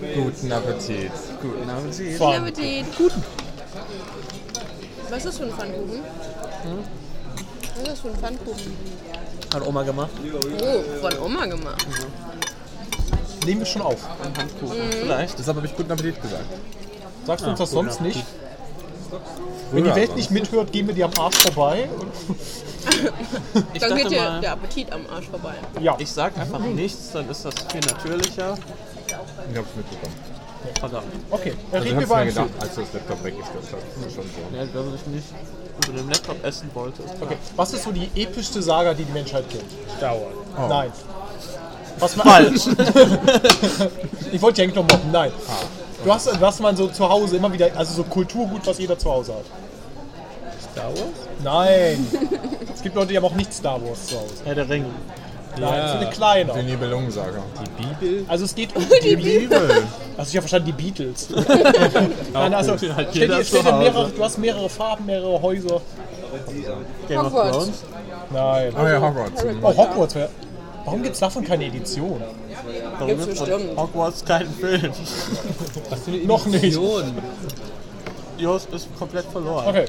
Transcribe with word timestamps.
Guten 0.00 0.52
Appetit. 0.52 1.10
Guten 1.40 1.70
Appetit. 1.70 2.18
Guten 2.18 2.34
Appetit. 2.34 2.86
Was 5.08 5.18
ist 5.18 5.26
das 5.26 5.38
für 5.38 5.44
ein 5.44 5.50
Pfannkuchen? 5.52 6.00
Was 7.74 7.82
ist 7.82 7.88
das 7.90 8.00
für 8.00 8.08
ein 8.08 8.16
Pfannkuchen? 8.16 8.76
Hat 9.54 9.66
Oma 9.66 9.82
gemacht. 9.82 10.10
Oh, 10.62 11.00
von 11.00 11.18
Oma 11.18 11.46
gemacht. 11.46 11.86
Nehmen 13.46 13.60
wir 13.60 13.66
schon 13.66 13.82
auf. 13.82 14.06
Ein 14.22 14.36
Handkuchen. 14.36 14.76
Vielleicht. 14.90 15.38
Deshalb 15.38 15.56
habe 15.56 15.66
ich 15.66 15.76
guten 15.76 15.92
Appetit 15.92 16.20
gesagt. 16.20 16.44
Sagst 17.24 17.46
du 17.46 17.50
uns 17.50 17.58
das 17.58 17.70
guten 17.70 17.86
sonst 17.86 18.00
nicht? 18.02 18.24
Wenn 19.72 19.84
die 19.84 19.94
Welt 19.94 20.14
nicht 20.16 20.30
mithört, 20.30 20.72
gehen 20.72 20.86
wir 20.88 20.94
die 20.94 21.04
am 21.04 21.12
Arsch 21.18 21.36
vorbei. 21.36 21.88
Ich 23.74 23.80
Dann 23.80 23.96
geht 23.96 24.10
dir 24.10 24.40
der 24.40 24.52
Appetit 24.52 24.92
am 24.92 25.02
Arsch 25.12 25.26
vorbei. 25.26 25.54
Ja, 25.80 25.96
ich 25.98 26.10
sag 26.10 26.38
einfach 26.38 26.60
nichts, 26.60 27.10
dann 27.12 27.28
ist 27.28 27.44
das 27.44 27.54
viel 27.70 27.80
natürlicher. 27.80 28.56
Ich 29.50 29.56
habe 29.56 29.66
es 29.70 29.76
mitbekommen. 29.76 30.14
Verdammt. 30.80 31.06
okay. 31.30 31.52
Dann 31.70 31.80
Also 31.82 31.84
reden 31.84 31.96
wir 31.98 32.02
ich 32.02 32.06
über 32.06 32.14
habe 32.16 32.22
einen 32.22 32.26
mir 32.26 32.32
Film. 32.34 32.46
gedacht, 32.48 32.62
als 32.62 32.74
du 32.74 32.80
das 32.80 32.92
Laptop 32.94 33.24
weggestellt 33.24 33.64
hast. 33.64 33.72
Das 33.72 34.06
ist 34.06 34.14
schon 34.14 34.24
so. 34.24 34.56
Ja, 34.56 34.64
dass 34.64 35.00
ich 35.00 35.06
nicht 35.06 35.24
unter 35.76 35.92
dem 35.92 36.08
Laptop 36.08 36.44
essen 36.44 36.70
wollte. 36.74 37.02
Okay. 37.20 37.36
Was 37.54 37.72
ist 37.72 37.84
so 37.84 37.92
die 37.92 38.10
epischste 38.20 38.62
Saga, 38.62 38.94
die 38.94 39.04
die 39.04 39.12
Menschheit 39.12 39.44
kennt? 39.48 39.64
Star 39.96 40.12
Wars. 40.16 40.68
Nein. 40.68 40.92
Was 41.98 42.16
man, 42.16 42.26
Falsch. 42.26 42.66
ich 44.32 44.42
wollte 44.42 44.56
dich 44.62 44.64
eigentlich 44.64 44.74
noch 44.74 44.82
mobben. 44.82 45.10
Nein. 45.12 45.32
Du 46.04 46.12
hast, 46.12 46.40
was 46.40 46.60
man 46.60 46.76
so 46.76 46.88
zu 46.88 47.08
Hause 47.08 47.36
immer 47.36 47.52
wieder, 47.52 47.68
also 47.76 47.94
so 47.94 48.02
Kulturgut, 48.04 48.66
was 48.66 48.78
jeder 48.78 48.98
zu 48.98 49.10
Hause 49.10 49.34
hat. 49.34 49.44
Star 50.72 50.88
Wars? 50.90 51.00
Nein. 51.42 52.06
es 52.74 52.82
gibt 52.82 52.94
Leute, 52.96 53.08
die 53.08 53.16
haben 53.16 53.24
auch 53.24 53.34
nicht 53.34 53.52
Star 53.52 53.80
Wars 53.82 54.06
zu 54.06 54.16
Hause. 54.16 54.34
Herr 54.44 54.54
der 54.56 54.68
Ringe. 54.68 54.86
Nein, 55.60 55.88
so 55.88 55.96
eine 55.98 56.10
kleine. 56.10 56.52
Die 56.52 56.62
Nibelungensager. 56.62 57.42
Die 57.80 57.82
Bibel? 58.06 58.24
Also 58.28 58.44
es 58.44 58.54
geht 58.54 58.74
um 58.76 58.84
die 59.02 59.16
Bibel. 59.16 59.82
Hast 60.18 60.32
du 60.32 60.36
ja 60.36 60.40
verstanden, 60.42 60.66
die 60.76 60.82
Beatles. 60.82 61.28
Nein, 62.32 62.54
also 62.54 62.72
gut. 62.72 62.82
Dir 63.14 63.36
Hause. 63.36 63.62
mehrere, 63.78 64.08
du 64.10 64.24
hast 64.24 64.38
mehrere 64.38 64.68
Farben, 64.68 65.06
mehrere 65.06 65.40
Häuser. 65.40 65.80
Game 67.08 67.18
of 67.20 67.26
Hogwarts. 67.26 67.56
Thrones. 67.56 67.82
Nein. 68.30 68.72
Oh 68.78 68.86
ja, 68.86 69.00
Hogwarts. 69.00 69.44
Oh, 69.62 69.76
Hogwarts. 69.76 70.14
wär- 70.14 70.28
Warum 70.84 71.02
gibt 71.02 71.14
es 71.14 71.20
davon 71.20 71.44
keine 71.44 71.64
Edition? 71.66 72.22
Warum 72.98 73.18
von 73.18 73.28
bestimmt. 73.30 73.76
Hogwarts 73.76 74.24
keinen 74.24 74.52
Film? 74.54 74.92
Was 75.90 76.00
für 76.02 76.10
eine 76.12 76.18
Noch 76.24 76.46
nicht. 76.46 76.62
Edition? 76.64 77.02
Jos 78.38 78.66
ist 78.66 78.88
komplett 78.98 79.24
verloren. 79.26 79.66
Okay. 79.66 79.86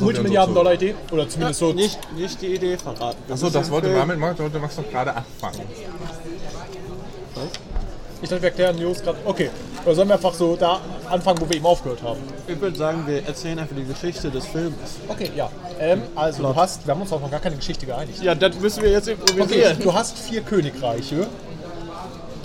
Multimilliarden 0.00 0.54
Dollar 0.54 0.74
Idee? 0.74 0.94
Oder 1.10 1.28
zumindest 1.28 1.60
so. 1.60 1.72
Nicht, 1.72 1.98
nicht 2.16 2.40
die 2.40 2.54
Idee 2.54 2.76
verraten. 2.76 3.32
Achso, 3.32 3.50
das 3.50 3.70
wollte 3.70 3.92
damit 3.92 4.18
machen, 4.18 4.38
wollte 4.38 4.58
Max 4.58 4.76
doch 4.76 4.88
gerade 4.90 5.14
anfangen. 5.14 5.60
Ich 8.22 8.30
dachte, 8.30 8.42
wir 8.42 8.48
erklären 8.48 8.76
News 8.76 9.02
gerade. 9.02 9.18
Okay. 9.24 9.50
Oder 9.84 9.94
sollen 9.94 10.08
wir 10.08 10.14
einfach 10.14 10.34
so 10.34 10.56
da 10.56 10.80
anfangen, 11.10 11.40
wo 11.40 11.48
wir 11.48 11.56
eben 11.56 11.66
aufgehört 11.66 12.02
haben? 12.02 12.18
Ich 12.48 12.60
würde 12.60 12.76
sagen, 12.76 13.04
wir 13.06 13.24
erzählen 13.24 13.58
einfach 13.58 13.76
die 13.76 13.84
Geschichte 13.84 14.30
des 14.30 14.46
Films. 14.46 14.74
Okay, 15.06 15.30
ja. 15.36 15.50
Ähm, 15.78 16.02
also 16.14 16.42
du 16.42 16.56
hast, 16.56 16.86
wir 16.86 16.94
haben 16.94 17.02
uns 17.02 17.12
auch 17.12 17.20
noch 17.20 17.30
gar 17.30 17.40
keine 17.40 17.56
Geschichte 17.56 17.84
geeinigt. 17.86 18.22
Ja, 18.22 18.34
das 18.34 18.58
müssen 18.58 18.82
wir 18.82 18.90
jetzt 18.90 19.08
Okay, 19.08 19.18
improvisieren. 19.30 19.78
du 19.80 19.92
hast 19.94 20.18
vier 20.18 20.40
Königreiche. 20.40 21.26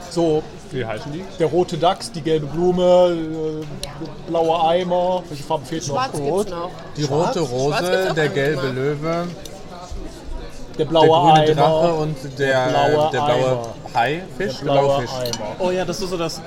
So, 0.09 0.43
Wie 0.71 0.85
heißen 0.85 1.11
die? 1.11 1.23
der 1.37 1.47
rote 1.47 1.77
Dachs, 1.77 2.11
die 2.11 2.21
gelbe 2.21 2.45
Blume, 2.47 3.13
äh, 3.13 4.29
blauer 4.29 4.69
Eimer. 4.69 5.23
Welche 5.27 5.43
Farben 5.43 5.65
fehlt 5.65 5.87
noch? 5.87 5.95
Schwarz 5.95 6.11
gibt's 6.13 6.51
noch. 6.51 6.69
Die 6.95 7.03
rote 7.03 7.33
Schwarz 7.39 7.51
Rose, 7.51 7.77
gibt's 7.77 8.09
auch 8.09 8.15
der 8.15 8.25
noch 8.27 8.33
gelbe 8.33 8.61
mal. 8.63 8.73
Löwe, 8.73 9.27
Der 10.71 10.77
der 10.77 10.85
blaue 10.85 11.07
grüne 11.07 11.33
Eimer. 11.33 11.53
Drache 11.55 11.93
und 11.93 12.17
der, 12.23 12.29
der 12.39 12.69
blaue 12.69 13.11
der 13.11 13.19
blaue 13.21 13.33
Eimer. 13.35 13.67
Hai, 13.93 14.23
Fisch, 14.37 14.57
der 14.57 14.63
blaue 14.63 14.79
Blaufisch. 14.87 15.11
Eimer. 15.13 15.55
Oh 15.59 15.71
ja, 15.71 15.83
das 15.85 15.99
ist 16.01 16.09
so 16.09 16.17
das 16.17 16.41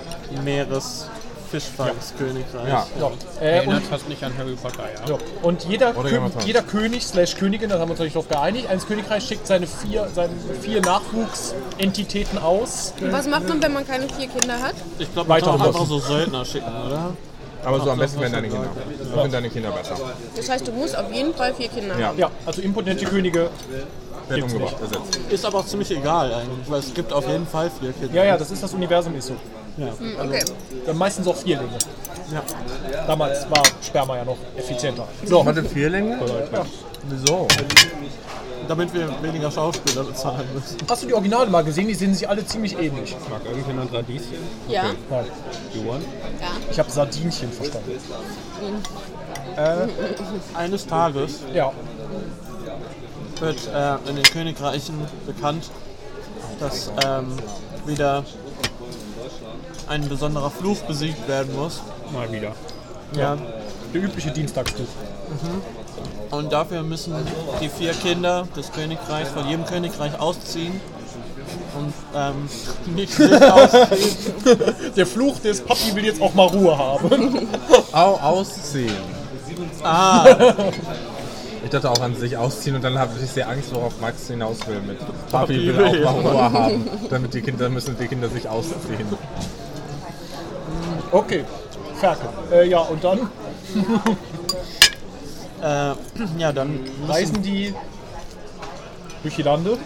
Meeresfischfangskönigreich. 1.55 2.69
Ja. 2.69 2.87
Ja. 2.99 3.07
Äh, 3.07 3.09
und, 3.09 3.41
Erinnert 3.41 3.83
fast 3.85 4.09
nicht 4.09 4.23
an 4.23 4.33
Harry 4.37 4.55
Potter, 4.55 4.85
ja. 5.07 5.15
ja. 5.15 5.19
und 5.43 5.65
jeder, 5.65 5.93
Kö 5.93 6.21
jeder 6.45 6.63
König 6.63 7.05
slash 7.05 7.37
Königin, 7.37 7.69
das 7.69 7.79
haben 7.79 7.89
wir 7.89 7.93
uns 7.93 8.01
natürlich 8.01 8.15
darauf 8.15 8.29
geeinigt, 8.29 8.69
eines 8.69 8.87
Königreichs 8.87 9.27
schickt 9.27 9.47
seine 9.47 9.67
vier, 9.67 10.09
seine 10.15 10.33
vier 10.61 10.81
Nachwuchsentitäten 10.81 12.39
aus. 12.39 12.95
Was 13.11 13.27
macht 13.29 13.49
man, 13.49 13.63
wenn 13.63 13.73
man 13.73 13.87
keine 13.87 14.09
vier 14.09 14.29
Kinder 14.29 14.61
hat? 14.61 14.75
Ich 14.99 15.13
glaube, 15.13 15.29
man 15.29 15.37
Weiter 15.37 15.53
kann 15.53 15.61
auch 15.61 15.67
einfach 15.67 15.87
so 15.87 15.99
Söldner 15.99 16.45
schicken, 16.45 16.73
oder? 16.87 17.13
Aber 17.65 17.81
so 17.81 17.91
am 17.91 17.99
besten 17.99 18.21
werden 18.21 18.33
deine 18.33 18.49
Kinder. 18.49 18.69
Ich 19.01 19.09
finde 19.09 19.29
deine 19.29 19.49
Kinder 19.49 19.71
besser. 19.71 19.97
Das 20.37 20.49
heißt, 20.51 20.69
du 20.69 20.73
musst 20.73 20.97
auf 20.99 21.11
jeden 21.11 21.35
Fall 21.35 21.55
vier 21.55 21.69
Kinder 21.69 21.99
Ja. 21.99 22.09
haben. 22.09 22.19
Ja, 22.19 22.31
also 22.45 22.61
impotente 22.61 23.07
Könige. 23.07 23.51
Wird 24.29 24.43
umgebracht, 24.43 24.77
ersetzt. 24.81 25.21
Ist 25.29 25.45
aber 25.45 25.59
auch 25.59 25.67
ziemlich 25.67 25.91
egal 25.91 26.33
eigentlich, 26.33 26.71
weil 26.71 26.81
es 26.81 26.95
gibt 26.95 27.13
auf 27.13 27.29
jeden 27.29 27.47
Fall 27.47 27.71
vier 27.79 27.93
Kinder. 27.93 28.15
Ja, 28.15 28.25
ja, 28.25 28.37
das 28.39 28.51
ist 28.51 28.63
das 28.63 28.73
Universum 28.73 29.15
ist 29.17 29.27
so. 29.27 29.37
Ja. 29.77 29.87
Hm, 29.99 30.17
Okay. 30.21 30.45
Wir 30.85 30.89
haben 30.89 30.99
meistens 30.99 31.27
auch 31.27 31.37
Vierlinge. 31.37 31.79
Ja. 32.33 32.43
Damals 33.07 33.49
war 33.51 33.63
Sperma 33.83 34.17
ja 34.17 34.25
noch 34.25 34.37
effizienter. 34.57 35.07
So, 35.25 35.45
Warte, 35.45 35.63
Vierlinge? 35.65 36.19
Wieso? 37.09 37.47
Damit 38.67 38.95
wir 38.95 39.09
weniger 39.23 39.51
Schauspieler 39.51 40.05
bezahlen 40.05 40.49
müssen. 40.55 40.79
hast 40.89 41.03
du 41.03 41.07
die 41.09 41.13
Originale 41.15 41.51
mal 41.51 41.63
gesehen? 41.63 41.87
Die 41.87 41.95
sehen 41.95 42.15
sich 42.15 42.27
alle 42.27 42.47
ziemlich 42.47 42.79
ähnlich. 42.79 43.15
Mag 43.29 43.45
irgendjemand 43.45 43.93
Radieschen? 43.93 44.39
Ja. 44.69 44.85
Nein, 45.11 45.27
Johann? 45.75 46.03
Ja. 46.41 46.47
ich 46.71 46.79
habe 46.79 46.91
Sardinchen 46.91 47.53
verstanden. 47.53 47.93
Eines 50.55 50.87
Tages 50.87 51.41
Ja, 51.53 51.73
wird 53.41 53.59
äh, 53.75 54.09
in 54.11 54.17
den 54.17 54.25
Königreichen 54.25 54.95
bekannt, 55.27 55.71
dass 56.61 56.91
ähm, 57.05 57.27
wieder 57.87 58.25
ein 59.89 60.09
besonderer 60.09 60.51
Fluch 60.51 60.79
besiegt 60.83 61.29
werden 61.29 61.55
muss. 61.55 61.83
Mal 62.13 62.31
wieder. 62.33 62.53
Ja. 63.17 63.37
der 63.93 64.03
übliche 64.03 64.31
Dienstagstuch. 64.31 64.87
Und 66.31 66.53
dafür 66.53 66.83
müssen 66.83 67.15
die 67.61 67.69
vier 67.69 67.93
Kinder 67.93 68.47
des 68.57 68.73
Königreichs 68.73 69.31
von 69.31 69.47
jedem 69.49 69.65
Königreich 69.67 70.19
ausziehen. 70.19 70.81
Und 71.79 71.93
ähm, 72.17 72.49
nicht 72.95 73.13
sich 73.13 73.33
ausziehen. 73.33 74.59
Der 74.97 75.07
Fluch 75.07 75.39
des 75.41 75.61
Papi 75.61 75.95
will 75.95 76.05
jetzt 76.05 76.21
auch 76.21 76.35
mal 76.35 76.47
Ruhe 76.47 76.77
haben. 76.77 77.49
Au, 77.93 78.15
ausziehen. 78.17 78.93
Ah, 79.83 80.27
Ich 81.65 81.71
dachte 81.71 81.91
auch 81.91 82.01
an 82.01 82.17
sich 82.17 82.37
ausziehen 82.37 82.75
und 82.77 82.83
dann 82.83 82.99
habe 82.99 83.13
ich 83.23 83.31
sehr 83.31 83.49
Angst, 83.49 83.73
worauf 83.73 84.01
Max 84.01 84.27
hinaus 84.27 84.67
will 84.67 84.81
mit 84.81 84.99
Papi 85.31 85.67
will 85.69 85.77
will 85.77 85.85
auch 86.07 86.23
mal 86.23 86.31
Ruhe 86.33 86.53
haben, 86.53 86.89
damit 87.11 87.35
die 87.35 87.41
Kinder 87.43 87.69
müssen 87.69 87.97
die 87.99 88.07
Kinder 88.09 88.29
sich 88.29 88.49
ausziehen. 88.49 89.07
Okay, 91.11 91.45
Ferkel. 91.97 92.29
Äh, 92.53 92.69
ja, 92.69 92.79
und 92.81 93.03
dann 93.05 93.19
äh, 95.63 95.95
ja, 96.39 96.53
dann 96.53 96.81
reisen 97.09 97.43
die 97.43 97.75
durch 99.23 99.37
die 99.37 99.43
Lande. 99.43 99.79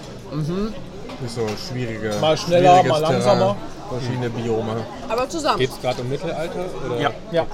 Nicht 1.21 1.35
so 1.35 1.47
schwierige. 1.69 2.15
Mal 2.21 2.37
schneller, 2.37 2.81
schwieriges 2.81 2.91
mal 2.93 3.01
langsamer. 3.01 3.39
Terrain, 3.39 3.57
verschiedene 4.01 4.31
Biome. 4.31 4.77
Aber 5.09 5.29
zusammen. 5.29 5.59
Geht 5.59 5.71
es 5.71 5.81
gerade 5.81 6.03
um 6.03 6.09
Mittelalter? 6.09 6.65
Oder? 6.87 7.01
Ja. 7.01 7.11
Ja, 7.33 7.47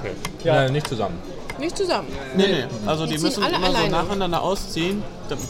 Ja. 0.43 0.63
ja. 0.63 0.69
nicht 0.69 0.87
zusammen. 0.87 1.17
Nicht 1.57 1.77
zusammen. 1.77 2.09
Nee, 2.35 2.47
nee. 2.47 2.63
Also 2.85 3.05
die, 3.05 3.15
Die 3.15 3.23
müssen 3.23 3.41
alle 3.41 3.55
immer 3.55 3.67
so 3.71 3.77
alleine. 3.77 3.89
nacheinander 3.91 4.41
ausziehen, 4.41 5.01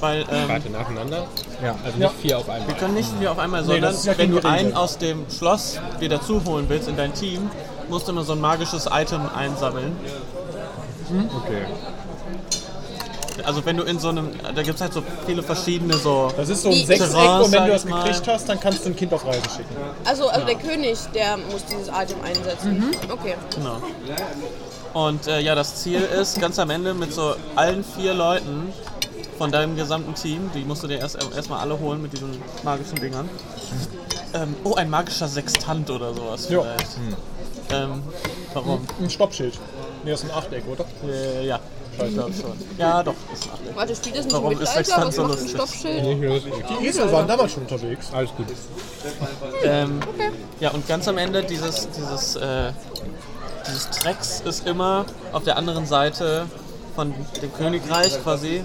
weil 0.01 0.21
ähm, 0.31 0.47
Warte, 0.47 0.69
nacheinander? 0.69 1.25
Ja. 1.63 1.75
Also 1.83 1.97
Ja. 1.99 2.07
nicht 2.09 2.19
vier 2.21 2.37
auf 2.37 2.47
einmal. 2.47 2.67
wir 2.67 2.75
können 2.75 2.93
nicht 2.93 3.09
wie 3.19 3.27
auf 3.27 3.39
einmal, 3.39 3.61
Nee, 3.63 3.67
sondern 3.73 3.91
ist 3.93 4.05
ja 4.05 4.15
wenn 4.15 4.29
du 4.31 4.47
einen 4.47 4.75
aus 4.75 4.99
dem 4.99 5.25
Schloss 5.35 5.79
dir 5.99 6.09
dazu 6.09 6.43
holen 6.45 6.65
willst 6.69 6.87
in 6.89 6.95
dein 6.95 7.11
Team, 7.15 7.49
musst 7.89 8.07
du 8.07 8.11
immer 8.11 8.23
so 8.23 8.33
ein 8.33 8.41
magisches 8.41 8.87
Item 8.91 9.21
einsammeln. 9.33 9.95
Okay. 11.43 11.65
Also 13.43 13.65
wenn 13.65 13.77
du 13.77 13.83
in 13.83 13.99
so 13.99 14.09
einem, 14.09 14.29
da 14.55 14.63
gibt 14.63 14.75
es 14.75 14.81
halt 14.81 14.93
so 14.93 15.03
viele 15.25 15.43
verschiedene 15.43 15.95
so. 15.97 16.31
Das 16.35 16.49
ist 16.49 16.63
so 16.63 16.69
ein 16.69 16.85
Sechseck 16.85 17.13
und 17.13 17.51
wenn 17.51 17.65
du 17.65 17.71
das 17.71 17.85
mal. 17.85 18.03
gekriegt 18.03 18.27
hast, 18.27 18.47
dann 18.47 18.59
kannst 18.59 18.85
du 18.85 18.89
ein 18.89 18.95
Kind 18.95 19.13
auf 19.13 19.25
Reise 19.25 19.41
schicken. 19.55 19.75
Also, 20.05 20.29
also 20.29 20.45
der 20.45 20.55
König, 20.55 20.97
der 21.13 21.37
muss 21.37 21.65
dieses 21.65 21.89
Item 21.89 22.21
einsetzen. 22.23 22.95
Okay. 23.11 23.35
Genau. 23.53 23.81
Und 24.93 25.27
äh, 25.27 25.41
ja, 25.41 25.53
das 25.55 25.75
Ziel 25.83 26.01
ist 26.01 26.39
ganz 26.39 26.57
am 26.57 26.69
Ende 26.69 26.93
mit 26.93 27.13
so 27.13 27.35
allen 27.55 27.83
vier 27.83 28.13
Leuten 28.13 28.71
von 29.37 29.51
deinem 29.51 29.75
gesamten 29.75 30.15
Team, 30.15 30.49
die 30.55 30.63
musst 30.63 30.83
du 30.83 30.87
dir 30.87 30.99
erst 30.99 31.17
erstmal 31.35 31.59
alle 31.59 31.77
holen 31.77 32.01
mit 32.01 32.13
diesen 32.13 32.41
magischen 32.63 32.95
Dingern. 32.95 33.29
Ähm, 34.33 34.55
oh, 34.63 34.75
ein 34.75 34.89
magischer 34.89 35.27
Sextant 35.27 35.89
oder 35.89 36.13
sowas 36.13 36.49
Ja. 36.49 36.61
vielleicht. 36.61 36.87
Ähm, 37.71 38.03
warum? 38.53 38.85
Ein 39.01 39.09
Stoppschild. 39.09 39.57
Nee, 40.03 40.11
das 40.11 40.23
ist 40.23 40.29
ein 40.31 40.37
Achteck, 40.37 40.63
oder? 40.67 40.85
Äh, 41.07 41.47
ja, 41.47 41.59
ich 41.93 42.13
glaube 42.13 42.33
schon. 42.33 42.51
Ja, 42.77 43.01
doch, 43.01 43.13
ist 43.33 43.45
ein 43.45 43.51
Achteck. 43.51 43.75
Warte, 43.75 43.95
spielt 43.95 44.17
das 44.17 44.25
nicht 44.25 44.33
Warum 44.35 44.51
im 44.51 44.59
ist? 44.61 44.73
Sextant 44.73 45.05
Was 45.07 45.15
so 45.15 45.21
ein 45.23 45.27
lustig? 45.29 45.51
Stoppschild? 45.51 46.03
Die 46.81 46.87
Esel 46.87 47.11
waren 47.11 47.27
damals 47.27 47.51
schon 47.53 47.63
unterwegs. 47.63 48.07
Alles 48.13 48.29
gut. 48.35 48.45
Ähm, 49.63 49.99
Ja, 50.59 50.71
und 50.71 50.87
ganz 50.87 51.07
am 51.07 51.17
Ende 51.17 51.43
dieses, 51.43 51.89
dieses, 51.89 52.35
äh, 52.35 52.71
dieses 53.67 53.89
Trecks 53.89 54.41
ist 54.41 54.67
immer 54.67 55.05
auf 55.33 55.43
der 55.43 55.57
anderen 55.57 55.85
Seite 55.85 56.45
von 56.95 57.13
dem 57.41 57.53
Königreich 57.53 58.21
quasi. 58.23 58.63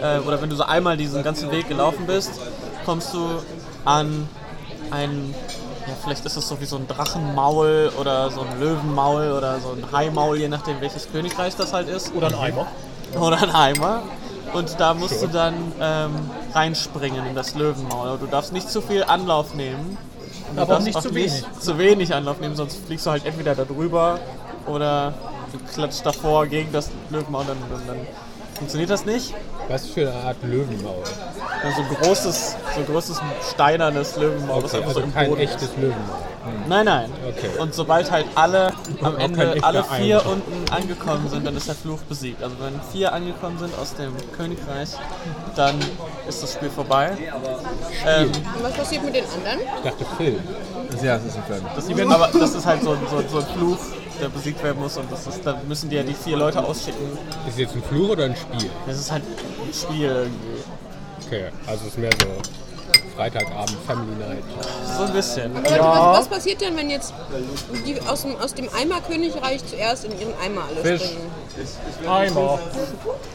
Äh, 0.00 0.18
oder 0.20 0.40
wenn 0.42 0.50
du 0.50 0.56
so 0.56 0.64
einmal 0.64 0.96
diesen 0.96 1.22
ganzen 1.22 1.50
Weg 1.50 1.68
gelaufen 1.68 2.06
bist, 2.06 2.32
kommst 2.84 3.12
du 3.14 3.28
an 3.84 4.28
einen 4.90 5.34
ja, 5.86 5.94
vielleicht 6.02 6.24
ist 6.24 6.36
es 6.36 6.48
so 6.48 6.60
wie 6.60 6.64
so 6.64 6.76
ein 6.76 6.88
Drachenmaul 6.88 7.92
oder 7.98 8.30
so 8.30 8.40
ein 8.40 8.60
Löwenmaul 8.60 9.32
oder 9.32 9.60
so 9.60 9.70
ein 9.70 9.84
Haimaul, 9.92 10.38
je 10.38 10.48
nachdem 10.48 10.80
welches 10.80 11.10
Königreich 11.10 11.54
das 11.56 11.72
halt 11.72 11.88
ist. 11.88 12.14
Oder 12.14 12.28
ein 12.28 12.34
Eimer. 12.34 12.66
Oder 13.20 13.42
ein 13.42 13.50
Eimer. 13.50 14.02
Und 14.52 14.80
da 14.80 14.94
musst 14.94 15.22
du 15.22 15.26
dann 15.28 15.54
ähm, 15.80 16.30
reinspringen 16.54 17.26
in 17.26 17.34
das 17.34 17.54
Löwenmaul. 17.54 18.18
Du 18.18 18.26
darfst 18.26 18.52
nicht 18.52 18.70
zu 18.70 18.80
viel 18.80 19.04
Anlauf 19.04 19.54
nehmen. 19.54 19.96
Und 20.50 20.56
du 20.56 20.62
Aber 20.62 20.62
auch 20.62 20.68
darfst 20.78 20.86
nicht 20.86 21.02
zu 21.02 21.14
wenig. 21.14 21.44
zu 21.60 21.78
wenig 21.78 22.14
Anlauf 22.14 22.40
nehmen, 22.40 22.56
sonst 22.56 22.84
fliegst 22.86 23.06
du 23.06 23.10
halt 23.10 23.24
entweder 23.24 23.54
da 23.54 23.64
drüber 23.64 24.18
oder 24.66 25.12
du 25.52 25.58
klatscht 25.72 26.04
davor 26.04 26.46
gegen 26.46 26.72
das 26.72 26.90
Löwenmaul, 27.10 27.44
dann, 27.46 27.58
dann, 27.70 27.86
dann 27.86 28.06
funktioniert 28.56 28.90
das 28.90 29.04
nicht. 29.04 29.34
Was 29.68 29.86
für 29.86 30.08
eine 30.10 30.14
Art 30.22 30.36
Löwenmaul? 30.42 31.02
Ja, 31.64 31.72
so 31.74 31.82
ein 31.82 31.88
großes, 31.88 32.56
so 32.74 32.80
ein 32.80 32.86
großes 32.86 33.20
steinernes 33.52 34.16
Löwenmaul, 34.16 34.64
Okay, 34.64 34.82
also 34.84 35.00
so 35.00 35.06
kein 35.12 35.28
Boden 35.30 35.40
ist. 35.40 35.50
echtes 35.54 35.70
Löwenmaul. 35.76 36.18
Nein, 36.68 36.84
nein. 36.84 37.10
Okay. 37.28 37.48
Und 37.58 37.74
sobald 37.74 38.08
halt 38.08 38.26
alle 38.36 38.72
am 39.02 39.16
Ende, 39.18 39.56
alle 39.62 39.82
vier 39.82 40.20
Eimer. 40.20 40.30
unten 40.30 40.72
angekommen 40.72 41.28
sind, 41.28 41.44
dann 41.44 41.56
ist 41.56 41.66
der 41.66 41.74
Fluch 41.74 41.98
besiegt. 42.08 42.40
Also 42.40 42.54
wenn 42.60 42.80
vier 42.92 43.12
angekommen 43.12 43.58
sind 43.58 43.76
aus 43.76 43.94
dem 43.94 44.12
Königreich, 44.36 44.90
dann 45.56 45.76
ist 46.28 46.44
das 46.44 46.52
Spiel 46.52 46.70
vorbei. 46.70 47.16
Ähm, 48.06 48.26
Und 48.56 48.62
was 48.62 48.72
passiert 48.74 49.02
mit 49.04 49.14
den 49.16 49.24
anderen? 49.24 49.58
Ich 49.76 49.90
dachte 49.90 50.04
Film. 50.16 50.38
Ja, 51.02 51.16
es 51.16 51.24
ist 51.24 51.36
ein 51.36 51.42
Film. 51.44 51.64
das, 52.08 52.14
aber 52.14 52.38
das 52.38 52.54
ist 52.54 52.64
halt 52.66 52.82
so, 52.84 52.92
ein- 52.92 52.98
so, 53.10 53.22
so 53.28 53.38
ein 53.38 53.46
Fluch, 53.58 53.78
der 54.20 54.28
besiegt 54.28 54.62
werden 54.62 54.80
muss 54.80 54.96
und 54.96 55.10
das 55.10 55.26
ist, 55.26 55.44
dann 55.44 55.66
müssen 55.68 55.90
die 55.90 55.96
ja 55.96 56.02
die 56.02 56.14
vier 56.14 56.36
Leute 56.36 56.62
ausschicken. 56.64 57.18
Ist 57.48 57.58
jetzt 57.58 57.74
ein 57.74 57.82
Fluch 57.82 58.10
oder 58.10 58.24
ein 58.24 58.36
Spiel? 58.36 58.70
Das 58.86 58.98
ist 58.98 59.10
halt 59.12 59.22
ein 59.24 59.72
Spiel 59.74 60.06
irgendwie. 60.06 60.62
Okay, 61.26 61.44
also 61.66 61.82
es 61.82 61.88
ist 61.92 61.98
mehr 61.98 62.10
so 62.20 62.26
Freitagabend, 63.16 63.76
Family 63.86 64.14
Night. 64.18 64.44
So 64.96 65.04
ein 65.04 65.12
bisschen. 65.12 65.54
Leute, 65.54 65.78
was, 65.80 66.18
was 66.20 66.28
passiert 66.28 66.60
denn, 66.60 66.76
wenn 66.76 66.90
jetzt 66.90 67.12
die 67.86 68.00
aus 68.02 68.22
dem, 68.22 68.36
aus 68.36 68.54
dem 68.54 68.68
Eimer-Königreich 68.78 69.64
zuerst 69.66 70.04
in 70.04 70.12
ihren 70.20 70.34
Eimer 70.44 70.62
alle 70.68 70.82
Fisch. 70.82 71.02
springen? 71.10 71.30
Eimer. 72.08 72.58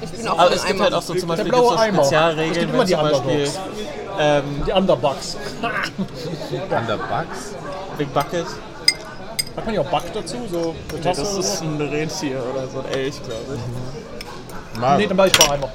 Ich 0.02 0.10
bin 0.12 0.28
auch 0.28 0.38
Aber 0.38 0.54
es 0.54 0.62
gibt 0.64 0.76
Eimer. 0.76 0.84
halt 0.86 0.94
auch 0.94 1.02
so 1.02 1.16
zum 1.16 1.28
Beispiel 1.30 1.52
so 1.52 1.72
Eimer. 1.76 2.02
Es 2.02 2.08
Spezialregeln, 2.08 2.70
immer 2.70 2.80
wenn 2.80 2.88
die 2.88 2.94
zum 2.94 3.02
Beispiel 3.02 3.32
Underdogs. 3.48 3.60
ähm, 4.20 4.44
Die 4.68 4.72
Underbugs. 4.72 5.38
Under 6.70 6.98
Bugs. 6.98 7.56
Big 7.98 8.14
Bucket, 8.14 8.46
Hat 9.56 9.66
man 9.66 9.76
ja 9.76 9.82
auch 9.82 9.90
Bug 9.90 10.04
dazu? 10.14 10.38
So 10.50 10.76
eine 10.92 11.02
Tasse 11.02 11.22
das 11.22 11.32
oder 11.32 11.40
ist 11.40 11.58
so? 11.60 11.66
ein 11.66 11.82
Rentier 11.82 12.42
oder 12.54 12.68
so 12.68 12.80
ein 12.80 12.86
Elch, 12.94 13.22
glaube 13.24 13.58
ich. 13.58 14.80
Mal. 14.80 14.98
Nee, 14.98 15.08
dann 15.08 15.18
war 15.18 15.28
ich 15.28 15.34
bei 15.34 15.50
Eimer. 15.52 15.70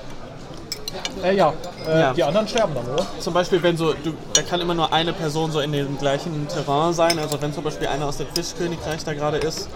Äh, 1.22 1.36
ja. 1.36 1.52
Äh, 1.86 2.00
Ja. 2.00 2.12
Die 2.14 2.24
anderen 2.24 2.48
sterben 2.48 2.74
dann, 2.74 2.86
oder? 2.86 3.06
Zum 3.18 3.34
Beispiel, 3.34 3.62
wenn 3.62 3.76
so, 3.76 3.92
du, 3.92 4.14
da 4.32 4.42
kann 4.42 4.60
immer 4.60 4.74
nur 4.74 4.92
eine 4.92 5.12
Person 5.12 5.50
so 5.50 5.60
in 5.60 5.72
dem 5.72 5.98
gleichen 5.98 6.48
Terrain 6.48 6.92
sein. 6.94 7.18
Also 7.18 7.40
wenn 7.40 7.52
zum 7.52 7.64
Beispiel 7.64 7.88
einer 7.88 8.06
aus 8.06 8.16
dem 8.16 8.26
Fischkönigreich 8.34 9.04
da 9.04 9.12
gerade 9.12 9.36
ist 9.38 9.68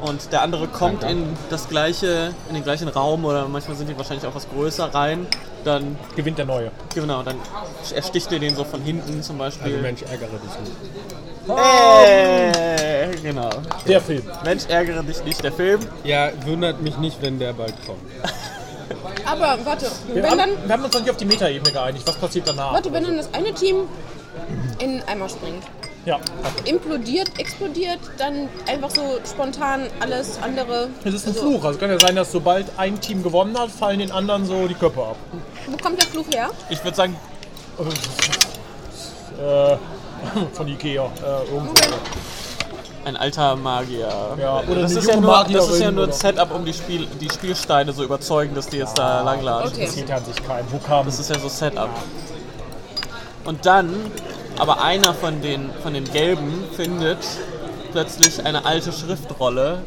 und 0.00 0.32
der 0.32 0.42
andere 0.42 0.68
kommt 0.68 1.02
in 1.02 1.36
das 1.50 1.68
gleiche, 1.68 2.32
in 2.48 2.54
den 2.54 2.62
gleichen 2.62 2.86
Raum 2.88 3.24
oder 3.24 3.48
manchmal 3.48 3.76
sind 3.76 3.88
die 3.90 3.98
wahrscheinlich 3.98 4.26
auch 4.26 4.34
was 4.34 4.48
größer 4.48 4.94
rein, 4.94 5.26
dann 5.64 5.98
Gewinnt 6.14 6.38
der 6.38 6.46
Neue. 6.46 6.70
genau, 6.94 7.22
dann 7.24 7.36
ersticht 7.92 8.30
ihr 8.30 8.38
den 8.38 8.54
so 8.54 8.62
von 8.64 8.80
hinten 8.82 9.22
zum 9.24 9.38
Beispiel. 9.38 9.72
Also 9.72 9.82
Mensch, 9.82 10.02
ärgere 10.02 10.28
dich 10.28 10.60
nicht. 10.60 10.72
Äh, 11.56 13.16
genau. 13.22 13.50
Der 13.86 14.00
Film. 14.00 14.22
Mensch, 14.44 14.64
ärgere 14.68 15.02
dich 15.02 15.22
nicht, 15.24 15.42
der 15.42 15.52
Film. 15.52 15.80
Ja, 16.04 16.30
wundert 16.44 16.80
mich 16.82 16.96
nicht, 16.98 17.20
wenn 17.22 17.38
der 17.38 17.52
bald 17.52 17.74
kommt. 17.86 18.00
Aber 19.24 19.58
warte, 19.64 19.86
Wir 20.06 20.22
wenn 20.22 20.30
haben, 20.30 20.38
dann, 20.38 20.50
wir 20.66 20.72
haben 20.72 20.84
uns 20.84 20.94
noch 20.94 21.00
nicht 21.00 21.10
auf 21.10 21.16
die 21.16 21.24
Metaebene 21.26 21.70
geeinigt. 21.72 22.06
Was 22.06 22.16
passiert 22.16 22.48
danach? 22.48 22.72
warte, 22.72 22.92
wenn 22.92 23.04
dann 23.04 23.16
das 23.16 23.32
eine 23.34 23.52
Team 23.52 23.82
in 24.78 24.92
den 24.98 25.08
Eimer 25.08 25.28
springt, 25.28 25.62
Ja. 26.06 26.18
implodiert, 26.64 27.30
explodiert, 27.38 27.98
dann 28.16 28.48
einfach 28.66 28.90
so 28.90 29.18
spontan 29.30 29.88
alles 30.00 30.38
andere. 30.42 30.88
Es 31.04 31.12
ist 31.14 31.26
ein 31.26 31.34
Also, 31.34 31.40
Fluch. 31.50 31.64
Also 31.64 31.78
kann 31.78 31.90
ja 31.90 31.98
sein, 32.00 32.16
dass 32.16 32.32
sobald 32.32 32.66
ein 32.78 32.98
Team 33.00 33.22
gewonnen 33.22 33.58
hat, 33.58 33.70
fallen 33.70 33.98
den 33.98 34.10
anderen 34.12 34.46
so 34.46 34.66
die 34.68 34.74
Köpfe 34.74 35.00
ab. 35.02 35.16
Wo 35.66 35.76
kommt 35.76 36.00
der 36.00 36.08
Fluch 36.08 36.26
her? 36.32 36.50
Ich 36.70 36.82
würde 36.82 36.96
sagen, 36.96 37.16
Äh, 39.40 39.76
von 40.52 40.68
Ikea. 40.68 41.04
Äh, 41.04 41.52
irgendwo. 41.52 41.74
ein 43.04 43.16
alter 43.16 43.56
Magier. 43.56 44.08
Ja, 44.40 44.62
oder 44.68 44.82
das, 44.82 44.92
ist 44.92 45.08
ja 45.08 45.16
nur, 45.16 45.46
das 45.50 45.68
ist 45.68 45.80
ja 45.80 45.90
nur 45.90 46.04
ein 46.04 46.12
Setup, 46.12 46.54
um 46.54 46.64
die, 46.64 46.74
Spiel, 46.74 47.06
die 47.20 47.30
Spielsteine 47.30 47.92
so 47.92 48.04
überzeugen, 48.04 48.54
dass 48.54 48.66
die 48.68 48.78
jetzt 48.78 48.98
da 48.98 49.22
langlatschen. 49.22 49.72
Okay. 49.72 49.80
Interessiert 49.82 50.08
ja 50.08 50.16
an 50.16 50.24
sich 50.24 50.46
keinen. 50.46 50.70
Wo 50.70 50.78
kam 50.78 51.06
Das 51.06 51.18
ist 51.18 51.30
ja 51.30 51.38
so 51.38 51.48
Setup. 51.48 51.90
Und 53.44 53.64
dann, 53.64 53.94
aber 54.58 54.82
einer 54.82 55.14
von 55.14 55.40
den, 55.40 55.70
von 55.82 55.94
den 55.94 56.04
Gelben 56.04 56.64
findet 56.76 57.18
plötzlich 57.92 58.44
eine 58.44 58.66
alte 58.66 58.92
Schriftrolle 58.92 59.82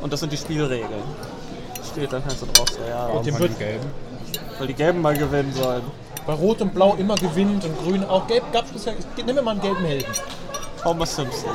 und 0.00 0.12
das 0.12 0.20
sind 0.20 0.32
die 0.32 0.36
Spielregeln. 0.36 1.02
Steht 1.90 2.12
dann 2.12 2.24
halt 2.24 2.38
so 2.38 2.46
drauf, 2.46 2.68
so, 2.68 2.78
ja, 2.88 3.12
wird- 3.12 3.26
den 3.26 3.58
Gelben? 3.58 3.86
weil 4.58 4.66
die 4.68 4.74
Gelben 4.74 5.00
mal 5.00 5.16
gewinnen 5.16 5.52
sollen. 5.52 5.82
Bei 6.30 6.36
Rot 6.36 6.62
und 6.62 6.72
Blau 6.72 6.94
immer 6.94 7.16
gewinnt 7.16 7.64
und 7.64 7.76
Grün 7.82 8.04
auch. 8.04 8.24
Gelb 8.28 8.44
gab 8.52 8.64
es 8.66 8.70
bisher. 8.70 8.94
Nimm 9.16 9.34
mir 9.34 9.42
mal 9.42 9.50
einen 9.50 9.60
gelben 9.62 9.84
Helden. 9.84 10.12
Homer 10.84 11.04
Simpson. 11.04 11.50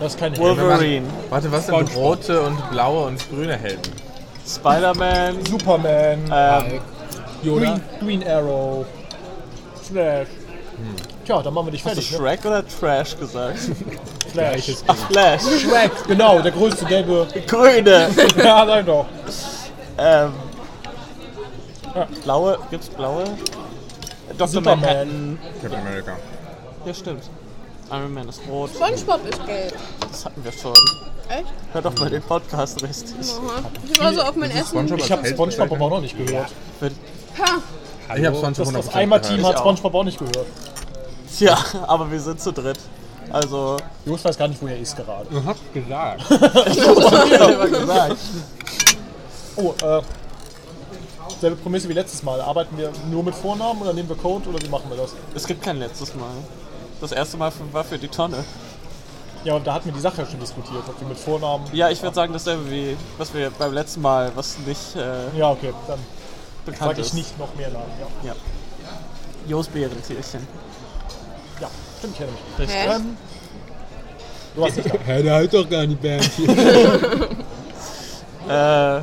Das 0.00 0.14
ist 0.14 0.18
kein 0.18 0.32
Held. 0.32 0.42
Wolverine. 0.42 1.06
Warte, 1.28 1.52
was 1.52 1.66
sind 1.66 1.74
SpongeBob. 1.74 2.02
rote 2.02 2.40
und 2.40 2.70
blaue 2.70 3.08
und 3.08 3.28
grüne 3.28 3.58
Helden? 3.58 3.92
Spider-Man. 4.48 5.44
Superman. 5.44 6.30
Ähm, 6.32 6.80
Green, 7.42 7.82
Green 8.00 8.26
Arrow. 8.26 8.86
Flash. 9.82 10.28
Tja, 11.26 11.42
dann 11.42 11.52
machen 11.52 11.66
wir 11.66 11.72
dich 11.72 11.84
hast 11.84 11.98
du 11.98 12.00
fertig. 12.00 12.12
Ne? 12.12 12.16
Shrek 12.16 12.44
oder 12.46 12.66
Trash 12.66 13.18
gesagt? 13.18 13.58
Flash. 14.32 14.76
Ach, 14.86 14.96
Flash. 15.10 15.42
Shrek, 15.42 15.90
genau, 16.08 16.40
der 16.40 16.52
größte 16.52 16.86
gelbe. 16.86 17.26
Grüne. 17.46 18.08
ja, 18.38 18.66
sag 18.66 18.86
doch. 18.86 19.04
ähm, 19.98 20.32
blaue, 22.24 22.58
gibt's 22.70 22.88
blaue? 22.88 23.24
Dr. 24.38 24.48
Superman. 24.48 24.80
Manhattan. 24.80 25.38
Captain 25.62 25.80
America. 25.80 26.16
Ja, 26.84 26.94
stimmt. 26.94 27.22
Iron 27.90 28.14
Man 28.14 28.28
ist 28.28 28.40
rot. 28.48 28.70
SpongeBob 28.74 29.28
ist 29.28 29.46
gelb. 29.46 29.74
Das 30.10 30.24
hatten 30.24 30.44
wir 30.44 30.52
schon. 30.52 30.74
Echt? 31.28 31.46
Hör 31.72 31.82
doch 31.82 31.96
mal 31.98 32.10
den 32.10 32.22
Podcast 32.22 32.82
richtig. 32.82 33.14
Aha. 33.32 33.70
Ich 33.92 34.00
war 34.00 34.12
so 34.12 34.22
auf 34.22 34.36
mein 34.36 34.50
Essen. 34.50 34.66
SpongeBob 34.66 34.98
Ich 34.98 35.10
habe 35.12 35.22
als 35.22 35.28
Held 35.30 35.36
Spongebob 35.52 35.72
aber 35.76 35.84
auch 35.86 35.90
noch 35.90 36.00
nicht 36.00 36.16
gehört. 36.16 36.50
Ha, 36.80 38.16
Ich 38.16 38.24
habe 38.26 38.36
SpongeBob 38.36 38.56
Das, 38.56 38.72
das 38.86 38.90
100% 38.90 38.94
Eimer-Team 38.96 39.36
gehört. 39.38 39.54
hat. 39.54 39.60
Spongebob 39.60 39.94
auch 39.94 40.04
nicht 40.04 40.18
gehört. 40.18 40.46
Tja, 41.36 41.56
aber 41.86 42.10
wir 42.10 42.20
sind 42.20 42.40
zu 42.40 42.52
dritt. 42.52 42.78
Also, 43.30 43.76
Jos 44.04 44.24
weiß 44.24 44.38
gar 44.38 44.48
nicht, 44.48 44.62
wo 44.62 44.66
er 44.68 44.78
ist 44.78 44.96
gerade. 44.96 45.26
Du 45.30 45.44
hast 45.44 45.60
gesagt. 45.74 46.22
Oh, 49.58 49.74
äh. 49.82 50.02
Selbe 51.40 51.56
Prämisse 51.56 51.88
wie 51.88 51.92
letztes 51.92 52.22
Mal. 52.22 52.40
Arbeiten 52.40 52.76
wir 52.78 52.92
nur 53.10 53.22
mit 53.22 53.34
Vornamen 53.34 53.80
oder 53.82 53.92
nehmen 53.92 54.08
wir 54.08 54.16
Code 54.16 54.48
oder 54.48 54.60
wie 54.62 54.68
machen 54.68 54.88
wir 54.90 54.96
das? 54.96 55.14
es 55.34 55.46
gibt 55.46 55.62
kein 55.62 55.78
letztes 55.78 56.14
Mal. 56.14 56.30
Das 57.00 57.12
erste 57.12 57.36
Mal 57.36 57.52
war 57.72 57.84
für 57.84 57.98
die 57.98 58.08
Tonne. 58.08 58.44
Ja, 59.44 59.54
und 59.54 59.66
da 59.66 59.74
hatten 59.74 59.86
wir 59.86 59.92
die 59.92 60.00
Sache 60.00 60.22
ja 60.22 60.26
schon 60.26 60.40
diskutiert, 60.40 60.82
ob 60.88 61.00
wir 61.00 61.06
mit 61.08 61.18
Vornamen. 61.18 61.64
Ja, 61.72 61.88
ich 61.90 62.02
würde 62.02 62.14
sagen, 62.14 62.32
dasselbe 62.32 62.68
wie 62.70 62.96
was 63.18 63.32
wir 63.32 63.50
beim 63.50 63.72
letzten 63.72 64.00
Mal, 64.02 64.32
was 64.34 64.58
nicht 64.58 64.96
äh, 64.96 65.36
Ja, 65.38 65.50
okay, 65.50 65.72
dann 65.86 65.98
bekannt 66.64 66.90
sage 66.90 67.00
ich 67.00 67.06
ist. 67.08 67.14
nicht 67.14 67.38
noch 67.38 67.54
mehr 67.54 67.70
Namen. 67.70 67.84
Ja, 68.22 68.30
Ja. 68.30 68.34
Jos 69.46 69.68
Bärentierchen. 69.68 70.46
ja 71.60 71.70
stimmt, 71.98 72.12
ich 72.14 72.18
kenne 72.18 72.32
mich. 72.32 72.58
Richtig. 72.58 72.76
hä? 72.76 72.96
Ähm, 72.96 73.16
du 74.56 74.64
hast 74.64 74.76
nicht 74.76 74.88
da. 74.92 74.98
Hä, 75.06 75.22
der 75.22 75.34
hat 75.36 75.54
doch 75.54 75.68
gar 75.68 75.86
nicht 75.86 76.00
hier. 76.36 77.28
Äh, 78.48 79.00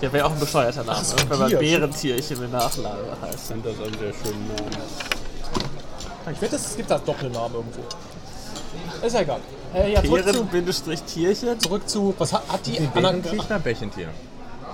der 0.00 0.12
wäre 0.12 0.26
auch 0.26 0.32
ein 0.32 0.40
bescheuerter 0.40 0.84
Name, 0.84 1.04
so, 1.04 1.16
wenn 1.28 1.38
man 1.38 1.48
Tier. 1.48 1.58
Bärentierchen 1.58 2.40
mit 2.40 2.52
Nachname 2.52 3.16
heißt. 3.22 3.48
fand 3.48 3.66
das 3.66 3.74
einen 3.74 3.98
sehr 3.98 4.12
schönen 4.12 4.46
Namen. 4.48 4.82
Ich 6.32 6.42
wette, 6.42 6.56
es 6.56 6.76
gibt 6.76 6.90
da 6.90 6.98
Doppelnamen 6.98 7.54
irgendwo. 7.54 7.80
Ist 9.04 9.14
ja 9.14 9.20
egal. 9.20 9.40
Äh, 9.74 9.92
ja, 9.92 10.02
zurück 10.02 10.24
zu, 10.32 10.44
Bären-Tierchen? 10.44 11.60
zurück 11.60 11.88
zu. 11.88 12.14
Was 12.18 12.32
hat, 12.32 12.42
hat 12.48 12.66
die 12.66 12.78
Anna. 12.78 13.12
Bärentier? 13.12 13.58
Bärchentier. 13.58 14.08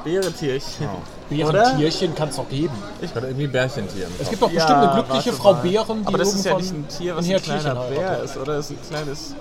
Bärentierchen. 0.04 0.88
Bärentierchen 1.30 2.14
kann 2.14 2.28
es 2.28 2.36
doch 2.36 2.48
geben. 2.48 2.74
Ich 3.00 3.14
hatte 3.14 3.26
irgendwie 3.26 3.46
Bärchentier. 3.46 4.08
Es 4.20 4.28
gibt 4.28 4.42
doch 4.42 4.50
bestimmt 4.50 4.78
eine 4.78 4.92
glückliche 4.94 5.32
Frau. 5.32 5.54
Bären, 5.54 6.02
die 6.02 6.06
Aber 6.06 6.18
das 6.18 6.34
ist 6.34 6.44
ja 6.44 6.56
nicht 6.56 6.72
ein 6.72 6.86
Tier, 6.88 7.16
was 7.16 7.26
ein 7.26 7.34
ein 7.34 7.42
kleiner 7.42 7.62
Tierchen 7.62 7.94
Bär 7.94 8.22
ist, 8.22 8.36
oder? 8.36 8.56
Das 8.56 8.70
ist 8.70 8.76
ein 8.76 8.88
kleines 8.88 9.34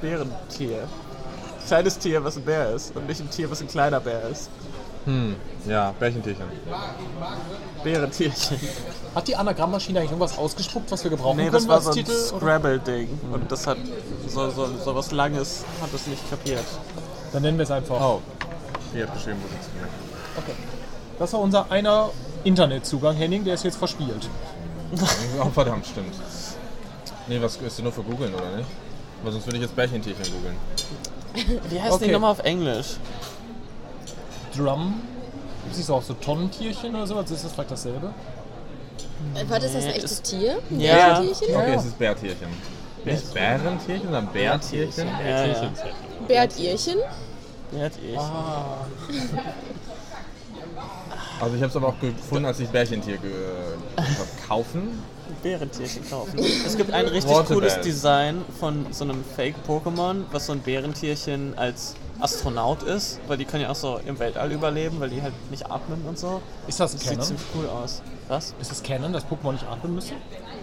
Bärentier. 0.00 0.88
Kleines 1.66 1.98
Tier, 1.98 2.24
was 2.24 2.36
ein 2.36 2.44
Bär 2.44 2.74
ist. 2.74 2.96
Und 2.96 3.08
nicht 3.08 3.20
ein 3.20 3.30
Tier, 3.30 3.50
was 3.50 3.60
ein 3.60 3.68
kleiner 3.68 4.00
Bär 4.00 4.28
ist. 4.30 4.50
Ja, 5.68 5.92
Bärchentierchen. 5.98 6.46
Bärentierchen. 7.84 8.58
Hat 9.14 9.28
die 9.28 9.36
Anagrammmaschine 9.36 10.00
eigentlich 10.00 10.10
irgendwas 10.10 10.36
ausgespuckt, 10.36 10.90
was 10.90 11.04
wir 11.04 11.10
gebrauchen 11.10 11.36
Nee, 11.36 11.44
können 11.44 11.54
das 11.54 11.68
war 11.68 11.80
so 11.80 11.90
ein? 11.90 12.04
Scrabble-Ding. 12.06 13.08
Und 13.32 13.50
das 13.50 13.66
hat 13.66 13.78
so, 14.26 14.50
so, 14.50 14.68
so 14.84 14.94
was 14.94 15.12
Langes, 15.12 15.64
hat 15.80 15.92
es 15.94 16.06
nicht 16.08 16.28
kapiert. 16.28 16.64
Dann 17.32 17.42
nennen 17.42 17.56
wir 17.58 17.62
es 17.64 17.70
einfach. 17.70 18.00
Oh. 18.00 18.20
Hier 18.92 19.06
hat 19.06 19.14
geschrieben, 19.14 19.38
wo 19.42 19.46
es 19.60 19.72
gemerkt. 19.72 19.94
Okay. 20.38 20.52
Das 21.18 21.32
war 21.32 21.40
unser 21.40 21.70
einer 21.70 22.10
Internetzugang, 22.44 23.16
Henning, 23.16 23.44
der 23.44 23.54
ist 23.54 23.64
jetzt 23.64 23.76
verspielt. 23.78 24.28
Oh, 25.40 25.50
verdammt, 25.50 25.84
stimmt. 25.86 26.14
Nee, 27.26 27.40
was 27.42 27.56
ist 27.56 27.78
denn 27.78 27.84
nur 27.84 27.92
für 27.92 28.02
googeln, 28.04 28.32
oder 28.34 28.56
nicht? 28.56 28.68
Aber 29.22 29.32
sonst 29.32 29.46
würde 29.46 29.56
ich 29.56 29.62
jetzt 29.62 29.74
Bärchentierchen 29.74 30.24
googeln. 30.24 31.60
Wie 31.70 31.80
heißt 31.80 31.94
Okay. 31.94 32.06
die 32.06 32.12
nochmal 32.12 32.30
auf 32.30 32.38
Englisch? 32.40 32.96
Drum. 34.56 35.00
Gibt 35.62 35.72
es 35.72 35.78
nicht 35.78 35.86
so 35.86 35.94
auch 35.96 36.02
so 36.02 36.14
Tonnentierchen 36.14 36.94
oder 36.94 37.06
sowas? 37.06 37.30
Ist 37.30 37.44
das 37.44 37.52
vielleicht 37.52 37.70
dasselbe? 37.70 38.12
War 39.48 39.58
das 39.58 39.72
das 39.72 39.84
ein 39.84 39.90
echtes 39.90 40.12
ist- 40.12 40.24
Tier? 40.30 40.58
Ein 40.70 40.80
Ja. 40.80 41.18
Bärtierchen? 41.20 41.54
Okay, 41.56 41.74
es 41.76 41.84
ist 41.86 41.98
Bärtierchen. 41.98 42.48
Nicht 43.04 43.34
Bärentierchen, 43.34 44.02
sondern 44.04 44.26
Bärtierchen. 44.32 45.08
Ja. 45.26 45.68
Bärtierchen? 46.26 46.98
Wer 47.72 47.84
hat 47.84 47.92
ich? 47.96 48.16
Also 51.40 51.54
ich 51.54 51.62
habe 51.62 51.70
es 51.70 51.76
aber 51.76 51.88
auch 51.88 52.00
gefunden, 52.00 52.46
als 52.46 52.60
ich 52.60 52.68
Bärchentier 52.68 53.18
ge 53.18 53.30
hab 53.96 54.48
kaufen. 54.48 54.98
Bärentierchen 55.42 56.08
kaufen. 56.08 56.38
Es 56.38 56.76
gibt 56.76 56.92
ein 56.92 57.06
richtig 57.06 57.30
Waterbell. 57.32 57.56
cooles 57.56 57.80
Design 57.80 58.42
von 58.58 58.86
so 58.92 59.04
einem 59.04 59.22
Fake-Pokémon, 59.36 60.24
was 60.32 60.46
so 60.46 60.52
ein 60.52 60.60
Bärentierchen 60.60 61.58
als 61.58 61.94
Astronaut 62.20 62.82
ist, 62.84 63.20
weil 63.26 63.36
die 63.36 63.44
können 63.44 63.64
ja 63.64 63.70
auch 63.70 63.74
so 63.76 64.00
im 64.06 64.18
Weltall 64.18 64.50
überleben, 64.52 64.98
weil 65.00 65.10
die 65.10 65.20
halt 65.20 65.34
nicht 65.50 65.70
atmen 65.70 66.02
und 66.06 66.18
so. 66.18 66.40
Ist 66.66 66.80
das 66.80 66.92
Das 66.92 67.00
sieht 67.02 67.10
Canon? 67.10 67.24
ziemlich 67.26 67.46
cool 67.54 67.68
aus. 67.68 68.02
Was? 68.28 68.54
Ist 68.60 68.70
das 68.70 68.82
Canon, 68.82 69.12
dass 69.12 69.24
Pokémon 69.26 69.52
nicht 69.52 69.66
atmen 69.68 69.94
müssen? 69.94 70.16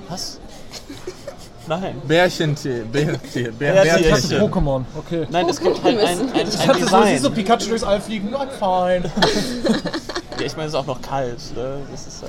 Was? 0.09 0.39
Nein. 1.67 2.01
Bärchentier, 2.07 2.83
Bärtier, 2.85 3.51
Bär, 3.51 3.73
Bärtierchen. 3.73 4.01
Ich 4.03 4.09
dachte 4.09 4.27
Bärtierchen. 4.27 4.49
Pokémon, 4.51 4.83
okay. 4.97 5.27
Nein, 5.29 5.49
es 5.49 5.59
gibt 5.61 5.83
halt 5.83 5.97
ein, 5.99 6.07
ein, 6.19 6.47
Ich 6.47 6.59
ein 6.59 6.67
hatte 6.67 6.85
so, 6.87 7.03
siehst 7.03 7.23
du 7.25 7.29
Design. 7.29 7.33
Pikachu 7.33 7.69
durchs 7.69 7.83
All 7.83 8.01
fliegen, 8.01 8.29
not 8.31 8.49
fine. 8.51 9.03
Ja, 10.39 10.45
ich 10.47 10.55
meine, 10.57 10.67
es 10.67 10.73
ist 10.73 10.79
auch 10.79 10.87
noch 10.87 10.99
kalt. 11.01 11.37
Ne? 11.55 11.77
Das 11.91 12.07
ist, 12.07 12.23
äh, 12.23 12.25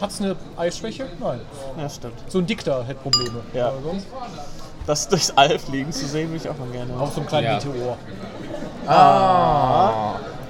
Hat's 0.00 0.20
eine 0.20 0.34
Eisschwäche? 0.56 1.06
Nein. 1.20 1.40
ja, 1.78 1.88
stimmt. 1.88 2.14
So 2.28 2.38
ein 2.38 2.46
Dikter 2.46 2.84
hätte 2.86 3.00
Probleme. 3.00 3.40
Ja. 3.52 3.70
Sonst 3.84 4.06
Das 4.86 5.08
durchs 5.08 5.30
All 5.36 5.58
fliegen 5.58 5.92
zu 5.92 6.06
sehen, 6.06 6.30
würde 6.30 6.36
ich 6.42 6.48
auch 6.48 6.56
mal 6.56 6.68
gerne. 6.70 6.98
auch 6.98 7.12
so 7.12 7.20
ein 7.20 7.26
kleiner 7.26 7.48
Ja. 7.48 7.54
Meteor. 7.56 7.98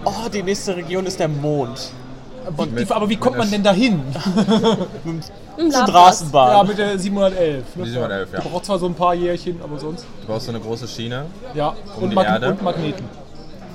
Oh, 0.04 0.28
die 0.32 0.42
nächste 0.44 0.76
Region 0.76 1.04
ist 1.06 1.18
der 1.18 1.28
Mond. 1.28 1.90
Und 2.56 2.76
wie, 2.76 2.90
aber 2.90 3.08
wie 3.08 3.16
kommt 3.16 3.36
man 3.38 3.50
denn 3.50 3.62
dahin? 3.62 4.00
Straßenbahn. 5.70 6.56
Ja, 6.56 6.62
mit 6.62 6.78
der 6.78 6.98
711. 6.98 7.64
Ne? 7.76 7.84
Die 7.84 7.90
711, 7.90 8.32
ja. 8.32 8.40
Du 8.40 8.48
brauchst 8.48 8.66
zwar 8.66 8.78
so 8.78 8.86
ein 8.86 8.94
paar 8.94 9.14
Jährchen, 9.14 9.60
aber 9.62 9.78
sonst. 9.78 10.06
Du 10.22 10.26
brauchst 10.26 10.46
so 10.46 10.52
eine 10.52 10.60
große 10.60 10.88
Schiene. 10.88 11.26
Ja, 11.54 11.74
Um 11.96 12.04
und, 12.04 12.10
die 12.10 12.14
Mag 12.16 12.26
Erde? 12.26 12.48
und 12.50 12.62
Magneten. 12.62 13.04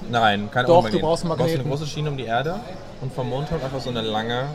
Nein, 0.09 0.49
kein 0.51 0.65
Doch, 0.65 0.67
du 0.67 0.81
brauchst 0.81 0.93
einen 0.93 1.01
Du 1.01 1.07
brauchst 1.07 1.23
eine 1.25 1.29
Magneten. 1.35 1.69
große 1.69 1.85
Schiene 1.87 2.09
um 2.09 2.17
die 2.17 2.25
Erde 2.25 2.59
und 3.01 3.13
vom 3.13 3.29
Mond 3.29 3.49
halt 3.51 3.63
einfach 3.63 3.79
so 3.81 3.89
eine 3.89 4.01
lange 4.01 4.45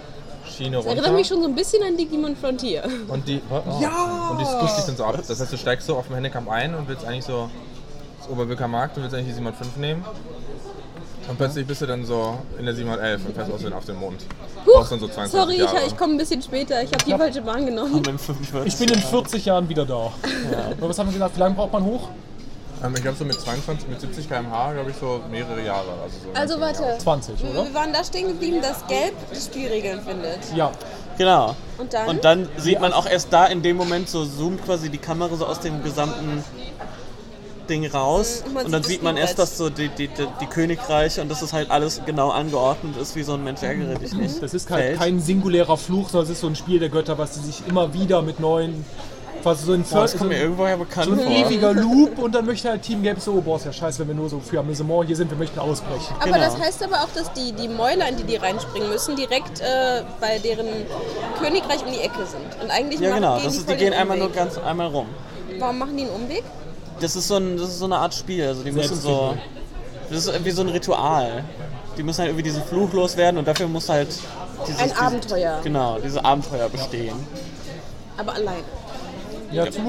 Schiene 0.46 0.76
Das 0.76 0.86
runter. 0.86 0.98
erinnert 1.02 1.16
mich 1.18 1.26
schon 1.26 1.40
so 1.42 1.48
ein 1.48 1.54
bisschen 1.54 1.82
an 1.82 1.96
Digimon 1.96 2.36
Frontier. 2.36 2.84
Und 3.08 3.26
die, 3.28 3.40
oh, 3.50 3.60
ja! 3.80 4.28
Und 4.30 4.40
die 4.40 4.44
squisht 4.44 4.78
dich 4.78 4.84
dann 4.84 4.96
so 4.96 5.04
ab. 5.04 5.16
Das 5.26 5.40
heißt, 5.40 5.52
du 5.52 5.56
steigst 5.56 5.86
so 5.86 5.96
auf 5.96 6.06
dem 6.06 6.14
Handicap 6.14 6.48
ein 6.48 6.74
und 6.74 6.88
willst 6.88 7.04
eigentlich 7.06 7.24
so 7.24 7.50
das 8.18 8.28
Oberwilker 8.30 8.68
Markt 8.68 8.96
und 8.96 9.02
willst 9.02 9.14
eigentlich 9.14 9.28
die 9.28 9.34
705 9.34 9.76
nehmen. 9.76 10.04
Und 11.28 11.36
plötzlich 11.36 11.66
bist 11.66 11.82
du 11.82 11.86
dann 11.86 12.04
so 12.04 12.38
in 12.58 12.64
der 12.64 12.74
711 12.74 13.26
und 13.26 13.34
fährst 13.34 13.52
aus 13.52 13.72
auf 13.72 13.84
den 13.84 13.96
Mond. 13.96 14.24
Brauchst 14.64 14.92
dann 14.92 15.00
so 15.00 15.08
22 15.08 15.32
Sorry, 15.32 15.58
Jahre. 15.58 15.86
ich, 15.86 15.92
ich 15.92 15.96
komme 15.96 16.14
ein 16.14 16.18
bisschen 16.18 16.40
später. 16.40 16.82
Ich 16.82 16.92
habe 16.92 17.04
die 17.04 17.12
falsche 17.12 17.42
Bahn 17.42 17.66
genommen. 17.66 17.96
Mit 17.96 18.20
45 18.20 18.66
Ich 18.66 18.76
bin 18.78 18.88
in 18.88 19.00
40 19.02 19.44
Jahren 19.44 19.68
wieder 19.68 19.84
da. 19.84 20.12
Aber 20.78 20.88
was 20.88 20.98
haben 20.98 21.08
wir 21.08 21.12
gesagt? 21.12 21.36
Wie 21.36 21.40
lange 21.40 21.54
braucht 21.54 21.72
man 21.72 21.84
hoch? 21.84 22.08
ähm, 22.82 22.94
ich 22.94 23.02
glaube 23.02 23.18
so 23.18 23.24
mit 23.24 23.40
22, 23.40 23.88
mit 23.88 24.00
70 24.00 24.28
km/h, 24.28 24.72
glaube 24.72 24.90
ich 24.90 24.96
so 24.96 25.20
mehrere 25.30 25.62
Jahre. 25.64 25.88
Also, 26.02 26.16
so 26.22 26.40
Also 26.40 26.60
warte. 26.60 26.98
20, 26.98 27.34
oder? 27.44 27.64
Wir 27.64 27.74
waren 27.74 27.92
da 27.92 28.04
stehen 28.04 28.28
geblieben, 28.28 28.60
dass 28.62 28.86
Gelb 28.86 29.14
die 29.34 29.40
Spielregeln 29.40 30.00
findet. 30.00 30.38
Ja. 30.54 30.70
Genau. 31.18 31.56
Und 31.78 31.92
dann? 31.92 32.08
Und 32.08 32.24
dann 32.24 32.48
sieht 32.58 32.80
man 32.80 32.92
auch 32.92 33.06
erst 33.06 33.32
da 33.32 33.46
in 33.46 33.60
dem 33.62 33.76
Moment 33.76 34.08
so 34.08 34.24
zoomt 34.24 34.64
quasi 34.64 34.88
die 34.88 34.98
Kamera 34.98 35.34
so 35.36 35.46
aus 35.46 35.58
dem 35.60 35.82
gesamten 35.82 36.44
Ding 37.68 37.86
raus 37.86 38.42
Und 38.46 38.54
man 38.54 38.66
und 38.66 38.72
dann 38.72 38.82
sieht 38.82 39.02
man 39.02 39.16
erst, 39.16 39.38
dass 39.38 39.56
so 39.56 39.70
die, 39.70 39.88
die, 39.88 40.08
die, 40.08 40.26
die 40.40 40.46
Königreiche 40.46 41.22
und 41.22 41.28
dass 41.30 41.42
es 41.42 41.52
halt 41.52 41.70
alles 41.70 42.00
genau 42.06 42.30
angeordnet 42.30 42.96
ist, 42.96 43.14
wie 43.16 43.22
so 43.22 43.34
ein 43.34 43.44
Mensch 43.44 43.62
ärgere 43.62 43.94
dich 43.96 44.12
nicht. 44.14 44.42
Das 44.42 44.54
ist 44.54 44.70
halt 44.70 44.98
kein 44.98 45.20
singulärer 45.20 45.76
Fluch, 45.76 46.08
sondern 46.08 46.24
es 46.26 46.30
ist 46.36 46.40
so 46.40 46.46
ein 46.48 46.56
Spiel 46.56 46.78
der 46.80 46.88
Götter, 46.88 47.18
was 47.18 47.34
sie 47.34 47.40
sich 47.42 47.62
immer 47.68 47.92
wieder 47.94 48.22
mit 48.22 48.40
neuen. 48.40 48.84
quasi 49.42 49.66
so 49.66 49.72
ein, 49.72 49.84
Boah, 49.84 50.00
das 50.02 50.12
so 50.12 50.18
kommt 50.18 50.30
mir 50.30 50.36
ein, 50.36 50.42
irgendwoher 50.42 50.76
bekannt 50.76 51.06
so 51.06 51.12
ein 51.12 51.20
vor. 51.20 51.30
ewiger 51.30 51.72
Loop 51.72 52.18
und 52.18 52.34
dann 52.34 52.44
möchte 52.44 52.68
halt 52.70 52.82
Team 52.82 53.04
Gelb 53.04 53.20
so, 53.20 53.34
oh, 53.34 53.40
boah, 53.40 53.56
ist 53.56 53.66
ja 53.66 53.72
scheiße, 53.72 54.00
wenn 54.00 54.08
wir 54.08 54.14
nur 54.16 54.28
so 54.28 54.40
für 54.40 54.58
Amüsement 54.58 55.06
hier 55.06 55.14
sind, 55.14 55.30
wir 55.30 55.38
möchten 55.38 55.60
ausbrechen. 55.60 56.12
Aber 56.18 56.32
Genau. 56.32 56.38
das 56.44 56.58
heißt 56.58 56.82
aber 56.82 56.96
auch, 57.04 57.08
dass 57.14 57.32
die, 57.34 57.52
die 57.52 57.68
Mäuler, 57.68 58.08
in 58.08 58.16
die 58.16 58.24
die 58.24 58.34
reinspringen 58.34 58.88
müssen, 58.88 59.14
direkt 59.14 59.60
äh, 59.60 60.02
bei 60.20 60.38
deren 60.40 60.66
Königreich 61.40 61.84
um 61.86 61.92
die 61.92 62.00
Ecke 62.00 62.26
sind. 62.26 62.62
Und 62.62 62.70
eigentlich 62.70 62.98
Ja 63.00 63.10
machen- 63.10 63.20
genau, 63.20 63.34
gehen 63.36 63.44
das 63.44 63.52
die 63.52 63.58
ist, 63.60 63.66
voll 63.66 63.76
die 63.76 63.84
gehen 63.84 63.92
einmal 63.94 64.16
nur 64.16 64.26
Umweg. 64.26 64.38
ganz 64.38 64.58
einmal 64.58 64.86
rum. 64.88 65.06
Warum 65.60 65.78
machen 65.78 65.96
die 65.96 66.02
einen 66.04 66.12
Umweg? 66.12 66.42
Das 67.00 67.16
ist 67.16 67.28
so, 67.28 67.36
ein, 67.36 67.56
das 67.56 67.68
ist 67.68 67.78
so 67.78 67.84
eine 67.84 67.96
Art 67.96 68.14
Spiel, 68.14 68.46
also 68.46 68.62
die 68.62 68.72
müssen 68.72 69.00
so, 69.00 69.36
das 70.10 70.18
ist 70.20 70.28
irgendwie 70.28 70.50
so 70.50 70.62
ein 70.62 70.68
Ritual. 70.68 71.44
Die 71.96 72.02
müssen 72.02 72.18
halt 72.20 72.30
irgendwie 72.30 72.44
diesen 72.44 72.62
Fluch 72.64 72.92
loswerden 72.92 73.38
und 73.38 73.46
dafür 73.48 73.66
muss 73.68 73.88
halt 73.88 74.08
dieses, 74.66 74.80
Ein 74.80 74.88
dieses- 74.88 75.00
Abenteuer. 75.00 75.60
Genau, 75.62 75.98
diese 75.98 76.24
Abenteuer 76.24 76.68
bestehen. 76.68 77.16
Aber 78.16 78.34
alleine. 78.34 78.62
Ja, 79.52 79.70
zu, 79.70 79.80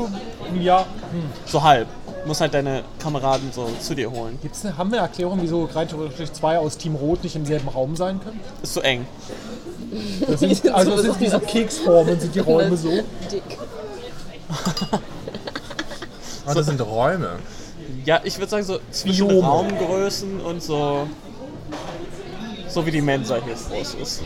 ja. 0.59 0.79
Hm. 1.11 1.23
So 1.45 1.61
halb. 1.63 1.87
Muss 2.25 2.41
halt 2.41 2.53
deine 2.53 2.83
Kameraden 3.01 3.51
so 3.51 3.69
zu 3.79 3.95
dir 3.95 4.11
holen. 4.11 4.37
Gibt's 4.41 4.65
eine, 4.65 4.77
haben 4.77 4.91
wir 4.91 4.99
eine 4.99 5.07
Erklärung, 5.07 5.39
wieso 5.41 5.65
rein 5.65 5.87
theoretisch 5.87 6.31
zwei 6.31 6.57
aus 6.59 6.77
Team 6.77 6.95
Rot 6.95 7.23
nicht 7.23 7.35
im 7.35 7.45
selben 7.45 7.67
Raum 7.69 7.95
sein 7.95 8.19
können? 8.23 8.39
Ist 8.61 8.73
zu 8.73 8.81
eng. 8.81 9.05
Das 10.27 10.39
sind, 10.39 10.69
also 10.73 10.91
das 10.91 11.01
sind 11.03 11.19
diese 11.21 11.39
Keksformen, 11.39 12.19
sind 12.19 12.35
die 12.35 12.39
Räume 12.39 12.75
so. 12.77 12.89
Dick. 12.89 13.57
Ah, 16.49 16.53
das 16.55 16.65
sind 16.65 16.81
Räume. 16.81 17.29
Ja, 18.05 18.21
ich 18.23 18.37
würde 18.37 18.49
sagen 18.49 18.63
so 18.63 18.79
zwischen 18.91 19.27
Biome. 19.27 19.47
Raumgrößen 19.47 20.41
und 20.41 20.61
so. 20.63 21.07
So 22.67 22.85
wie 22.85 22.91
die 22.91 23.01
Mensa 23.01 23.37
hier 23.43 23.53
groß 23.55 23.95
ist. 23.95 24.21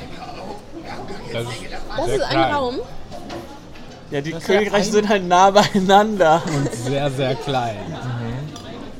Das 1.32 1.44
ist, 1.44 1.56
Das 1.98 2.08
ist 2.08 2.22
ein 2.22 2.30
klein. 2.30 2.54
Raum. 2.54 2.76
Ja, 4.12 4.22
die 4.22 4.32
ja 4.32 4.40
Königreiche 4.40 4.92
sind 4.92 5.10
halt 5.10 5.28
nah 5.28 5.50
beieinander. 5.52 6.42
Und 6.46 6.74
sehr, 6.74 7.10
sehr 7.12 7.36
klein. 7.36 7.78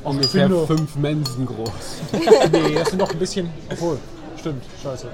Ungefähr 0.02 0.48
finde- 0.48 0.66
fünf 0.66 0.96
Mensen 0.96 1.46
groß. 1.46 1.70
Nee, 2.52 2.74
das 2.74 2.88
sind 2.90 3.00
doch 3.00 3.10
ein 3.10 3.18
bisschen. 3.18 3.50
Obwohl, 3.70 3.98
stimmt, 4.38 4.64
scheiße. 4.82 5.06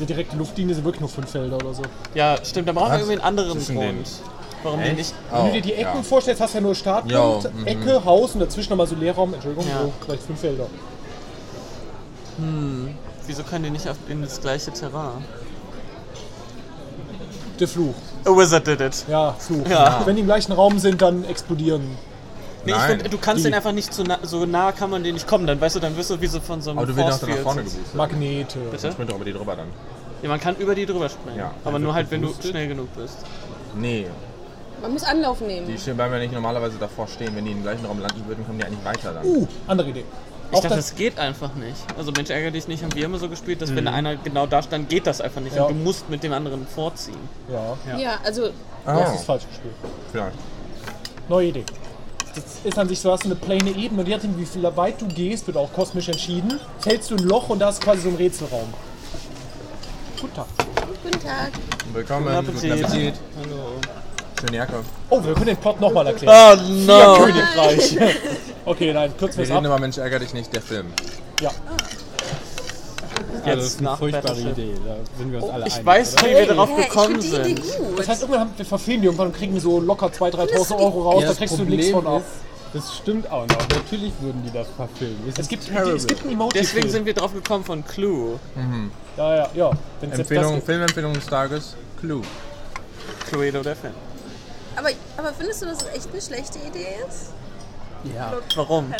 Die 0.00 0.06
direkte 0.06 0.36
Luftlinie 0.36 0.74
sind 0.74 0.84
wirklich 0.84 1.00
nur 1.00 1.08
fünf 1.10 1.30
Felder 1.30 1.56
oder 1.56 1.72
so. 1.74 1.82
Ja, 2.14 2.36
stimmt, 2.44 2.68
da 2.68 2.72
brauchen 2.72 2.90
wir 2.92 2.98
irgendwie 2.98 3.12
einen 3.12 3.38
anderen 3.38 3.64
Grund. 3.64 4.08
Warum 4.62 4.80
die 4.80 4.86
Echt? 4.86 4.96
nicht. 4.96 5.14
Wenn 5.30 5.40
Oh, 5.40 5.44
du 5.46 5.52
dir 5.52 5.60
die 5.62 5.72
Ecken 5.74 5.96
ja. 5.96 6.02
vorstellst, 6.02 6.40
hast 6.40 6.54
du 6.54 6.58
ja 6.58 6.62
nur 6.62 6.74
Startpunkt, 6.74 7.12
Jo, 7.12 7.42
mhm. 7.56 7.66
Ecke, 7.66 8.04
Haus 8.04 8.32
und 8.34 8.40
dazwischen 8.40 8.70
nochmal 8.70 8.86
so 8.86 8.94
Leerraum. 8.94 9.34
Entschuldigung, 9.34 9.68
Ja. 9.68 9.82
so 9.82 9.92
vielleicht 10.04 10.22
fünf 10.22 10.40
Felder. 10.40 10.66
Wieso 13.26 13.42
können 13.44 13.64
die 13.64 13.70
nicht 13.70 13.88
auf, 13.88 13.96
in 14.08 14.22
das 14.22 14.40
gleiche 14.40 14.72
Terrain? 14.72 15.24
Der 17.60 17.68
Fluch. 17.68 17.94
A 18.24 18.30
Wizard 18.30 18.66
did 18.66 18.80
it. 18.80 19.04
Ja, 19.08 19.32
Fluch. 19.38 19.68
Ja. 19.68 20.02
Wenn 20.04 20.16
die 20.16 20.20
im 20.22 20.26
gleichen 20.26 20.52
Raum 20.52 20.78
sind, 20.78 21.00
dann 21.02 21.24
explodieren. 21.26 21.82
Nee, 22.64 22.72
ich 22.72 22.76
Nein. 22.78 23.00
find, 23.00 23.12
du 23.12 23.18
kannst 23.18 23.40
Die- 23.44 23.48
den 23.50 23.54
einfach 23.54 23.72
nicht 23.72 23.92
zu 23.92 24.04
nah, 24.04 24.18
so 24.22 24.46
nah 24.46 24.70
kann 24.72 24.88
man 24.90 25.02
den 25.02 25.14
nicht 25.14 25.26
kommen, 25.26 25.46
dann 25.48 25.60
weißt 25.60 25.76
du, 25.76 25.80
dann 25.80 25.96
wirst 25.96 26.10
du 26.10 26.20
wie 26.20 26.26
so 26.28 26.38
von 26.40 26.62
so 26.62 26.70
einem 26.70 26.78
Aber 26.78 26.86
du 26.86 26.96
wirst 26.96 27.22
nach 27.22 27.28
vorne 27.38 27.62
geboostet. 27.62 27.94
Magnete. 27.94 28.58
Bitte? 28.70 28.92
Sprint 28.92 29.10
doch 29.10 29.16
über 29.16 29.24
die 29.24 29.32
drüber 29.32 29.56
dann. 29.56 29.66
Ja, 30.22 30.28
man 30.28 30.38
kann 30.40 30.54
über 30.56 30.74
die 30.74 30.86
drüber 30.86 31.08
springen. 31.08 31.38
Ja. 31.38 31.50
Aber 31.64 31.80
nur 31.80 31.92
halt, 31.92 32.10
wenn 32.12 32.22
du 32.22 32.32
schnell 32.40 32.68
genug 32.68 32.88
bist. 32.96 33.18
Nee, 33.76 34.06
Man 34.82 34.92
muss 34.92 35.04
Anlauf 35.04 35.40
nehmen. 35.40 35.66
die 35.66 35.78
stehen- 35.78 35.96
bleiben 35.96 36.12
ja 36.12 36.18
nicht 36.18 36.32
normalerweise 36.32 36.76
davor 36.78 37.06
stehen. 37.08 37.34
Wenn 37.36 37.44
die 37.44 37.52
im 37.52 37.62
gleichen 37.62 37.86
Raum 37.86 38.00
landen 38.00 38.22
würden, 38.26 38.44
kommen 38.44 38.58
die 38.58 38.64
eigentlich 38.64 38.84
weiter 38.84 39.12
dann. 39.12 39.24
Uh, 39.24 39.46
andere 39.68 39.88
Idee. 39.90 40.04
Ich 40.50 40.58
Auch 40.58 40.62
dachte, 40.62 40.76
das, 40.76 40.88
das 40.88 40.96
geht 40.96 41.18
einfach 41.18 41.54
nicht. 41.54 41.76
Also 41.96 42.12
Mensch, 42.12 42.28
ärgere 42.28 42.50
dich 42.50 42.68
nicht, 42.68 42.82
haben 42.82 42.94
wir 42.94 43.06
immer 43.06 43.18
so 43.18 43.28
gespielt, 43.28 43.62
dass 43.62 43.74
wenn 43.74 43.88
einer 43.88 44.16
genau 44.16 44.46
da 44.46 44.62
stand, 44.62 44.88
geht 44.90 45.06
das 45.06 45.20
einfach 45.22 45.40
nicht. 45.40 45.56
Ja. 45.56 45.62
Und 45.64 45.78
du 45.78 45.82
musst 45.82 46.10
mit 46.10 46.22
dem 46.22 46.32
anderen 46.34 46.66
vorziehen. 46.66 47.16
ja, 47.50 47.96
Ja, 47.96 48.18
also 48.22 48.50
das 48.84 49.10
Oh, 49.12 49.14
ist 49.14 49.24
falsch 49.24 49.44
gespielt. 49.48 49.74
vielleicht. 50.10 50.36
Neue 51.28 51.46
Idee. 51.48 51.64
Das 52.34 52.44
ist 52.64 52.78
an 52.78 52.88
sich 52.88 52.98
so, 53.00 53.12
hast 53.12 53.24
du 53.24 53.28
eine 53.28 53.36
plane 53.36 53.70
Ebene 53.70 54.00
und 54.02 54.08
je 54.08 54.14
nachdem, 54.14 54.38
wie 54.38 54.44
viel 54.46 54.62
weit 54.76 55.00
du 55.00 55.06
gehst, 55.06 55.46
wird 55.46 55.56
auch 55.56 55.72
kosmisch 55.72 56.08
entschieden. 56.08 56.58
Fällst 56.80 57.10
du 57.10 57.14
ein 57.16 57.22
Loch 57.24 57.48
und 57.50 57.58
da 57.60 57.68
ist 57.70 57.80
quasi 57.80 58.02
so 58.02 58.08
ein 58.08 58.16
Rätselraum. 58.16 58.72
Guten 60.20 60.34
Tag. 60.34 60.46
guten 61.02 61.20
Tag. 61.20 61.50
Willkommen, 61.92 62.26
Guten 62.26 62.54
guten 62.54 62.72
Appetit. 62.72 62.84
Appetit. 62.84 63.14
Hallo. 63.38 64.01
Schöne 64.44 64.56
Jacke. 64.56 64.74
Oh, 65.10 65.22
wir 65.22 65.34
können 65.34 65.46
den 65.46 65.56
Plot 65.56 65.80
nochmal 65.80 66.06
erklären. 66.08 66.58
Oh 66.60 66.82
Ja, 66.88 67.14
no! 67.16 67.24
Königreich. 67.24 67.96
okay, 68.64 68.92
nein, 68.92 69.16
kürzen 69.16 69.38
wir 69.38 69.44
es 69.44 69.50
reden 69.50 69.58
ab. 69.58 69.64
über 69.64 69.78
Mensch, 69.78 69.98
ärger 69.98 70.18
dich 70.18 70.34
nicht, 70.34 70.52
der 70.52 70.62
Film. 70.62 70.86
Ja. 71.40 71.50
Ja, 73.46 73.56
das 73.56 73.64
ist 73.66 73.80
eine 73.80 73.96
furchtbare. 73.96 74.40
Idee. 74.40 74.74
Da 74.84 74.94
sind 75.18 75.32
wir 75.32 75.42
uns 75.42 75.52
alle 75.52 75.66
Ich 75.66 75.74
einig. 75.74 75.86
weiß, 75.86 76.14
oder? 76.14 76.24
wie 76.24 76.30
wir 76.34 76.46
darauf 76.46 76.70
ich 76.78 76.84
gekommen 76.88 77.20
sind. 77.20 77.62
Das 77.96 78.08
heißt, 78.08 78.22
irgendwann 78.22 78.40
haben 78.42 78.50
wir 78.56 78.64
verfilmen 78.64 79.00
die 79.02 79.06
irgendwann 79.06 79.28
und 79.28 79.36
kriegen 79.36 79.58
so 79.60 79.80
locker 79.80 80.06
2.000, 80.06 80.52
3.000 80.52 80.76
Euro 80.78 81.02
raus, 81.02 81.14
Ja, 81.14 81.20
da 81.22 81.26
das 81.28 81.38
kriegst 81.38 81.54
du 81.54 81.58
Problem 81.58 81.76
nichts 81.78 81.92
von 81.92 82.06
ab. 82.06 82.20
ist, 82.20 82.74
das 82.74 82.96
stimmt 82.96 83.30
auch 83.30 83.46
noch. 83.46 83.68
Natürlich 83.68 84.12
würden 84.20 84.42
die 84.46 84.52
das 84.52 84.66
verfilmen. 84.76 85.18
Es 85.36 85.48
gibt, 85.48 85.66
terrible. 85.66 85.96
es 85.96 86.06
gibt 86.06 86.24
ein 86.24 86.32
emoji 86.32 86.50
Deswegen 86.54 86.88
sind 86.88 87.04
wir 87.04 87.14
drauf 87.14 87.32
gekommen 87.34 87.64
von 87.64 87.84
Clue. 87.84 88.38
Ja, 89.16 89.36
ja, 89.36 89.48
ja. 89.54 89.70
Es 90.02 90.10
das 90.10 90.18
Empfehlung, 90.20 90.54
gibt. 90.54 90.66
Filmempfehlung 90.66 91.12
des 91.14 91.26
Tages: 91.26 91.74
Clue. 92.00 92.22
Cluedo 93.28 93.62
der 93.62 93.74
Film. 93.76 93.92
Aber, 94.76 94.88
aber 95.16 95.32
findest 95.36 95.62
du, 95.62 95.66
dass 95.66 95.78
es 95.82 95.88
echt 95.94 96.08
eine 96.12 96.20
schlechte 96.22 96.58
Idee 96.58 96.86
ist? 97.08 97.30
Ja, 98.14 98.32
Warum? 98.56 98.92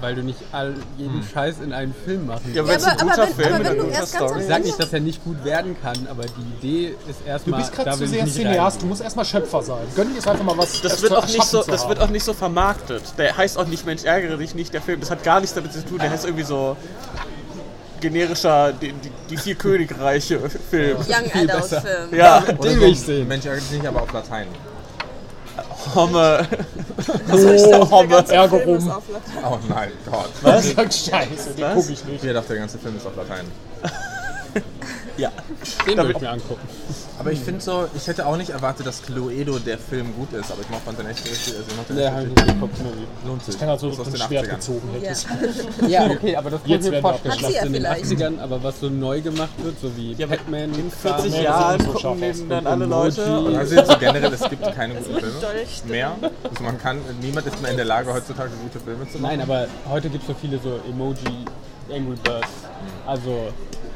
Weil 0.00 0.14
du 0.14 0.22
nicht 0.22 0.38
all, 0.52 0.74
jeden 0.96 1.22
Scheiß 1.22 1.56
in 1.60 1.74
einen 1.74 1.94
Film 2.06 2.26
machen 2.26 2.50
Ja, 2.54 2.62
kannst. 2.62 2.70
wenn 2.70 2.76
es 2.78 2.84
ein 2.86 2.92
aber- 2.92 3.10
guter 3.10 3.22
aber 3.22 3.28
wenn- 3.28 3.34
Film 3.36 3.48
aber 3.48 3.58
mit 3.58 3.64
wenn 3.64 3.66
einer 3.72 3.76
du 3.80 3.82
guten 3.84 3.94
erst 3.94 4.12
ganz 4.12 4.22
am 4.22 4.28
Story 4.28 4.40
Ich 4.40 4.48
sag 4.48 4.64
nicht, 4.64 4.78
dass 4.82 4.92
er 4.94 5.00
nicht 5.00 5.24
gut 5.24 5.44
werden 5.44 5.76
kann, 5.82 6.06
aber 6.10 6.22
die 6.22 6.66
Idee 6.66 6.94
ist 7.06 7.20
Du 7.22 7.28
erstmal. 7.28 7.60
bist 7.60 7.72
gerade 7.72 7.84
da 7.90 7.92
zu 7.92 8.00
will 8.00 8.06
ich 8.06 8.12
sehr 8.14 8.24
nicht 8.24 8.34
Cineast, 8.36 8.80
du 8.82 8.86
musst 8.86 9.02
erstmal 9.02 9.24
Schöpfer 9.26 9.62
sein. 9.62 9.86
Gönn 9.94 10.08
dir 10.08 10.14
jetzt 10.14 10.26
einfach 10.28 10.44
mal 10.44 10.56
was. 10.56 10.80
Das 10.80 11.02
wird, 11.02 11.12
zu 11.12 11.18
auch 11.18 11.26
nicht 11.26 11.42
so, 11.44 11.60
zu 11.62 11.70
das 11.70 11.82
haben. 11.82 11.88
wird 11.90 12.00
auch 12.00 12.08
nicht 12.08 12.24
so 12.24 12.32
vermarktet. 12.32 13.02
Der 13.18 13.36
heißt 13.36 13.58
auch 13.58 13.66
nicht 13.66 13.84
Mensch, 13.84 14.04
ärgere 14.04 14.38
dich 14.38 14.54
nicht, 14.54 14.72
der 14.72 14.80
Film. 14.80 15.00
Das 15.00 15.10
hat 15.10 15.22
gar 15.22 15.40
nichts 15.40 15.54
damit 15.54 15.74
zu 15.74 15.84
tun. 15.84 15.98
Der 15.98 16.08
heißt 16.08 16.24
irgendwie 16.24 16.44
so 16.44 16.78
generischer, 18.00 18.72
die, 18.72 18.92
die, 18.92 19.10
die 19.30 19.36
vier 19.36 19.54
Königreiche 19.54 20.40
Film. 20.70 20.98
Young 20.98 21.30
Adult 21.32 21.64
Film. 21.66 22.14
Ja, 22.14 22.40
Den 22.40 22.80
will 22.80 22.90
ich 22.92 23.00
sehen. 23.00 23.28
Mensch, 23.28 23.44
nicht, 23.44 23.86
aber 23.86 24.02
auf 24.02 24.12
Latein. 24.12 24.46
Homme. 25.94 26.46
Oh, 27.32 27.90
Homme. 27.90 28.24
Ärger 28.28 28.58
Film 28.58 28.76
ist 28.76 28.84
rum. 28.84 28.90
auf 28.92 29.04
Latein. 29.10 29.44
Oh 29.44 29.58
nein, 29.68 29.90
Gott. 30.10 30.30
Was? 30.42 30.66
Scheiße, 31.06 31.54
den 31.56 31.64
Was? 31.64 31.74
guck 31.74 31.90
ich 31.90 32.04
nicht. 32.04 32.24
Ich 32.24 32.32
dachte, 32.32 32.48
der 32.48 32.58
ganze 32.58 32.78
Film 32.78 32.96
ist 32.96 33.06
auf 33.06 33.16
Latein. 33.16 33.46
Ja. 35.16 35.30
Den 35.86 35.98
will 35.98 36.10
ich 36.12 36.20
mir 36.20 36.30
angucken. 36.30 36.68
Aber 37.18 37.32
ich 37.32 37.40
finde 37.40 37.60
so, 37.60 37.86
ich 37.94 38.06
hätte 38.06 38.24
auch 38.26 38.36
nicht 38.36 38.50
erwartet, 38.50 38.86
dass 38.86 39.02
Cluedo 39.02 39.58
der 39.58 39.76
Film 39.76 40.14
gut 40.16 40.32
ist, 40.32 40.50
aber 40.50 40.62
ich 40.62 40.66
fand 40.84 40.98
den 40.98 41.06
echt 41.06 41.24
richtig, 41.24 41.54
also 41.54 41.66
ich 41.68 41.76
mochte 41.76 42.10
habe 42.10 42.22
ich 42.22 42.28
richtig. 42.28 42.44
nicht 42.46 42.54
geguckt. 42.54 42.76
lohnt 43.26 43.44
sich. 43.44 43.58
Kann 43.58 43.68
halt 43.68 43.80
so 43.80 43.88
aus 43.90 43.98
ein 44.00 44.04
den 44.12 44.16
Schwert 44.16 44.46
80ern. 44.46 44.50
gezogen 44.54 44.88
Ja. 44.94 45.00
hättest. 45.00 45.26
Ja, 45.88 46.06
okay, 46.06 46.36
aber 46.36 46.50
das 46.50 46.60
Jetzt 46.64 46.86
ich 46.86 46.92
mir 46.92 47.02
werden 47.02 47.04
wir 47.04 47.10
vorstellen, 47.10 47.32
Hat 47.32 47.38
sie 47.40 47.44
dass 47.44 47.54
ja 47.54 47.62
in 47.66 47.72
den 47.72 47.82
vielleicht. 47.82 48.04
80ern, 48.04 48.40
aber 48.40 48.62
was 48.62 48.80
so 48.80 48.88
neu 48.88 49.20
gemacht 49.20 49.50
wird, 49.62 49.80
so 49.80 49.94
wie 49.96 50.12
Ja, 50.14 50.26
Pac-Man, 50.26 50.62
in 50.74 50.90
Kram, 50.90 50.90
40 50.90 51.24
Nee, 51.32 51.36
das 51.36 51.44
Jahren 51.44 51.76
nicht 51.76 51.86
so 51.86 51.92
gucken 51.92 52.20
den 52.20 52.48
dann 52.48 52.58
Und 52.60 52.66
alle 52.66 52.84
Emoji. 52.84 53.06
Leute. 53.20 53.38
Und 53.40 53.56
also 53.56 53.74
jetzt 53.74 53.90
so 53.90 53.98
generell, 53.98 54.32
es 54.32 54.48
gibt 54.48 54.62
keine 54.74 54.94
guten 54.94 55.20
Filme 55.20 55.66
mehr. 55.88 56.12
Also 56.48 56.62
man 56.64 56.78
kann, 56.78 56.98
niemand 57.20 57.46
ist 57.46 57.60
mehr 57.60 57.70
in 57.70 57.76
der 57.76 57.86
Lage, 57.86 58.12
heutzutage 58.12 58.50
gute 58.62 58.80
Filme 58.82 59.04
zu 59.10 59.18
machen. 59.18 59.22
Nein, 59.36 59.40
aber 59.42 59.66
heute 59.90 60.08
gibt 60.08 60.22
es 60.22 60.28
so 60.28 60.34
viele 60.40 60.58
so 60.58 60.80
Emoji, 60.88 61.44
Angry 61.92 62.16
Birds. 62.22 62.48
Also, 63.06 63.48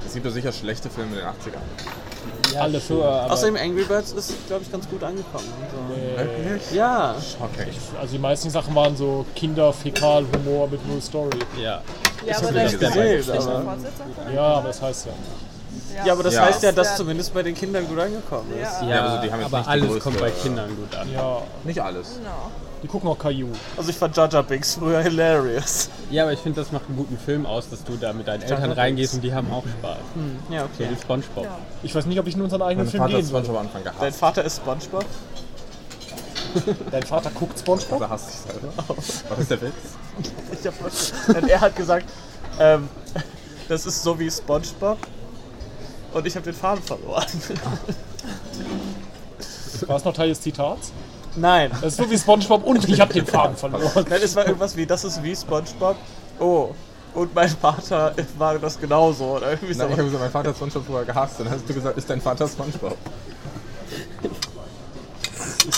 Es 0.07 0.15
gibt 0.15 0.27
doch 0.27 0.31
sicher 0.33 0.53
schlechte 0.53 0.91
Filme 0.91 1.13
in 1.13 1.19
den 1.19 1.27
80ern. 1.27 2.55
ja, 2.55 2.61
alles 2.63 2.87
so, 2.89 3.03
aber 3.05 3.33
Außerdem 3.33 3.57
Angry 3.57 3.85
Birds 3.85 4.13
ist, 4.13 4.33
glaube 4.47 4.63
ich, 4.63 4.71
ganz 4.71 4.89
gut 4.89 5.03
angekommen. 5.03 5.45
So. 5.89 5.97
Wirklich? 6.19 6.73
Ja. 6.73 7.15
Okay. 7.41 7.69
Also 8.01 8.13
die 8.13 8.19
meisten 8.19 8.51
Sachen 8.51 8.75
waren 8.75 8.97
so 8.97 9.25
Kinder-Fäkal-Humor 9.35 10.69
mit 10.69 10.87
null 10.89 11.01
Story. 11.03 11.39
ja. 11.61 11.83
Ja, 12.27 12.39
aber 12.39 12.47
hab 12.47 12.55
da 12.55 12.65
ich 12.65 12.71
gibt 12.71 12.81
gesehen, 12.81 13.31
aber-. 13.37 13.77
Ja, 14.35 14.41
aber 14.43 14.69
das 14.69 14.81
heißt 14.81 15.07
ja. 15.07 15.13
Ja, 16.07 16.13
aber 16.15 16.23
das 16.23 16.35
Ja. 16.35 16.47
heißt 16.47 16.63
ja, 16.63 16.73
dass 16.73 16.91
Ja. 16.93 16.97
zumindest 16.97 17.35
bei 17.35 17.43
den 17.43 17.55
Kindern 17.55 17.87
gut 17.87 17.99
angekommen 17.99 18.51
ist. 18.63 18.81
Ja. 18.83 18.89
Ja, 18.89 19.03
aber 19.05 19.17
so, 19.17 19.23
die 19.27 19.33
haben 19.33 19.41
jetzt 19.41 19.53
aber 19.55 19.69
alles 19.69 19.91
größte- 19.91 20.01
kommt 20.01 20.21
bei 20.21 20.31
Kindern 20.31 20.71
gut 20.75 20.95
an. 20.97 21.13
Ja, 21.13 21.43
Nicht 21.65 21.81
alles. 21.81 22.15
Genau. 22.17 22.51
Die 22.85 22.89
gucken 22.89 23.09
auch 23.09 23.19
Caillou. 23.19 23.49
Also 23.79 23.89
ich 23.89 23.97
fand 23.97 24.15
Jar 24.15 24.29
Binks 24.43 24.75
früher 24.75 25.01
hilarious. 25.01 25.89
Ja, 26.11 26.25
aber 26.25 26.35
ich 26.35 26.39
finde, 26.39 26.61
das 26.61 26.71
macht 26.71 26.85
einen 26.87 26.99
guten 26.99 27.17
Film 27.17 27.47
aus, 27.47 27.71
dass 27.71 27.83
du 27.83 27.97
da 27.97 28.13
mit 28.13 28.29
deinen 28.29 28.43
Eltern 28.43 28.73
reingehst 28.73 29.15
und 29.15 29.25
die 29.25 29.33
haben 29.33 29.51
auch 29.51 29.65
Spaß. 29.67 29.97
Ja, 30.51 30.61
So 30.61 30.65
okay. 30.67 30.89
wie 30.91 31.01
Spongebob. 31.01 31.45
Ja. 31.45 31.59
Ich 31.83 31.95
weiß 31.95 32.05
nicht, 32.05 32.21
ob 32.21 32.27
ich 32.27 32.35
in 32.35 32.43
unseren 32.43 32.61
eigenen 32.61 32.85
Mein 32.85 32.91
Film 32.91 33.03
Vater 33.03 33.17
gehen 33.17 33.31
würde. 33.31 33.47
SpongeBob 33.47 33.57
am 33.57 33.67
Anfang 33.67 33.85
Dein 33.85 33.95
gehasst. 33.95 34.19
Vater 34.19 34.45
ist 34.45 34.57
Spongebob? 34.57 35.05
Dein 36.91 37.03
Vater 37.05 37.31
guckt 37.31 37.59
Spongebob? 37.59 38.03
Also 38.03 38.11
hasst 38.11 38.33
sich 38.33 38.53
selber. 38.53 38.73
Was 39.31 39.39
ist 39.39 39.51
der 39.51 39.63
Witz? 39.63 39.73
Ich 40.61 40.67
hab, 40.67 41.37
und 41.37 41.49
er 41.49 41.61
hat 41.61 41.75
gesagt, 41.75 42.07
ähm, 42.61 42.89
das 43.69 43.87
ist 43.87 44.03
so 44.03 44.19
wie 44.19 44.31
Spongebob. 44.31 44.99
Und 46.13 46.27
ich 46.27 46.37
habe 46.37 46.45
den 46.45 46.55
Faden 46.55 46.85
verloren. 46.85 47.25
War 49.87 49.97
es 49.97 50.05
noch 50.05 50.13
Teil 50.13 50.29
des 50.29 50.41
Zitats? 50.43 50.93
Nein. 51.37 51.71
Das 51.73 51.83
ist 51.83 51.97
so 51.97 52.11
wie 52.11 52.19
Spongebob 52.19 52.65
und 52.65 52.89
ich 52.89 53.01
habe 53.01 53.13
den 53.13 53.27
Faden 53.27 53.57
verloren. 53.57 54.07
Nein, 54.09 54.21
es 54.23 54.37
war 54.37 54.47
irgendwas 54.47 54.77
wie, 54.77 54.87
das 54.87 55.05
ist 55.05 55.23
wie 55.23 55.35
Spongebob. 55.35 55.97
Oh. 56.39 56.71
Und 57.15 57.35
mein 57.35 57.49
Vater 57.49 58.15
war 58.39 58.59
das 58.59 58.81
genauso. 58.81 59.37
Oder 59.37 59.53
irgendwie 59.53 59.75
Nein, 59.75 59.89
ich 59.91 59.95
so. 59.95 59.99
habe 59.99 60.05
gesagt, 60.05 60.23
mein 60.23 60.31
Vater 60.31 60.49
hat 60.49 60.57
SpongeBob 60.57 60.87
vorher 60.87 61.05
gehasst. 61.07 61.39
Und 61.39 61.47
dann 61.47 61.55
hast 61.55 61.69
du 61.69 61.75
gesagt, 61.75 61.97
ist 61.97 62.11
dein 62.11 62.21
Vater 62.21 62.49
SpongeBob? 62.49 62.97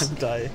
I'm 0.01 0.19
dying. 0.19 0.51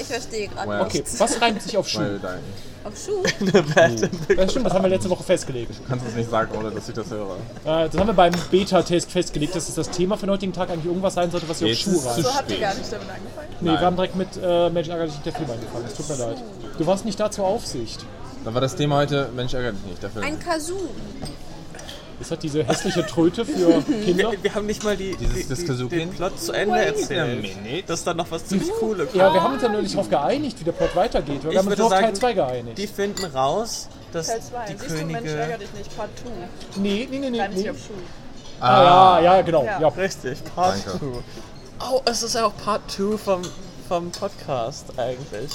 Ich 0.00 0.06
verstehe 0.06 0.48
gerade 0.48 0.68
Well. 0.68 0.80
Okay, 0.82 1.04
was 1.18 1.40
reimt 1.40 1.62
sich 1.62 1.76
auf 1.76 1.88
Schuh? 1.88 2.00
Weil 2.00 2.18
dein, 2.18 2.40
auf 2.84 2.96
Schuh. 2.96 3.22
Das 4.36 4.50
stimmt, 4.50 4.66
das 4.66 4.72
haben 4.72 4.82
wir 4.82 4.88
letzte 4.88 5.10
Woche 5.10 5.22
festgelegt. 5.22 5.70
du 5.78 5.88
kannst 5.88 6.06
es 6.06 6.14
nicht 6.14 6.30
sagen, 6.30 6.56
ohne 6.56 6.70
dass 6.70 6.88
ich 6.88 6.94
das 6.94 7.10
höre. 7.10 7.36
Äh, 7.64 7.88
das 7.88 7.98
haben 7.98 8.06
wir 8.06 8.14
beim 8.14 8.32
Beta-Test 8.50 9.10
festgelegt, 9.10 9.54
dass 9.54 9.68
es 9.68 9.74
das 9.74 9.90
Thema 9.90 10.16
für 10.16 10.26
den 10.26 10.32
heutigen 10.32 10.52
Tag 10.52 10.70
eigentlich 10.70 10.86
irgendwas 10.86 11.14
sein 11.14 11.30
sollte, 11.30 11.48
was 11.48 11.58
sich 11.58 11.66
auf 11.66 11.70
Jetzt 11.70 11.82
Schuh 11.82 11.96
ist 11.96 12.06
reimt. 12.06 12.24
So 12.24 12.34
habt 12.34 12.50
ihr 12.50 12.58
gar 12.58 12.74
nicht 12.74 12.92
damit 12.92 13.08
angefangen? 13.08 13.48
Nee, 13.60 13.70
wir 13.70 13.80
haben 13.80 13.96
direkt 13.96 14.16
mit 14.16 14.28
äh, 14.42 14.70
Mensch 14.70 14.88
ärgerlich 14.88 15.14
nicht 15.14 15.26
der 15.26 15.32
Film 15.34 15.50
angefangen. 15.50 15.84
Es 15.86 15.94
tut 15.94 16.08
mir 16.08 16.16
leid. 16.16 16.42
Du 16.78 16.86
warst 16.86 17.04
nicht 17.04 17.20
da 17.20 17.30
zur 17.30 17.46
Aufsicht. 17.46 18.04
Dann 18.44 18.54
war 18.54 18.60
das 18.62 18.74
Thema 18.74 18.96
heute, 18.96 19.28
Mensch 19.36 19.52
ärgert 19.52 19.74
dich 19.74 19.84
nicht, 19.84 20.02
der 20.02 20.10
Film. 20.10 20.24
Ein 20.24 20.38
Kazoo. 20.38 20.88
Ist 22.20 22.30
das 22.30 22.38
diese 22.38 22.62
hässliche 22.64 23.06
Tröte 23.06 23.44
für 23.46 23.80
Kinder? 24.04 24.30
Wir, 24.32 24.42
wir 24.42 24.54
haben 24.54 24.66
nicht 24.66 24.84
mal 24.84 24.96
die, 24.96 25.16
Dieses 25.16 25.48
die, 25.64 25.64
die, 25.64 25.88
den 25.88 26.10
Plot 26.10 26.38
zu 26.38 26.52
Ende 26.52 26.74
Wait 26.74 26.88
erzählt. 26.88 27.88
ist 27.88 28.06
dann 28.06 28.18
noch 28.18 28.30
was 28.30 28.44
ziemlich 28.46 28.70
Cooles. 28.78 29.08
Ja, 29.14 29.32
wir 29.32 29.42
haben 29.42 29.54
uns 29.54 29.62
ja 29.62 29.68
neulich 29.70 29.92
darauf 29.92 30.10
geeinigt, 30.10 30.60
wie 30.60 30.64
der 30.64 30.72
Plot 30.72 30.94
weitergeht. 30.94 31.42
Wir 31.42 31.50
Ich 31.52 31.56
haben 31.58 31.66
uns 31.66 31.78
nur 31.78 31.86
auf 31.86 31.92
Teil 31.92 32.02
sagen, 32.02 32.14
2 32.14 32.32
geeinigt. 32.34 32.78
Die 32.78 32.86
finden 32.86 33.24
raus, 33.24 33.88
dass 34.12 34.26
Teil 34.26 34.40
2. 34.42 34.72
die 34.72 34.78
Siehst 34.78 35.00
du, 35.00 35.06
Mensch, 35.06 35.30
ärger 35.30 35.44
Könige... 35.44 35.58
dich 35.58 35.72
nicht. 35.78 35.96
Part 35.96 36.10
2. 36.74 36.80
Nee, 36.80 37.08
nee, 37.10 37.18
nee, 37.18 37.30
nee. 37.30 37.48
Nee. 37.54 37.70
auf 37.70 37.76
Schuh. 37.78 37.92
Ah, 38.60 39.20
ja, 39.22 39.36
ja, 39.36 39.42
genau. 39.42 39.64
Ja. 39.64 39.80
Ja. 39.80 39.88
Richtig, 39.88 40.44
Part 40.54 40.76
Danke. 40.86 40.98
2. 40.98 41.06
Oh, 41.90 42.00
es 42.04 42.22
ist 42.22 42.34
ja 42.34 42.44
auch 42.44 42.52
Part 42.62 42.82
2 42.90 43.16
vom, 43.16 43.40
vom 43.88 44.10
Podcast 44.10 44.86
eigentlich. 44.98 45.50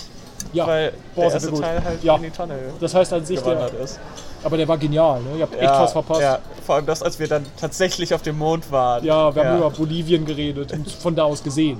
ja. 0.52 0.66
Weil 0.66 0.94
Boah, 1.14 1.26
der 1.26 1.34
erste. 1.34 1.54
Teil 1.54 1.84
halt 1.84 2.04
Ja. 2.04 2.16
in 2.16 2.24
die 2.24 2.30
Tonne 2.32 2.58
Das 2.80 2.96
heißt 2.96 3.14
an 3.14 3.24
sich, 3.24 3.40
der, 3.42 3.72
ist. 3.76 4.00
Aber 4.46 4.58
der 4.58 4.68
war 4.68 4.78
genial. 4.78 5.22
Ne? 5.22 5.38
Ihr 5.38 5.42
habt 5.44 5.54
echt 5.56 5.64
Ja, 5.64 5.82
was 5.82 5.92
verpasst. 5.92 6.22
Ja, 6.22 6.34
Ja, 6.36 6.40
vor 6.66 6.76
allem 6.76 6.86
das, 6.86 7.02
als 7.04 7.20
wir 7.20 7.28
dann 7.28 7.46
tatsächlich 7.60 8.14
auf 8.14 8.22
dem 8.22 8.38
Mond 8.38 8.72
waren. 8.72 9.04
wir 9.04 9.14
haben 9.14 9.58
über 9.58 9.70
Bolivien 9.72 10.26
geredet 10.26 10.72
und 10.72 10.90
von 10.90 11.16
da 11.16 11.24
aus 11.24 11.44
gesehen. 11.44 11.80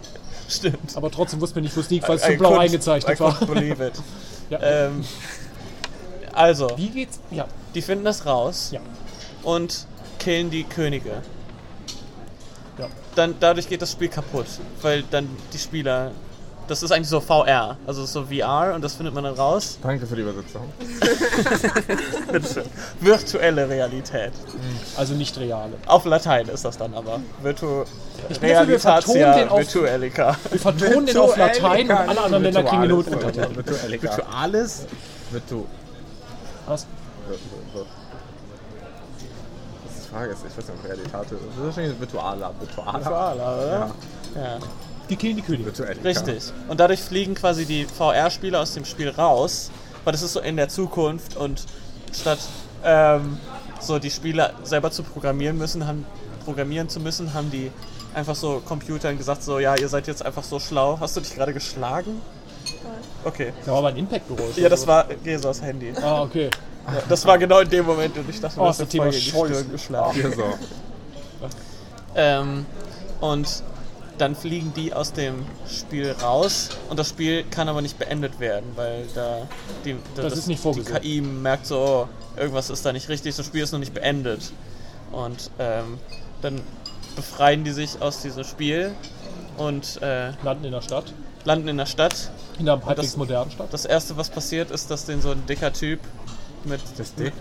Stimmt. 0.50 0.96
Aber 0.96 1.10
trotzdem 1.10 1.42
wussten 1.42 1.56
wir 1.56 1.62
nicht, 1.64 1.76
wo 1.76 1.82
es 1.82 1.90
liegt, 1.90 2.08
weil 2.08 2.18
es 2.18 2.24
zu 2.24 2.36
blau 2.38 2.52
couldn't- 2.54 2.60
eingezeichnet 2.60 3.18
I 3.18 3.24
war. 3.24 3.34
believe 3.46 3.86
it. 3.88 3.94
Ja. 4.52 4.60
ähm, 4.62 5.04
also, 6.34 6.70
Wie 6.76 6.90
geht's? 6.90 7.20
Ja, 7.32 7.46
die 7.74 7.82
finden 7.82 8.06
das 8.06 8.28
raus 8.28 8.70
ja. 8.72 8.80
und 9.42 9.88
killen 10.20 10.52
die 10.52 10.64
Könige. 10.66 11.22
Ja. 12.78 12.88
Dann, 13.16 13.34
dadurch 13.40 13.68
geht 13.70 13.82
das 13.82 13.92
Spiel 13.94 14.10
kaputt, 14.10 14.46
weil 14.84 15.04
dann 15.10 15.30
die 15.54 15.58
Spieler. 15.58 16.12
Das 16.68 16.82
ist 16.82 16.92
eigentlich 16.92 17.10
so 17.10 17.20
VR, 17.20 17.78
also 17.86 18.06
so 18.06 18.26
VR 18.26 18.74
und 18.74 18.84
das 18.84 18.96
findet 18.96 19.14
man 19.14 19.24
dann 19.24 19.36
raus. 19.36 19.78
Danke 19.84 20.08
für 20.08 20.16
die 20.16 20.24
Übersetzung. 20.24 20.74
Virtuelle 23.00 23.70
Realität. 23.70 24.32
Also 24.98 25.14
nicht 25.14 25.38
reale. 25.38 25.74
Auf 25.86 26.06
Latein 26.06 26.48
ist 26.48 26.66
das 26.66 26.78
dann 26.78 26.96
aber. 26.96 27.20
Virtu 27.44 27.84
Ich 28.30 28.40
bin 28.40 28.50
dafür, 28.50 28.68
wir 28.68 28.80
vertonen 28.80 29.20
den 29.20 29.24
Realitatia 29.26 29.52
auf, 29.52 29.60
Virtuelica. 29.60 30.38
wir 30.50 30.60
vertonen 30.60 31.06
den 31.06 31.18
auf 31.18 31.38
Latein 31.38 31.90
und 31.90 31.96
alle 31.96 32.22
anderen 32.22 32.44
Länder 32.44 32.64
kriegen 32.64 32.82
den 32.82 32.92
Notuntertitel. 32.92 33.56
Virtualica. 33.56 34.18
Virtuales? 34.18 34.86
Virtu. 35.30 35.66
Was? 36.66 36.88
Das 37.28 37.36
ist 39.96 40.06
die 40.06 40.10
Frage, 40.10 40.32
ist, 40.32 40.40
ich 40.48 40.58
weiß 40.58 40.68
nicht, 40.68 40.78
ob 40.80 40.84
Realitate. 40.84 41.36
Das 41.36 41.58
ist 41.58 41.64
wahrscheinlich 41.64 42.00
Virtualer. 42.00 42.52
Virtualer. 42.60 42.94
Virtualer, 43.00 43.58
oder? 43.58 43.92
Ja. 44.36 44.58
Ja. 45.06 45.10
Die 45.10 45.16
killen 45.16 45.36
die 45.36 45.42
Könige. 45.42 45.72
Richtig. 46.04 46.44
Und 46.68 46.80
dadurch 46.80 47.02
fliegen 47.02 47.36
quasi 47.36 47.66
die 47.66 47.86
VR-Spieler 47.86 48.62
aus 48.62 48.74
dem 48.74 48.86
Spiel 48.86 49.10
raus, 49.10 49.72
weil 50.04 50.12
das 50.14 50.22
ist 50.22 50.34
so 50.34 50.40
in 50.40 50.58
der 50.58 50.70
Zukunft 50.70 51.36
und 51.36 51.64
statt 52.14 52.40
ähm, 52.84 53.38
so 53.80 54.00
die 54.00 54.12
Spieler 54.12 54.54
selber 54.64 54.92
zu 54.92 55.04
programmieren 55.04 55.58
müssen, 55.58 55.86
haben 55.88 56.06
programmieren 56.44 56.90
zu 56.90 57.00
müssen, 57.00 57.34
haben 57.34 57.52
die 57.52 57.72
einfach 58.14 58.36
so 58.36 58.62
Computern 58.66 59.18
gesagt, 59.18 59.44
so 59.44 59.60
ja, 59.60 59.76
ihr 59.76 59.90
seid 59.90 60.08
jetzt 60.08 60.26
einfach 60.26 60.44
so 60.44 60.60
schlau. 60.60 60.98
Hast 61.00 61.18
du 61.18 61.22
dich 61.22 61.36
gerade 61.36 61.54
geschlagen? 61.54 62.22
Okay. 63.24 63.52
Da 63.66 63.72
war 63.72 63.80
aber 63.80 63.88
ein 63.90 63.98
Impact-Geräusch. 63.98 64.58
Ja, 64.58 64.70
das 64.70 64.86
war 64.88 65.08
Jesus 65.24 65.62
Handy. 65.62 65.94
Ah, 66.02 66.22
okay. 66.24 66.50
Ja, 66.88 67.02
das 67.10 67.26
war 67.26 67.38
genau 67.38 67.60
in 67.60 67.70
dem 67.70 67.86
Moment 67.86 68.18
und 68.18 68.30
ich 68.30 68.40
dachte, 68.40 68.60
Oh, 68.60 68.64
mir, 68.64 68.70
ist 68.70 68.80
das 68.80 68.88
das 68.88 68.92
Thema 68.92 69.12
Scheiße. 69.12 69.66
geschlagen. 69.72 70.14
Hier 70.14 70.32
so. 70.32 70.44
Ähm, 72.16 72.66
und 73.20 73.64
dann 74.18 74.36
fliegen 74.36 74.74
die 74.76 74.94
aus 74.94 75.14
dem 75.14 75.46
Spiel 75.68 76.12
raus 76.22 76.70
und 76.90 76.98
das 77.00 77.10
Spiel 77.10 77.44
kann 77.44 77.68
aber 77.70 77.82
nicht 77.82 77.98
beendet 78.00 78.40
werden, 78.40 78.72
weil 78.76 79.06
da 79.14 79.48
die, 79.84 79.96
Das 80.16 80.34
ist 80.34 80.48
nicht 80.48 80.60
die 80.60 80.64
vorgesehen. 80.64 81.02
KI 81.02 81.22
merkt 81.22 81.66
so, 81.66 81.80
oh, 81.80 82.40
irgendwas 82.40 82.70
ist 82.70 82.86
da 82.86 82.94
nicht 82.94 83.10
richtig, 83.10 83.36
das 83.36 83.46
Spiel 83.46 83.64
ist 83.64 83.72
noch 83.72 83.80
nicht 83.80 83.94
beendet. 83.94 84.52
Und 85.12 85.50
ähm, 85.60 85.98
dann 86.42 86.62
befreien 87.16 87.64
die 87.64 87.72
sich 87.72 88.02
aus 88.02 88.22
diesem 88.22 88.44
Spiel 88.44 88.92
und 89.58 90.02
äh, 90.02 90.32
Landen 90.44 90.66
in 90.66 90.72
der 90.72 90.82
Stadt. 90.82 91.14
landen 91.46 91.68
in 91.70 91.78
der 91.78 91.86
Stadt. 91.86 92.32
In 92.60 92.68
einer 92.70 92.86
halbwegs 92.86 93.10
das- 93.10 93.18
modernen 93.18 93.52
Stadt. 93.52 93.68
Das 93.72 93.86
erste, 93.86 94.18
was 94.18 94.30
passiert, 94.30 94.72
ist, 94.72 94.90
dass 94.92 95.06
den 95.06 95.22
so 95.22 95.32
ein 95.32 95.46
dicker 95.46 95.72
Typ 95.74 96.00
mit 96.64 96.82
Das 96.98 97.08
ist 97.08 97.20
dick. 97.20 97.34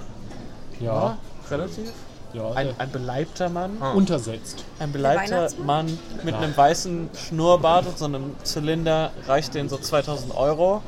Ja. 0.81 1.19
relativ 1.51 1.91
Ja, 2.35 2.51
Ein, 2.53 2.75
ein 2.79 2.90
beleibter 2.90 3.49
Mann. 3.49 3.79
untersetzt. 3.94 4.64
Ein 4.81 4.90
beleibter? 4.92 5.49
Mann 5.64 5.99
mit 6.25 6.35
einem 6.35 6.57
weißen 6.57 7.09
Schnurrbart 7.16 7.87
und 7.87 7.97
so 7.99 8.05
einem 8.07 8.35
Zylinder 8.42 9.12
reicht 9.27 9.55
denen 9.55 9.68
so 9.68 9.79
2000 9.79 10.35
Euro. 10.37 10.83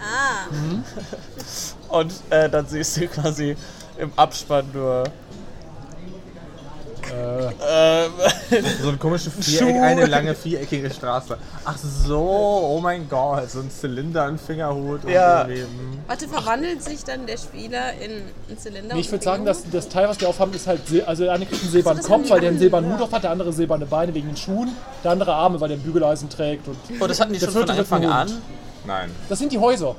Ah, 0.00 0.46
Und 1.88 2.12
äh, 2.30 2.48
dann 2.48 2.66
siehst 2.66 2.96
du 2.96 3.06
quasi 3.08 3.56
im 3.98 4.10
Abspann 4.16 4.66
nur. 4.72 5.04
Äh, 7.12 8.08
So 8.82 8.88
ein 8.88 8.98
komisches 8.98 9.32
Viereck, 9.34 9.76
eine 9.82 10.06
lange 10.06 10.34
viereckige 10.34 10.90
Straße. 10.90 11.36
Ach 11.64 11.76
so, 11.78 12.18
oh 12.20 12.80
mein 12.82 13.08
Gott, 13.08 13.50
so 13.50 13.60
ein 13.60 13.70
Zylinder, 13.70 14.24
ein 14.24 14.38
Fingerhut. 14.38 15.04
und 15.04 15.10
Ja. 15.10 15.42
irgendwie, 15.46 15.62
hm. 15.62 15.68
warte, 16.06 16.28
verwandelt 16.28 16.82
sich 16.82 17.04
dann 17.04 17.26
der 17.26 17.36
Spieler 17.36 17.92
in 18.00 18.10
einen 18.48 18.58
Zylinder? 18.58 18.94
nee, 18.94 19.00
ich 19.00 19.06
und 19.06 19.12
würde 19.12 19.24
sagen, 19.24 19.44
dass 19.44 19.62
das 19.70 19.88
Teil, 19.88 20.08
was 20.08 20.18
die 20.18 20.26
aufhaben, 20.26 20.52
ist 20.54 20.66
halt, 20.66 20.80
sil- 20.88 21.04
also 21.04 21.24
der 21.24 21.32
eine 21.34 21.46
kriegt 21.46 21.62
einen 21.62 21.70
silbernen 21.70 22.02
das 22.02 22.10
haben 22.10 22.16
Kopf, 22.20 22.26
die 22.26 22.30
weil 22.32 22.40
der 22.40 22.50
einen 22.50 22.58
silbernen. 22.58 22.92
Hut 22.94 23.02
auf 23.02 23.12
hat, 23.12 23.22
der 23.24 23.30
andere 23.30 23.52
silberne 23.52 23.86
Beine 23.86 24.14
wegen 24.14 24.28
den 24.28 24.36
Schuhen, 24.36 24.70
der 25.04 25.10
andere 25.12 25.34
Arme, 25.34 25.60
weil 25.60 25.68
der 25.68 25.76
ein 25.78 25.82
Bügeleisen 25.82 26.28
trägt. 26.30 26.66
Und 26.68 26.76
oh, 27.00 27.06
das 27.06 27.20
hatten 27.20 27.32
die 27.32 27.38
Der 27.38 27.46
schon 27.46 27.54
von 27.54 27.66
vierte 27.66 27.76
wird 27.78 27.92
Anfang 27.92 28.10
an. 28.10 28.42
Nein. 28.86 29.10
das 29.28 29.38
sind 29.38 29.52
die 29.52 29.58
Häuser. 29.58 29.94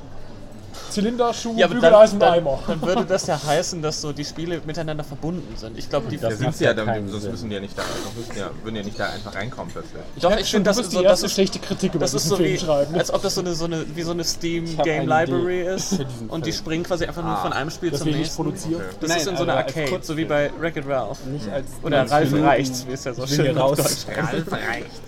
Zylinder, 0.94 1.32
Schuh, 1.34 1.54
Ja, 1.56 1.66
dann, 1.66 1.74
Bügeleisen, 1.80 2.18
dann, 2.20 2.34
Eimer. 2.34 2.58
dann 2.66 2.80
würde 2.82 3.04
das 3.04 3.26
ja 3.26 3.40
heißen, 3.42 3.82
dass 3.82 4.00
so 4.00 4.12
die 4.12 4.24
Spiele 4.24 4.60
miteinander 4.64 5.02
verbunden 5.04 5.56
sind. 5.56 5.76
Ich 5.78 5.88
glaube, 5.88 6.08
die. 6.08 6.18
Da 6.18 6.28
Das 6.28 6.38
sind 6.38 6.56
sie 6.56 6.64
ja, 6.64 6.70
ja 6.70 6.84
dann, 6.84 7.08
sonst 7.08 7.22
Sinn. 7.22 7.30
müssen 7.32 7.48
die 7.48 7.54
ja 7.56 7.60
nicht 7.60 7.76
da, 7.76 7.82
sonst 8.04 8.28
müssen 8.28 8.38
ja, 8.40 8.50
würden 8.62 8.76
ja 8.76 8.82
nicht 8.82 8.98
da 8.98 9.06
einfach 9.10 9.34
reinkommen 9.34 9.72
plötzlich. 9.72 10.02
Doch, 10.20 10.36
ich 10.36 10.50
finde, 10.50 10.70
das 10.70 10.76
so, 10.76 11.02
das 11.02 11.22
ist, 11.22 11.32
schlechte 11.32 11.58
Kritik 11.58 11.94
über 11.94 12.04
das 12.04 12.14
ist 12.14 12.28
so 12.28 12.36
Film 12.36 12.52
wie, 12.52 12.58
schreiben. 12.58 12.94
als 12.94 13.12
ob 13.12 13.22
das 13.22 13.34
so 13.34 13.40
eine, 13.40 13.54
so 13.54 13.64
eine 13.64 13.84
wie 13.94 14.02
so 14.02 14.12
eine 14.12 14.24
Steam 14.24 14.64
Game 14.84 15.08
Library 15.08 15.62
Idee 15.62 15.74
ist 15.74 15.98
und 16.28 16.46
die 16.46 16.52
springen 16.52 16.84
quasi 16.84 17.04
einfach 17.06 17.22
nur 17.22 17.32
Ah. 17.32 17.42
von 17.42 17.52
einem 17.52 17.70
Spiel 17.70 17.90
das 17.90 18.00
zum 18.00 18.10
nächsten. 18.10 18.36
produzieren. 18.36 18.82
Das 19.00 19.08
Nein, 19.08 19.18
ist 19.18 19.26
in 19.26 19.36
so 19.36 19.42
einer 19.42 19.52
aber 19.54 19.64
als 19.66 19.76
Arcade, 19.76 20.00
so 20.02 20.16
wie 20.16 20.24
bei 20.24 20.50
Wreck-It 20.58 20.86
Ralph. 20.86 21.24
Nicht 21.26 21.48
als 21.48 21.66
Oder 21.82 22.04
90 22.04 22.32
Ralf. 22.32 22.44
Reichts, 22.46 22.86
wie 22.88 22.92
es 22.92 23.04
ja 23.04 23.14
so 23.14 23.26
schön 23.26 23.56
raus. 23.56 23.76
Deutsch 23.78 24.06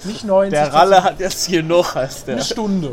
Nicht 0.04 0.24
90. 0.24 0.50
Der 0.50 0.72
Ralle 0.72 1.02
hat 1.04 1.20
jetzt 1.20 1.46
hier 1.46 1.62
noch 1.62 1.94
als 1.96 2.24
der. 2.24 2.34
Eine 2.36 2.44
Stunde. 2.44 2.92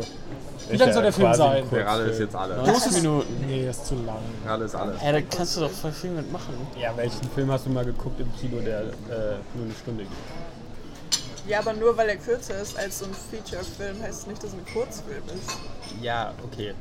Wie 0.70 0.76
lang 0.76 0.92
soll 0.92 1.02
der 1.02 1.12
Film 1.12 1.34
sein? 1.34 1.64
Ralle 1.70 2.04
ist 2.04 2.20
jetzt 2.20 2.34
alle. 2.36 2.56
90 2.56 2.92
Minuten. 3.02 3.44
Nee, 3.46 3.68
ist 3.68 3.86
zu 3.86 3.94
lang. 3.96 4.18
Ralle 4.46 4.64
ist 4.64 4.74
alles. 4.74 5.02
Ja, 5.02 5.12
da 5.12 5.20
kannst 5.20 5.56
du 5.56 5.60
doch 5.60 5.70
voll 5.70 5.92
viel 5.92 6.10
mitmachen. 6.10 6.54
Ja, 6.80 6.96
welchen 6.96 7.28
Film 7.34 7.50
hast 7.50 7.66
du 7.66 7.70
mal 7.70 7.84
geguckt 7.84 8.18
im 8.20 8.32
Kino, 8.36 8.60
der 8.60 8.80
äh, 8.80 8.84
nur 9.54 9.66
eine 9.66 9.74
Stunde 9.80 10.04
geht? 10.04 10.12
Ja, 11.46 11.58
aber 11.58 11.74
nur 11.74 11.94
weil 11.96 12.08
er 12.08 12.16
kürzer 12.16 12.58
ist 12.60 12.78
als 12.78 13.00
so 13.00 13.04
ein 13.04 13.10
Feature-Film, 13.30 14.00
heißt 14.02 14.20
es 14.20 14.26
nicht, 14.26 14.42
dass 14.42 14.50
es 14.50 14.56
ein 14.56 14.64
Kurzfilm 14.72 15.22
ist. 15.26 15.56
Ja, 16.02 16.32
okay. 16.42 16.72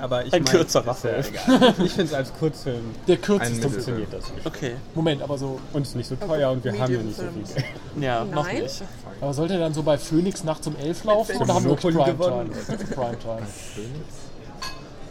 Aber 0.00 0.24
ich 0.24 0.32
Ein 0.32 0.44
mein, 0.44 0.52
kürzerer 0.52 0.86
ja 0.86 0.94
Film. 0.94 1.24
egal. 1.28 1.74
Ich 1.84 1.92
finde 1.92 2.02
es 2.04 2.14
als 2.14 2.32
Kurzfilm 2.34 2.94
Der 3.08 3.16
kürzeste 3.16 3.54
Film. 3.60 3.72
funktioniert 3.72 4.12
das 4.12 4.32
nicht. 4.32 4.46
Okay. 4.46 4.76
Moment, 4.94 5.22
aber 5.22 5.36
so. 5.36 5.58
Und 5.72 5.82
es 5.82 5.88
ist 5.88 5.94
nicht 5.96 6.08
so 6.08 6.14
teuer 6.16 6.50
und 6.52 6.62
wir 6.62 6.78
haben 6.78 6.92
ja 6.94 7.02
nicht 7.02 7.16
so 7.16 7.22
viel. 7.24 7.42
Geld. 7.54 7.64
Ja, 8.00 8.24
noch 8.24 8.44
Nein. 8.46 8.62
nicht. 8.62 8.82
Aber 9.20 9.34
sollte 9.34 9.54
er 9.54 9.60
dann 9.60 9.74
so 9.74 9.82
bei 9.82 9.98
Phoenix 9.98 10.44
nachts 10.44 10.66
um 10.68 10.76
11 10.76 11.04
laufen 11.04 11.36
oder 11.38 11.54
haben 11.54 11.64
wir 11.64 11.74
Primetime? 11.76 12.14
Primetime. 12.16 13.46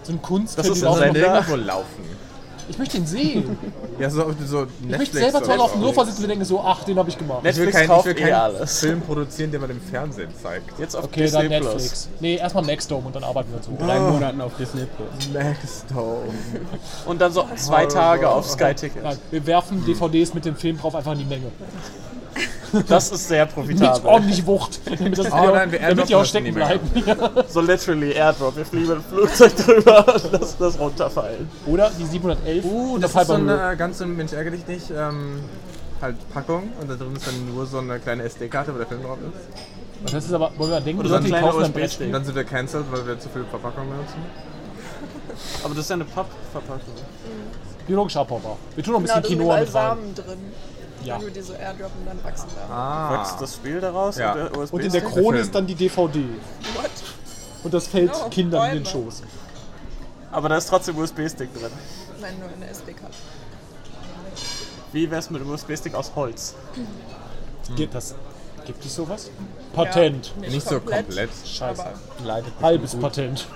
So 0.03 0.13
ein 0.13 0.21
Kunstfilm, 0.21 0.67
Das 0.67 0.75
ist 0.77 0.81
die 0.81 0.87
ein 0.87 1.65
laufen 1.65 2.03
Ich 2.69 2.77
möchte 2.77 2.97
ihn 2.97 3.05
sehen. 3.05 3.57
Ja, 3.99 4.09
so, 4.09 4.33
so 4.45 4.67
Ich 4.81 4.97
möchte 4.97 5.17
selber 5.17 5.43
zu 5.43 5.51
Hause 5.51 5.63
auf 5.63 5.73
dem 5.73 5.81
Sofa 5.81 6.05
sitzen 6.05 6.23
und 6.23 6.29
denken 6.29 6.45
so, 6.45 6.61
ach, 6.61 6.83
den 6.83 6.97
habe 6.97 7.09
ich 7.09 7.17
gemacht. 7.17 7.39
Ich 7.43 7.55
will 7.57 7.65
Netflix 7.65 7.77
keinen 7.77 7.87
kauft 7.87 8.05
will 8.05 8.17
eh 8.17 8.21
keinen 8.21 8.33
alles. 8.33 8.79
Film 8.79 9.01
produzieren, 9.01 9.51
den 9.51 9.61
man 9.61 9.69
im 9.69 9.81
Fernsehen 9.81 10.29
zeigt. 10.41 10.79
Jetzt 10.79 10.95
auf 10.95 11.05
Okay, 11.05 11.21
Disney 11.21 11.49
dann 11.49 11.61
Plus. 11.61 11.73
Netflix. 11.73 12.09
Nee, 12.19 12.35
erstmal 12.37 12.63
Nextdome 12.65 13.07
und 13.07 13.15
dann 13.15 13.23
arbeiten 13.23 13.49
wir 13.51 13.57
uns 13.57 13.67
hoch. 13.67 13.77
Drei 13.85 13.99
Monaten 13.99 14.41
auf 14.41 14.51
Disney 14.57 14.85
Plus. 14.85 15.29
Next 15.33 15.85
Home. 15.93 16.33
Und 17.05 17.21
dann 17.21 17.31
so 17.31 17.45
zwei 17.55 17.85
Tage 17.85 18.29
auf 18.29 18.47
Sky 18.47 18.73
Ticket. 18.73 19.03
Nein, 19.03 19.17
wir 19.29 19.45
werfen 19.45 19.85
DVDs 19.85 20.33
mit 20.33 20.45
dem 20.45 20.55
Film 20.55 20.77
drauf 20.77 20.95
einfach 20.95 21.13
in 21.13 21.19
die 21.19 21.25
Menge. 21.25 21.51
Das 22.87 23.11
ist 23.11 23.27
sehr 23.27 23.45
Mit 23.45 23.53
profitabel. 23.55 24.05
ordentlich 24.09 24.45
Wucht. 24.45 24.79
Damit, 24.85 25.17
das 25.17 25.31
Oh 25.31 25.51
nein, 25.53 25.71
wir 25.71 25.79
damit 25.79 26.07
die 26.07 26.15
auch 26.15 26.23
stecken 26.25 26.53
bleiben. 26.53 26.89
So 27.49 27.59
literally 27.61 28.11
Airdrop. 28.13 28.55
Wir 28.55 28.65
fliegen 28.65 28.87
mit 28.87 28.97
dem 28.97 29.03
Flugzeug 29.03 29.55
drüber 29.57 30.05
und 30.15 30.31
lassen 30.31 30.55
das 30.59 30.79
runterfallen. 30.79 31.49
Oder 31.65 31.91
die 31.99 32.05
711 32.05 32.63
Uh, 32.63 32.93
und 32.95 33.01
das 33.03 33.13
ist 33.13 33.27
so 33.27 33.33
eine 33.33 33.75
ganze 33.77 34.05
Mensch 34.05 34.31
ärgere 34.33 34.51
dich 34.55 34.65
nicht 34.67 34.89
ähm, 34.91 35.41
halt 36.01 36.15
Packung 36.33 36.69
und 36.79 36.89
da 36.89 36.95
drin 36.95 37.13
ist 37.15 37.27
dann 37.27 37.53
nur 37.53 37.65
so 37.65 37.79
eine 37.79 37.99
kleine 37.99 38.23
SD-Karte, 38.23 38.73
wo 38.73 38.77
der 38.77 38.87
Film 38.87 39.03
drauf 39.03 39.17
ist. 40.05 40.13
Das 40.13 40.25
ist 40.25 40.33
aber, 40.33 40.51
wollen 40.57 40.71
wir 40.71 40.79
denken, 40.81 41.05
Oder 41.05 41.19
die 41.19 41.27
so 41.29 41.35
ein 41.35 41.41
kaufen 41.41 41.61
dann 41.61 41.71
Und 41.73 41.75
USB-Stick. 41.77 42.11
dann 42.13 42.23
sind 42.25 42.35
wir 42.35 42.43
cancelled, 42.45 42.85
weil 42.91 43.05
wir 43.05 43.19
zu 43.19 43.29
viel 43.29 43.43
Verpackung 43.49 43.89
benutzen. 43.89 44.15
Aber 45.63 45.73
das 45.75 45.83
ist 45.83 45.89
ja 45.89 45.95
eine 45.95 46.05
Pappverpackung. 46.05 46.93
biologisch 47.85 48.15
abbaubar. 48.15 48.57
Wir 48.75 48.83
tun 48.83 48.93
noch 48.93 48.99
ein 49.01 49.03
Genau, 49.05 49.15
bisschen 49.17 49.29
sind 49.29 49.39
Quinoa 49.39 49.57
mit 49.59 49.65
rein. 49.67 49.71
Samen 49.71 50.15
drin. 50.15 50.39
Ja. 51.03 51.17
Wenn 51.17 51.25
wir 51.27 51.33
die 51.33 51.41
so 51.41 51.53
airdroppen, 51.53 52.05
dann 52.05 52.23
wachsen 52.23 52.47
da. 52.55 52.73
Ah. 52.73 53.19
Wächst 53.19 53.41
das 53.41 53.55
Spiel 53.55 53.81
daraus? 53.81 54.17
Ja. 54.17 54.33
Und, 54.33 54.37
der 54.37 54.57
USB 54.57 54.73
Und 54.73 54.81
in 54.81 54.91
der? 54.91 55.01
Krone 55.01 55.39
ist 55.39 55.55
dann 55.55 55.67
die 55.67 55.75
DVD. 55.75 56.19
What? 56.75 56.89
Und 57.63 57.73
das 57.73 57.87
fällt 57.87 58.11
Oh, 58.13 58.29
Kindern 58.29 58.69
in 58.71 58.83
den. 58.83 58.85
Schoß. 58.85 59.23
Aber 60.31 60.49
da 60.49 60.57
ist 60.57 60.69
trotzdem 60.69 60.97
USB-Stick 60.97 61.53
drin. 61.53 61.71
Nein, 62.21 62.35
nur 62.39 62.49
in 62.53 62.61
der 62.61 62.71
SD-Karte. 62.71 63.13
Wie 64.93 65.09
wär's 65.09 65.29
mit 65.29 65.41
einem 65.41 65.51
USB-Stick 65.51 65.95
aus 65.95 66.11
Holz? 66.15 66.55
Geht 67.75 67.93
das? 67.93 68.15
Gibt 68.65 68.85
es 68.85 68.95
sowas? 68.95 69.29
Patent. 69.73 70.33
Ja, 70.41 70.49
Nicht 70.49 70.67
so 70.67 70.79
komplett. 70.79 71.29
Scheiße. 71.45 71.81
Aber 71.81 71.93
Leidet 72.23 72.53
Halbes 72.61 72.95
Patent. 72.95 73.47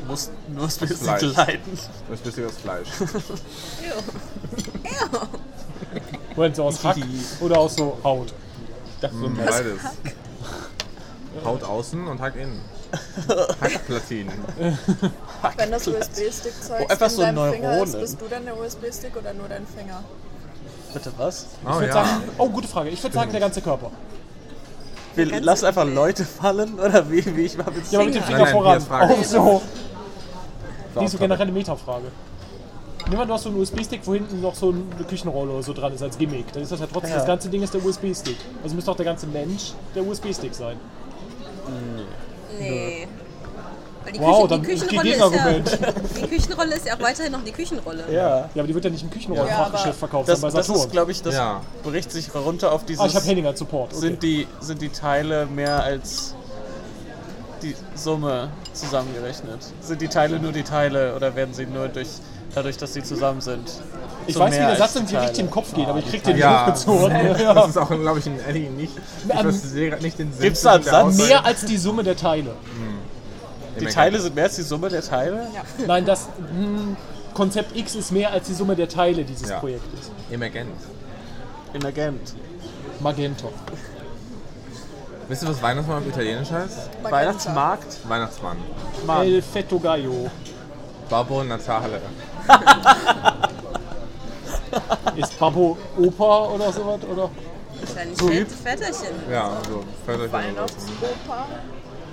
Du 0.00 0.06
musst 0.08 0.32
nur 0.48 0.64
USB-Stick 0.64 1.60
ist 2.12 2.24
bisschen 2.24 2.46
aus 2.46 2.56
Fleisch. 2.56 2.88
Moment, 6.36 6.56
so 6.56 6.64
aus 6.64 6.82
Hack 6.84 6.96
oder 7.40 7.58
aus 7.58 7.76
so 7.76 7.98
Haut. 8.02 8.32
das 9.00 9.12
so 9.12 9.28
Beides. 9.28 9.80
Haut 11.44 11.62
außen 11.62 12.06
und 12.06 12.20
Hack 12.20 12.36
innen. 12.36 12.60
Hackplatinen. 13.60 14.32
wenn 15.56 15.70
das 15.70 15.86
USB-Stick 15.86 16.52
zeigt, 16.62 16.84
Oh, 16.84 16.92
einfach 16.92 17.06
in 17.06 17.12
so 17.16 17.22
deinem 17.22 17.52
Finger 17.52 17.82
ist, 17.82 17.98
bist 17.98 18.20
du 18.20 18.26
dann 18.28 18.44
der 18.44 18.58
USB-Stick 18.58 19.16
oder 19.16 19.32
nur 19.32 19.48
dein 19.48 19.66
Finger? 19.66 20.04
Bitte 20.92 21.12
was? 21.16 21.46
Oh 21.64 21.68
Ich 21.68 21.74
würde 21.76 21.86
ja. 21.86 21.92
sagen, 21.94 22.22
oh, 22.36 22.48
gute 22.50 22.68
Frage. 22.68 22.90
Ich 22.90 23.02
würde 23.02 23.14
sagen, 23.14 23.30
der 23.32 23.40
ganze 23.40 23.62
Körper. 23.62 23.90
Wir 25.14 25.40
lassen 25.40 25.66
einfach 25.66 25.86
Leute 25.86 26.24
fallen? 26.24 26.78
Oder 26.78 27.10
wie, 27.10 27.24
wie 27.36 27.42
ich 27.42 27.58
habe 27.58 27.72
jetzt 27.78 27.92
Ja, 27.92 27.98
aber 27.98 28.06
mit 28.06 28.14
dem 28.14 28.20
Nein, 28.20 28.28
Finger 28.28 28.44
nein, 28.44 28.52
voran. 28.52 28.78
ist 28.78 28.86
Frage. 28.86 29.14
Auch 29.14 29.20
ist 31.04 31.12
so 31.12 31.18
generell 31.18 31.42
eine 31.42 31.52
Metafrage. 31.52 32.06
Nimm 33.12 33.18
mal, 33.18 33.26
du 33.26 33.34
hast 33.34 33.42
so 33.42 33.50
einen 33.50 33.60
USB-Stick, 33.60 34.00
wo 34.06 34.14
hinten 34.14 34.40
noch 34.40 34.54
so 34.54 34.70
eine 34.70 35.04
Küchenrolle 35.04 35.50
oder 35.52 35.62
so 35.62 35.74
dran 35.74 35.92
ist 35.92 36.02
als 36.02 36.16
Gimmick. 36.16 36.50
Dann 36.54 36.62
ist 36.62 36.72
das 36.72 36.80
ja 36.80 36.86
trotzdem, 36.90 37.10
Ja. 37.10 37.16
das 37.18 37.26
ganze 37.26 37.50
Ding 37.50 37.62
ist 37.62 37.74
der 37.74 37.84
USB-Stick. 37.84 38.38
Also 38.62 38.74
müsste 38.74 38.90
auch 38.90 38.96
der 38.96 39.04
ganze 39.04 39.26
Mensch 39.26 39.74
der 39.94 40.02
USB-Stick 40.02 40.54
sein. 40.54 40.78
Nee. 42.58 43.06
Weil 44.02 44.12
die, 44.14 44.18
Wow, 44.18 44.36
Küchen, 44.36 44.48
dann 44.48 44.62
die, 44.62 44.68
Küchenrolle 44.68 45.56
ist 45.58 45.78
ja, 45.80 45.92
die 46.22 46.26
Küchenrolle 46.26 46.74
ist 46.74 46.86
ja 46.86 46.94
auch 46.96 47.00
weiterhin 47.00 47.32
noch 47.32 47.44
die 47.44 47.52
Küchenrolle. 47.52 48.04
Ja. 48.10 48.28
Ja, 48.38 48.48
aber 48.56 48.66
die 48.66 48.74
wird 48.74 48.84
ja 48.86 48.90
nicht 48.90 49.02
im 49.02 49.10
Küchenrollenfachgeschäft 49.10 49.86
Ja, 49.88 49.92
verkauft, 49.92 50.28
Das, 50.30 50.40
sondern 50.40 50.54
bei 50.54 50.66
das 50.66 50.82
ist, 50.84 50.90
glaube 50.90 51.12
ich, 51.12 51.20
das 51.22 51.34
Ja. 51.34 51.60
bricht 51.82 52.10
sich 52.12 52.34
runter 52.34 52.72
auf 52.72 52.86
dieses. 52.86 53.02
ah, 53.02 53.06
ich 53.08 53.14
habe 53.14 53.26
Henning 53.26 53.44
als 53.46 53.58
Support. 53.58 53.90
Okay. 53.92 54.00
sind, 54.00 54.22
die, 54.22 54.48
sind 54.60 54.80
die 54.80 54.88
Teile 54.88 55.44
mehr 55.44 55.82
als 55.84 56.34
die 57.60 57.76
Summe 57.94 58.48
zusammengerechnet? 58.72 59.58
Sind 59.82 60.00
die 60.00 60.08
Teile 60.08 60.40
nur 60.40 60.52
die 60.52 60.62
Teile 60.62 61.14
oder 61.14 61.36
werden 61.36 61.52
sie 61.52 61.66
nur 61.66 61.88
durch, 61.88 62.08
dadurch, 62.54 62.76
dass 62.76 62.94
sie 62.94 63.02
zusammen 63.02 63.40
sind? 63.40 63.70
ich 64.26 64.34
so 64.34 64.40
weiß, 64.40 64.54
wie 64.54 64.58
der 64.58 64.76
Satz 64.76 64.94
in 64.96 65.06
die 65.06 65.16
richtig 65.16 65.32
Teile? 65.36 65.46
im 65.46 65.50
Kopf 65.50 65.74
geht, 65.74 65.88
aber 65.88 65.98
ich 65.98 66.06
krieg 66.08 66.22
den 66.22 66.34
nicht 66.34 66.42
Ja. 66.42 66.66
hochgezogen. 66.66 67.12
Das 67.32 67.40
Ja. 67.40 67.64
ist 67.64 67.78
auch, 67.78 67.88
glaube 67.88 68.18
ich, 68.18 68.26
in 68.26 68.38
Eddie 68.40 68.68
nicht. 68.68 68.92
Ich 68.96 69.28
gerade 69.28 70.02
nicht 70.02 70.18
den 70.18 70.32
Sinn. 70.32 70.42
Gibt's 70.42 70.62
da 70.62 70.74
einen 70.74 70.84
Satz? 70.84 71.16
Mehr 71.16 71.44
als 71.44 71.64
die 71.64 71.76
Summe 71.76 72.02
der 72.02 72.16
Teile. 72.16 72.54
Die 73.80 73.86
Teile 73.86 74.20
sind 74.20 74.34
mehr 74.34 74.44
als 74.44 74.56
die 74.56 74.62
Summe 74.62 74.88
der 74.88 75.02
Teile? 75.02 75.46
Nein, 75.86 76.04
das 76.04 76.28
hm, 76.36 76.96
Konzept 77.34 77.74
X 77.76 77.94
ist 77.94 78.12
mehr 78.12 78.30
als 78.30 78.46
die 78.46 78.54
Summe 78.54 78.76
der 78.76 78.88
Teile 78.88 79.24
dieses 79.24 79.48
Ja. 79.48 79.58
Projektes. 79.58 80.10
Emergent. 80.30 80.76
Emergent. 81.72 82.34
Magenta. 83.00 83.48
Wisst 85.28 85.42
ihr, 85.42 85.48
was 85.48 85.62
Weihnachtsmann 85.62 85.98
auf 85.98 86.06
Italienisch 86.06 86.50
heißt? 86.50 86.76
Magenta. 87.02 87.10
Weihnachtsmarkt? 87.10 88.08
Weihnachtsmann. 88.08 88.56
Mann. 89.06 89.26
El 89.26 89.40
Fetto 89.42 89.78
Gallo. 89.78 90.30
Babbo 91.08 91.42
Natale. 91.42 92.00
Ist 95.16 95.38
Babbo 95.38 95.76
Opa 95.98 96.44
oder 96.46 96.72
sowas? 96.72 97.00
Oder? 97.10 97.28
Wahrscheinlich 97.80 98.18
So 98.18 98.28
Fett, 98.28 98.48
Vetterchen. 98.50 99.14
Ja, 99.30 99.50
so. 99.68 99.82
Väterchen 100.06 100.14
oder 100.14 100.32
was. 100.32 100.34
Weihnachtsoper. 100.44 101.46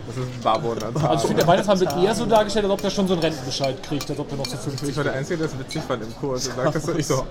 Das 0.08 0.18
ist 0.18 0.44
Babbo 0.44 0.74
Natale. 0.74 1.10
Also 1.10 1.24
ich 1.24 1.28
finde, 1.28 1.44
der 1.44 1.48
Weihnachtsmann 1.48 1.80
wird 1.80 1.96
eher 1.98 2.16
so 2.16 2.26
dargestellt, 2.26 2.66
als 2.66 2.74
ob 2.74 2.82
der 2.82 2.90
schon 2.90 3.08
so 3.08 3.14
einen 3.14 3.22
Rentenbescheid 3.22 3.84
kriegt, 3.84 4.10
als 4.10 4.20
ob 4.20 4.28
der 4.28 4.38
noch 4.40 4.46
so 4.46 4.58
50 4.58 4.90
ich 4.90 4.98
war 4.98 5.04
der 5.04 5.14
Einzige, 5.14 5.38
der 5.38 5.48
es 5.48 5.60
witzig 5.60 5.84
fand 5.84 6.04
im 6.04 6.16
Kurs 6.18 6.48
und 6.48 6.56
sagt 6.56 6.76
das 6.76 6.84
so, 6.84 6.96
ich 6.96 7.06
so. 7.06 7.26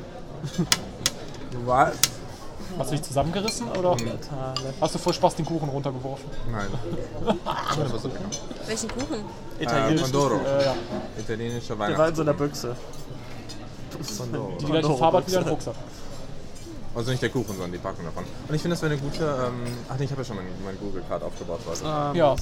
Was? 1.66 1.92
Hast 2.78 2.90
du 2.90 2.94
dich 2.96 3.02
zusammengerissen 3.02 3.68
oder 3.72 3.96
hast 4.80 4.94
du 4.94 4.98
voll 4.98 5.12
Spaß 5.12 5.34
den 5.36 5.44
Kuchen 5.44 5.68
runtergeworfen? 5.68 6.30
Nein. 6.50 6.68
Welchen 8.66 8.88
Kuchen? 8.88 9.24
Äh, 9.58 9.64
Italienisch. 9.64 10.02
Pandoro. 10.02 10.34
Äh, 10.36 10.64
ja. 10.64 10.74
Italienischer 11.18 11.76
Der 11.76 11.98
war 11.98 12.08
in 12.08 12.14
so 12.14 12.22
einer 12.22 12.34
Büchse. 12.34 12.76
Die 14.60 14.66
gleiche 14.66 14.96
Farbe 14.96 15.18
hat 15.18 15.28
wieder 15.28 15.40
ein 15.40 15.48
Rucksack. 15.48 15.74
Also 16.94 17.10
nicht 17.10 17.22
der 17.22 17.30
Kuchen, 17.30 17.48
sondern 17.48 17.72
die 17.72 17.78
Packung 17.78 18.04
davon. 18.04 18.24
Und 18.48 18.54
ich 18.54 18.62
finde, 18.62 18.74
das 18.74 18.82
wäre 18.82 18.92
eine 18.92 19.00
gute. 19.00 19.24
Ähm, 19.24 19.76
ach 19.88 19.96
nee, 19.98 20.04
ich 20.04 20.10
habe 20.10 20.22
ja 20.22 20.24
schon 20.26 20.36
mein, 20.36 20.46
mein 20.64 20.78
Google-Card 20.78 21.22
aufgebaut. 21.22 21.60
Leute. 21.66 21.84
Ähm, 21.84 22.16
Ja. 22.16 22.34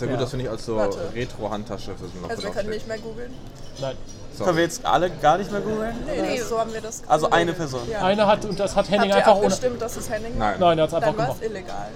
Sehr 0.00 0.08
gut, 0.08 0.16
ja. 0.16 0.20
das 0.22 0.30
finde 0.30 0.44
ich 0.46 0.50
als 0.50 0.64
so 0.64 0.76
Warte. 0.76 0.98
Retro-Handtasche 1.14 1.94
für 1.94 2.06
so 2.06 2.12
einen 2.16 2.30
Also 2.30 2.42
wir 2.42 2.50
können 2.52 2.70
nicht 2.70 2.88
mehr 2.88 2.98
googeln. 2.98 3.34
Nein. 3.82 3.96
Können 4.38 4.56
wir 4.56 4.62
jetzt 4.62 4.86
alle 4.86 5.10
gar 5.10 5.36
nicht 5.36 5.52
mehr 5.52 5.60
googeln? 5.60 5.94
Nee, 6.06 6.38
das, 6.38 6.48
so 6.48 6.58
haben 6.58 6.72
wir 6.72 6.80
das 6.80 7.02
Also 7.06 7.26
gegoogelt. 7.26 7.42
eine 7.42 7.52
Person. 7.52 7.80
Ja. 7.90 8.02
Einer 8.06 8.26
hat, 8.26 8.42
und 8.46 8.58
das 8.58 8.74
hat 8.74 8.88
Henning 8.88 9.10
Habt 9.10 9.18
einfach 9.18 9.36
ohne. 9.36 9.44
abgestimmt, 9.44 9.82
dass 9.82 9.98
es 9.98 10.08
Henning? 10.08 10.38
Nein. 10.38 10.56
Nein, 10.58 10.78
er 10.78 10.84
hat 10.84 10.88
es 10.88 10.94
einfach 10.94 11.08
Dann 11.08 11.18
war 11.18 11.26
gemacht. 11.26 11.42
es 11.42 11.50
illegal. 11.50 11.88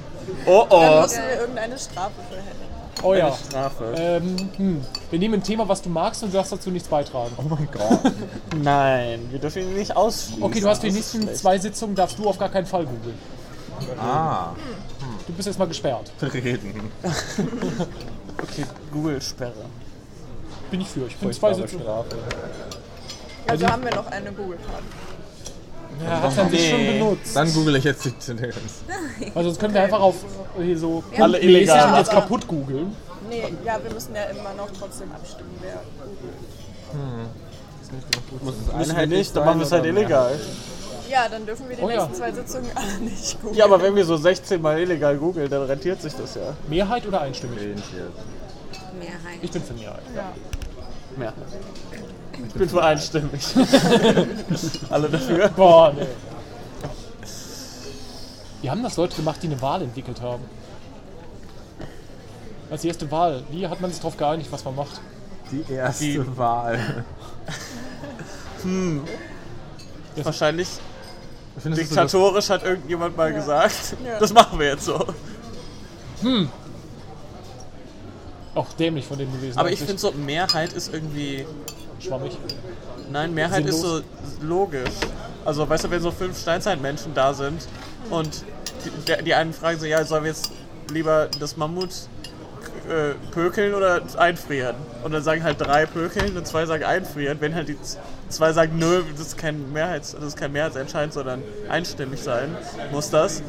Oh 0.45 0.67
Dann 0.69 0.99
oh. 0.99 1.01
müssen 1.01 1.23
wir 1.27 1.41
irgendeine 1.41 1.79
Strafe 1.79 2.13
für 2.29 2.37
Henning. 2.37 2.75
Oh 3.03 3.15
ja. 3.15 3.33
Strafe. 3.33 3.95
Ähm, 3.97 4.51
hm. 4.55 4.85
Wir 5.09 5.19
nehmen 5.19 5.35
ein 5.35 5.43
Thema, 5.43 5.67
was 5.67 5.81
du 5.81 5.89
magst 5.89 6.23
und 6.23 6.31
du 6.31 6.37
darfst 6.37 6.53
dazu 6.53 6.71
nichts 6.71 6.89
beitragen. 6.89 7.33
Oh 7.39 7.43
mein 7.49 7.69
Gott. 7.73 8.13
Nein, 8.63 9.29
wir 9.31 9.39
dürfen 9.39 9.63
ihn 9.63 9.77
nicht 9.77 9.97
ausschließen. 9.97 10.43
Okay, 10.43 10.61
du 10.61 10.69
hast 10.69 10.83
für 10.83 10.89
die 10.89 10.93
nächsten 10.93 11.35
zwei 11.35 11.59
Sitzungen 11.59 11.95
darfst 11.95 12.19
du 12.19 12.29
auf 12.29 12.39
gar 12.39 12.51
keinen 12.51 12.67
Fall 12.67 12.85
googeln. 12.85 13.19
ah, 13.99 14.51
Du 15.27 15.33
bist 15.33 15.47
jetzt 15.47 15.59
mal 15.59 15.69
gesperrt. 15.69 16.11
reden. 16.23 16.91
Okay, 18.43 18.65
Google-Sperre. 18.93 19.53
Bin 20.71 20.81
ich 20.81 20.89
für. 20.89 21.07
Ich 21.07 21.17
bin 21.17 21.33
zwei 21.33 21.55
Sitzungen. 21.55 21.85
Strafe. 21.85 22.17
Also 23.47 23.67
haben 23.67 23.85
wir 23.85 23.95
noch 23.95 24.07
eine 24.07 24.33
Google-Card. 24.33 24.83
Ja, 26.03 26.23
hat 26.23 26.37
er 26.37 26.49
sich 26.51 26.71
schon 26.71 26.81
Nee. 26.81 26.99
benutzt. 26.99 27.37
Dann 27.37 27.53
google 27.55 27.77
ich 27.77 27.85
jetzt 27.85 28.05
die 28.05 28.11
Tendenz. 28.13 28.57
Also 29.35 29.49
sonst 29.51 29.61
können 29.61 29.75
wir 29.75 29.83
einfach 29.83 30.01
auf 30.01 30.17
hier 30.61 30.79
so 30.79 31.05
Alle 31.19 31.39
mäßig 31.39 31.51
illegal. 31.51 31.99
jetzt 31.99 32.11
kaputt 32.11 32.47
googeln. 32.49 32.97
Nee, 33.29 33.55
ja, 33.65 33.79
wir 33.83 33.93
müssen 33.93 34.15
ja 34.15 34.25
immer 34.25 34.53
noch 34.55 34.69
trotzdem 34.79 35.11
abstimmen, 35.13 35.51
wer 35.61 35.81
googelt. 36.01 36.35
Muss 38.43 38.55
es 38.69 38.75
Müssen 38.77 38.97
wir 38.97 39.07
nicht, 39.07 39.37
dann 39.37 39.45
machen 39.45 39.61
wir 39.61 39.67
es 39.67 39.73
halt 39.73 39.85
illegal. 39.85 40.33
Ja, 40.33 40.39
dann 41.31 41.47
dürfen 41.47 41.69
wir 41.69 41.77
die 41.77 41.83
Oh 41.83 41.89
ja. 41.89 41.97
nächsten 41.97 42.15
zwei 42.15 42.33
Sitzungen 42.33 42.71
alle 42.75 42.99
nicht 42.99 43.41
googeln. 43.41 43.57
Ja, 43.57 43.65
aber 43.67 43.83
wenn 43.83 43.95
wir 43.95 44.05
so 44.05 44.17
16 44.17 44.61
Mal 44.61 44.81
illegal 44.81 45.17
googeln, 45.17 45.49
dann 45.51 45.63
rentiert 45.63 46.01
sich 46.01 46.15
das 46.15 46.35
ja. 46.35 46.55
Mehrheit 46.69 47.07
oder 47.07 47.21
einstimmig? 47.21 47.59
Mehrheit. 48.99 49.39
Ich 49.43 49.51
bin 49.51 49.63
für 49.63 49.75
Mehrheit. 49.75 50.03
Mehr. 51.17 51.33
Ich 52.49 52.55
bin 52.55 52.69
für 52.69 52.83
einstimmig. 52.83 53.43
Alle 54.91 55.09
dafür? 55.09 55.49
Boah, 55.49 55.93
nee. 55.93 56.07
Wie 58.63 58.71
haben 58.71 58.83
das 58.83 58.97
Leute 58.97 59.17
gemacht, 59.17 59.43
die 59.43 59.47
eine 59.49 59.61
Wahl 59.61 59.83
entwickelt 59.83 60.21
haben? 60.21 60.43
Als 62.71 62.83
die 62.83 62.89
erste 62.89 63.11
Wahl, 63.11 63.43
wie 63.51 63.69
hat 63.69 63.81
man 63.81 63.91
sich 63.91 64.01
darauf 64.01 64.17
geeinigt, 64.17 64.51
was 64.51 64.65
man 64.65 64.75
macht? 64.75 65.01
Die 65.53 65.73
erste 65.73 66.37
Wahl. 66.37 67.05
Wahrscheinlich 70.17 70.69
Ich 70.69 70.73
finde, 70.73 70.73
das 70.73 70.77
ist 70.77 70.94
das- 71.63 71.75
diktatorisch 71.75 72.51
hat 72.51 72.65
irgendjemand 72.65 73.17
mal 73.17 73.33
gesagt. 73.33 73.97
Ja. 74.05 74.19
Das 74.19 74.33
machen 74.33 74.59
wir 74.59 74.67
jetzt 74.69 74.85
so. 74.85 75.05
Auch 78.55 78.73
dämlich 78.75 79.07
von 79.07 79.19
denen 79.19 79.33
gewesen. 79.33 79.59
Aber 79.59 79.71
ich 79.71 79.79
finde 79.81 79.99
so, 79.99 80.13
Mehrheit 80.13 80.73
ist 80.73 80.93
irgendwie. 80.93 81.45
schwammig. 82.01 82.37
Nein, 83.11 83.35
Mehrheit 83.35 83.67
ist 83.67 83.81
so 83.81 83.97
Sinnlos. 83.97 84.05
logisch. 84.43 84.91
Also, 85.45 85.69
weißt 85.69 85.85
du, 85.85 85.91
wenn 85.91 86.01
so 86.01 86.11
fünf 86.11 86.41
Steinzeitmenschen 86.41 87.13
da 87.15 87.35
sind 87.35 87.67
und 88.11 88.45
die, 89.09 89.25
die 89.25 89.35
einen 89.35 89.53
fragen 89.53 89.79
so, 89.79 89.87
ja, 89.87 90.05
sollen 90.05 90.25
wir 90.25 90.31
jetzt 90.31 90.53
lieber 90.91 91.29
das 91.41 91.57
Mammut 91.57 91.91
äh, 92.89 93.15
pökeln 93.33 93.75
oder 93.75 94.03
einfrieren? 94.17 94.77
Und 95.03 95.13
dann 95.13 95.23
sagen 95.23 95.43
halt 95.43 95.61
drei 95.61 95.87
pökeln 95.87 96.37
und 96.37 96.47
zwei 96.47 96.67
sagen 96.67 96.85
einfrieren. 96.85 97.39
Wenn 97.41 97.55
halt 97.55 97.69
die 97.69 97.77
zwei 98.29 98.53
sagen, 98.53 98.79
nö, 98.79 99.03
das 99.13 99.29
ist 99.29 99.39
kein 99.39 99.73
Mehrheits, 99.73 100.13
das 100.13 100.25
ist 100.25 100.37
kein 100.37 100.53
Mehrheitsentscheid, 100.53 101.13
sondern 101.13 101.43
einstimmig 101.69 102.23
sein, 102.23 102.57
muss 102.93 103.11
das. 103.11 103.43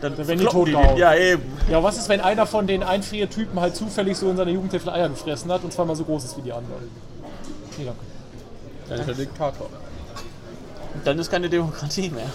Dann 0.00 0.16
werden 0.16 0.38
die 0.38 0.44
kloppen 0.44 0.72
totgehauen. 0.72 0.96
Ja, 0.96 1.14
eben. 1.14 1.42
Ja, 1.68 1.82
was 1.82 1.98
ist, 1.98 2.08
wenn 2.08 2.20
einer 2.20 2.46
von 2.46 2.66
den 2.66 2.82
Einfriertypen 2.82 3.60
halt 3.60 3.76
zufällig 3.76 4.16
so 4.16 4.30
in 4.30 4.36
seiner 4.36 4.50
Jugendhilfe 4.50 4.92
Eier 4.92 5.08
gefressen 5.08 5.52
hat 5.52 5.62
und 5.62 5.72
zweimal 5.72 5.96
so 5.96 6.04
groß 6.04 6.24
ist 6.24 6.36
wie 6.38 6.42
die 6.42 6.52
anderen? 6.52 6.90
Nee, 7.76 7.84
danke. 7.84 8.00
Dann 8.88 9.00
ist 9.00 9.08
er 9.08 9.14
Diktator. 9.14 9.68
Dann 11.04 11.18
ist 11.18 11.30
keine 11.30 11.48
Demokratie 11.48 12.10
mehr. 12.10 12.26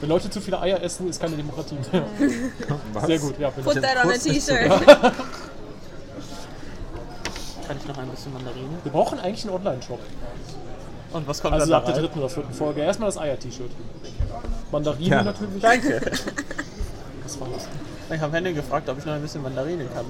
Wenn 0.00 0.08
Leute 0.08 0.28
zu 0.28 0.40
viele 0.40 0.60
Eier 0.60 0.82
essen, 0.82 1.08
ist 1.08 1.20
keine 1.20 1.36
Demokratie 1.36 1.76
mehr. 1.92 2.04
Was? 2.92 3.06
Sehr 3.06 3.18
gut, 3.20 3.38
ja. 3.38 3.50
Bin 3.50 3.64
Put 3.64 3.76
ich. 3.76 3.82
that 3.82 4.04
on 4.04 4.10
a 4.10 4.18
t-shirt. 4.18 4.72
Ich 7.82 7.88
noch 7.88 7.98
ein 7.98 8.08
bisschen 8.08 8.32
Mandarine? 8.32 8.68
Wir 8.82 8.92
brauchen 8.92 9.18
eigentlich 9.18 9.44
einen 9.44 9.54
Online-Shop. 9.54 9.98
Und 11.12 11.26
was 11.28 11.42
kommt 11.42 11.54
Also 11.54 11.66
dann 11.66 11.74
ab 11.80 11.86
der 11.86 11.96
dritten 11.96 12.18
oder 12.20 12.28
vierten 12.28 12.54
Folge. 12.54 12.80
Erstmal 12.80 13.08
das 13.08 13.18
Eier-T-Shirt. 13.18 13.70
Mandarinen 14.70 15.10
Ja. 15.10 15.22
natürlich. 15.22 15.60
Danke. 15.60 16.00
Das 17.24 17.40
war's. 17.40 17.66
Ich 18.10 18.20
habe 18.20 18.32
Henning 18.36 18.54
gefragt, 18.54 18.88
ob 18.90 18.98
ich 18.98 19.04
noch 19.06 19.14
ein 19.14 19.22
bisschen 19.22 19.42
Mandarine 19.42 19.86
kann. 19.86 20.04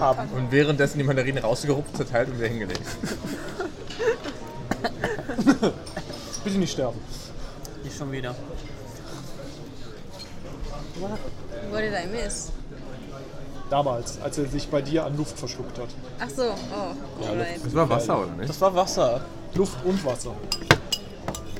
Haben. 0.00 0.28
Und 0.34 0.50
währenddessen 0.52 0.98
die 0.98 1.04
Mandarine 1.04 1.42
rausgerupft, 1.42 1.94
zerteilt 1.96 2.28
und 2.28 2.38
wieder 2.38 2.48
hingelegt. 2.48 2.80
Bitte 6.44 6.58
nicht 6.58 6.72
sterben. 6.72 6.98
Ich 7.84 7.94
schon 7.94 8.10
wieder. 8.12 8.34
What 11.70 11.80
did 11.80 11.92
I 11.92 12.06
miss? 12.06 12.52
Damals, 13.70 14.18
als 14.22 14.38
er 14.38 14.46
sich 14.46 14.68
bei 14.68 14.80
dir 14.80 15.04
an 15.04 15.16
Luft 15.16 15.36
verschluckt 15.38 15.78
hat. 15.78 15.88
Ach 16.20 16.28
so, 16.30 16.42
oh, 16.44 17.24
alright. 17.26 17.64
Das 17.64 17.74
war 17.74 17.88
Wasser, 17.90 18.20
oder 18.22 18.32
nicht? 18.32 18.48
Das 18.48 18.60
war 18.60 18.74
Wasser. 18.74 19.20
Luft 19.54 19.76
und 19.84 20.04
Wasser. 20.04 20.32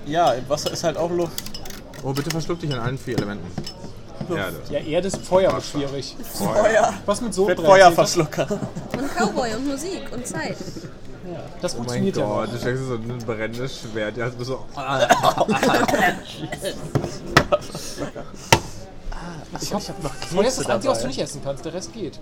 Ja, 0.07 0.33
im 0.35 0.49
Wasser 0.49 0.71
ist 0.73 0.85
halt 0.85 0.97
auch 0.97 1.11
Luft. 1.11 1.43
Oh, 2.05 2.13
bitte 2.13 2.31
verschluck 2.31 2.61
dich 2.61 2.73
an 2.73 2.79
allen 2.79 2.99
vier 2.99 3.17
Elementen. 3.17 3.51
Erde. 4.29 4.57
Ja, 4.71 4.79
Erde 4.81 5.09
ist 5.09 5.19
Feuer 5.19 5.53
wird 5.53 5.65
schwierig. 5.65 6.17
Feuer. 6.35 6.93
Was 7.07 7.21
mit 7.21 7.35
so 7.35 7.47
Mit 7.47 7.61
Feuerverschlucker. 7.61 8.47
Und 8.97 9.17
Cowboy 9.17 9.55
und 9.55 9.69
Musik 9.69 10.03
und 10.13 10.27
Zeit. 10.27 10.57
Das 11.61 11.75
Oh 11.75 11.79
mein 11.79 11.87
funktioniert 11.87 12.17
ja 12.17 12.25
Gott, 12.25 12.47
noch. 12.47 12.53
du 12.53 12.59
steckst 12.59 12.85
so 12.87 12.95
ein 12.95 13.19
brennendes 13.27 13.81
Schwert. 13.81 14.17
Ja, 14.17 14.29
du 14.29 14.37
bist 14.37 14.51
so. 14.51 14.65
Ich 19.61 19.73
hab, 19.73 19.89
hab 19.89 20.03
noch 20.03 20.15
Feuer 20.15 20.47
ist 20.47 20.59
das 20.59 20.69
Einzige, 20.69 20.93
was 20.93 21.01
du 21.01 21.07
nicht 21.09 21.21
essen 21.21 21.41
kannst. 21.45 21.65
Der 21.65 21.73
Rest 21.75 21.93
geht. 21.93 22.19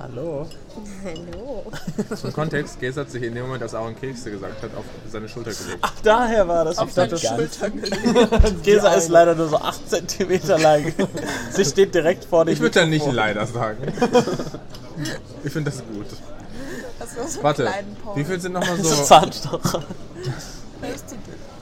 Hallo. 0.00 0.46
Hallo. 1.04 1.64
Zum 2.14 2.32
Kontext, 2.32 2.80
Gaze 2.80 3.00
hat 3.00 3.10
sich 3.10 3.20
in 3.22 3.34
dem 3.34 3.46
Moment, 3.46 3.64
als 3.64 3.74
Aaron 3.74 3.98
Kekse 3.98 4.30
gesagt 4.30 4.62
hat, 4.62 4.70
auf 4.76 4.84
seine 5.10 5.28
Schulter 5.28 5.50
gelegt. 5.50 5.78
Ach, 5.80 5.92
daher 6.04 6.46
war 6.46 6.64
das. 6.64 6.78
Auf 6.78 6.88
Ich 6.88 6.94
seine 6.94 7.18
Schulter 7.18 7.70
gelegt. 7.70 8.62
Gesa 8.62 8.94
ist 8.94 9.08
leider 9.08 9.34
nur 9.34 9.48
so 9.48 9.56
8 9.56 9.90
cm 9.90 10.46
lang. 10.60 10.92
Sie 11.50 11.64
steht 11.64 11.94
direkt 11.96 12.24
vor 12.24 12.44
dem 12.44 12.54
Ich 12.54 12.60
würde 12.60 12.80
da 12.80 12.86
nicht 12.86 13.10
leider 13.10 13.46
sagen. 13.46 13.92
Ich 15.44 15.52
finde 15.52 15.70
das 15.70 15.78
gut. 15.78 16.06
Das 16.98 17.16
war 17.16 17.28
so 17.28 17.42
Warte, 17.44 17.72
wie 18.16 18.24
viel 18.24 18.40
sind 18.40 18.54
nochmal 18.54 18.82
So. 18.82 19.04
Zahnstocher. 19.04 19.84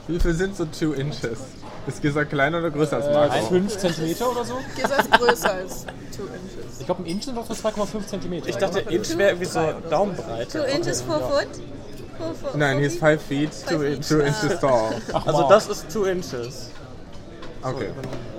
Wie 0.08 0.18
viel 0.18 0.32
sind 0.32 0.56
so 0.56 0.64
2 0.64 0.98
Inches? 0.98 1.38
Ist 1.86 2.02
Gesa 2.02 2.24
kleiner 2.24 2.58
oder 2.58 2.70
größer 2.70 2.96
als 2.96 3.06
Äh, 3.06 3.12
Marco? 3.12 3.46
5 3.46 3.78
cm 3.78 4.22
oder 4.26 4.44
so? 4.44 4.54
Gesa 4.74 4.94
ist 4.96 5.10
größer 5.12 5.50
als 5.52 5.82
2 5.82 5.86
Inches. 6.22 6.80
Ich 6.80 6.86
glaube, 6.86 7.02
ein 7.02 7.06
Inch 7.06 7.24
sind 7.24 7.36
doch 7.36 7.46
für 7.46 7.52
2,5 7.52 8.06
cm. 8.06 8.32
Ich 8.46 8.56
dachte, 8.56 8.80
Inch 8.80 9.16
wäre 9.16 9.30
irgendwie 9.30 9.46
so 9.46 9.60
Two 9.60 9.88
Daumenbreite. 9.90 10.58
inches, 10.74 11.02
four 11.02 11.20
foot? 11.20 11.46
Four 12.18 12.34
foot 12.34 12.54
Nein, 12.56 12.72
four 12.74 12.80
he 12.80 12.86
is 12.86 12.92
feet? 12.94 13.00
5 13.00 13.22
feet, 13.22 13.54
2 13.54 13.66
Five 13.68 13.82
in, 13.82 14.02
feet. 14.02 14.08
two 14.08 14.20
inches 14.20 14.60
tall. 14.60 14.94
Also 15.26 15.48
das 15.48 15.66
ist 15.68 15.90
2 15.92 16.10
Inches. 16.10 16.70
Okay. 17.62 17.88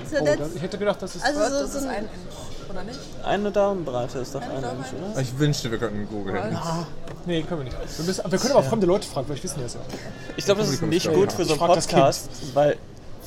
So 0.10 0.18
Oh, 0.22 0.46
ich 0.56 0.62
hätte 0.62 0.78
gedacht, 0.78 1.02
das 1.02 1.16
ist. 1.18 1.26
also 1.26 1.40
Das 1.40 1.52
so, 1.52 1.66
ist 1.66 1.84
so 1.84 1.90
ein 1.90 1.96
Inch, 2.04 2.10
oder 2.70 2.84
nicht? 2.84 3.00
Eine 3.24 3.52
Daumenbreite 3.52 4.20
ist 4.20 4.34
doch 4.36 4.42
ein 4.42 4.52
Inch, 4.52 4.64
oder? 5.14 5.22
Ich 5.22 5.38
wünschte, 5.38 5.70
wir 5.70 5.78
könnten 5.80 6.08
googeln. 6.08 6.58
Nee, 7.26 7.44
können 7.44 7.60
wir 7.62 7.66
nicht. 7.66 7.78
Wir, 7.98 8.06
müssen, 8.06 8.32
wir 8.32 8.40
können 8.40 8.52
aber 8.54 8.64
fremde 8.64 8.88
Leute 8.88 9.06
fragen, 9.08 9.28
vielleicht 9.28 9.44
wissen 9.44 9.56
die 9.58 9.64
das 9.64 9.74
ja. 9.74 9.82
Ich 10.38 10.46
glaube, 10.46 10.62
das 10.62 10.70
ist 10.70 10.82
nicht 10.82 11.12
gut 11.14 11.34
für 11.34 11.44
so 11.44 11.54
einen 11.54 11.60
Podcast, 11.74 12.30
weil 12.54 12.78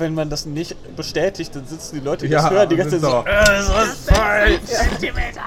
wenn 0.00 0.14
man 0.14 0.28
das 0.30 0.46
nicht 0.46 0.74
bestätigt, 0.96 1.54
dann 1.54 1.66
sitzen 1.66 1.96
die 1.96 2.04
Leute, 2.04 2.26
die 2.26 2.32
Ja, 2.32 2.42
das 2.42 2.50
hören, 2.50 2.68
die 2.68 2.76
ganze 2.76 3.00
Zeit 3.00 3.10
so, 3.10 3.18
äh, 3.20 3.46
das 3.46 3.88
ist 3.92 4.10
falsch. 4.10 4.60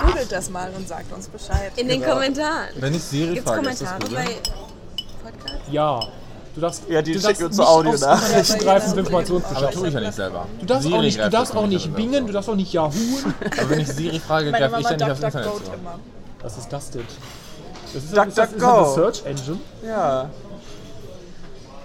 Googelt 0.06 0.32
das 0.32 0.50
mal 0.50 0.70
und 0.78 0.88
sagt 0.88 1.12
uns 1.14 1.28
Bescheid. 1.28 1.72
in 1.76 1.88
den 1.88 2.04
Kommentaren. 2.04 2.70
Wenn 2.76 2.94
ich 2.94 3.04
Siri 3.04 3.34
Gibt's 3.36 3.50
frage, 3.50 3.70
ist 3.70 3.82
das 3.82 3.90
Kommentare 3.92 4.16
bei 4.26 5.32
Podcasts? 5.32 5.68
Ja. 5.72 6.00
Du 6.56 6.62
darfst, 6.62 6.84
Ja, 6.88 7.02
die 7.02 7.14
du 7.14 7.20
schicken 7.20 7.46
uns 7.46 7.56
so 7.56 7.64
nicht 7.64 7.72
Audio-Nachrichten. 7.72 8.38
aufs 8.40 8.50
Internet 8.52 8.64
greifen 8.64 8.86
für 8.86 8.92
Aber 8.92 9.00
Informationsbeschaffung. 9.00 9.64
Aber 9.68 9.74
tue 9.74 9.88
ich 9.88 9.94
ja 9.96 10.00
nicht 10.02 10.14
selber. 10.14 10.48
Du 10.60 10.66
darfst 10.68 10.84
Siri 10.84 10.96
auch 10.96 11.02
nicht, 11.02 11.18
du 11.20 11.30
darfst 11.32 11.56
auch 11.56 11.62
das 11.62 11.70
nicht 11.72 11.96
bingen, 11.96 12.28
du 12.28 12.34
darfst 12.34 12.50
auch 12.50 12.56
nicht 12.56 12.74
yahooen. 12.74 13.34
Aber 13.60 13.70
wenn 13.72 13.80
ich 13.80 13.88
Siri 13.88 14.20
frage, 14.20 14.52
greife 14.52 14.76
ich 14.80 14.86
dann 14.88 14.98
nicht 14.98 15.10
aufs 15.12 15.22
Internet 15.24 15.46
zu. 15.56 15.62
Was 16.44 16.58
ist 16.60 16.72
das 16.72 16.90
denn? 16.92 17.04
Das 17.94 18.04
ist, 18.04 18.16
Duck, 18.18 18.28
ist 18.28 18.38
das, 18.38 18.50
duck, 18.50 18.58
ist 18.58 18.62
das 18.64 18.72
eine 18.74 18.84
go. 18.84 18.94
Search 18.96 19.26
Engine? 19.26 19.58
Ja. 19.84 20.30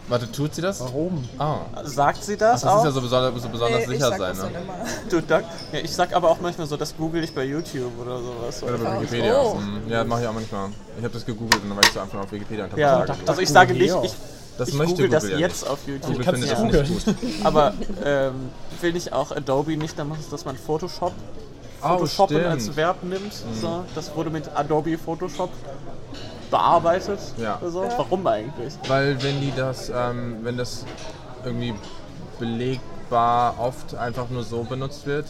Warte, 0.08 0.30
tut 0.32 0.54
sie 0.54 0.62
das? 0.62 0.80
Warum? 0.80 1.28
Ah. 1.38 1.58
Sagt 1.84 2.24
sie 2.24 2.36
das 2.36 2.62
Das 2.62 2.62
ist 2.62 2.68
auch? 2.78 2.84
ja 2.84 2.90
so 2.90 3.00
besonders, 3.02 3.42
so 3.42 3.48
besonders 3.48 3.78
Nee, 3.86 3.94
ich 3.94 3.98
sicher 4.00 4.08
sag 4.10 4.18
sein, 4.18 4.36
das 4.36 4.42
ne? 4.44 4.50
immer. 4.58 4.74
Du, 5.10 5.20
Duck. 5.20 5.44
Ja, 5.72 5.78
ich 5.82 5.94
sag 5.94 6.14
aber 6.14 6.30
auch 6.30 6.40
manchmal 6.40 6.66
so, 6.66 6.76
das 6.76 6.96
google 6.96 7.22
ich 7.22 7.34
bei 7.34 7.44
YouTube 7.44 7.92
oder 8.00 8.18
sowas. 8.18 8.62
Oder 8.62 8.78
bei 8.78 9.00
Wikipedia. 9.02 9.40
Oh. 9.42 9.58
Hm, 9.58 9.82
Ja, 9.88 10.04
mache 10.04 10.22
ich 10.22 10.28
auch 10.28 10.32
manchmal. 10.32 10.68
Ich 10.96 11.04
habe 11.04 11.12
das 11.14 11.26
gegoogelt 11.26 11.62
und 11.62 11.68
dann 11.68 11.76
war 11.76 11.84
ich 11.84 11.90
so 11.92 12.00
einfach 12.00 12.20
auf 12.20 12.32
Wikipedia 12.32 12.64
und 12.64 12.72
hab 12.72 12.78
Ja, 12.78 13.04
das 13.04 13.16
also 13.26 13.40
ich 13.42 13.48
sage 13.50 13.74
nicht, 13.74 13.94
ich, 14.02 14.14
Das 14.56 14.68
ich 14.70 14.74
möchte 14.74 14.94
google 14.94 15.08
das 15.10 15.24
Google 15.24 15.40
ja 15.40 15.46
jetzt 15.46 15.68
auf 15.68 15.78
YouTube. 15.86 16.12
Google 16.12 16.24
findet 16.24 16.50
das 16.52 16.62
nicht 16.62 17.06
gut. 17.06 17.14
Aber 17.44 17.74
ähm, 18.04 18.32
will 18.80 18.92
nicht 18.94 19.12
auch 19.12 19.30
Adobe 19.32 19.76
nicht, 19.76 19.98
dann 19.98 20.10
dass 20.30 20.44
man 20.44 20.56
Photoshop 20.56 21.12
Oh, 21.80 21.88
Photoshoppen 21.90 22.36
stimmt. 22.38 22.50
als 22.52 22.76
Verb 22.76 23.04
nimmt. 23.04 23.32
So, 23.60 23.84
das 23.94 24.12
wurde 24.16 24.30
mit 24.30 24.48
Adobe 24.56 24.98
Photoshop 24.98 25.50
bearbeitet. 26.50 27.18
Ja. 27.36 27.58
So. 27.64 27.82
Warum 27.96 28.26
eigentlich? 28.26 28.74
Weil 28.86 29.22
wenn 29.22 29.40
die 29.40 29.52
das, 29.56 29.90
ähm, 29.94 30.38
wenn 30.42 30.56
das 30.56 30.84
irgendwie 31.44 31.74
belegbar 32.38 33.54
oft 33.58 33.94
einfach 33.94 34.28
nur 34.30 34.42
so 34.44 34.62
benutzt 34.64 35.06
wird, 35.06 35.26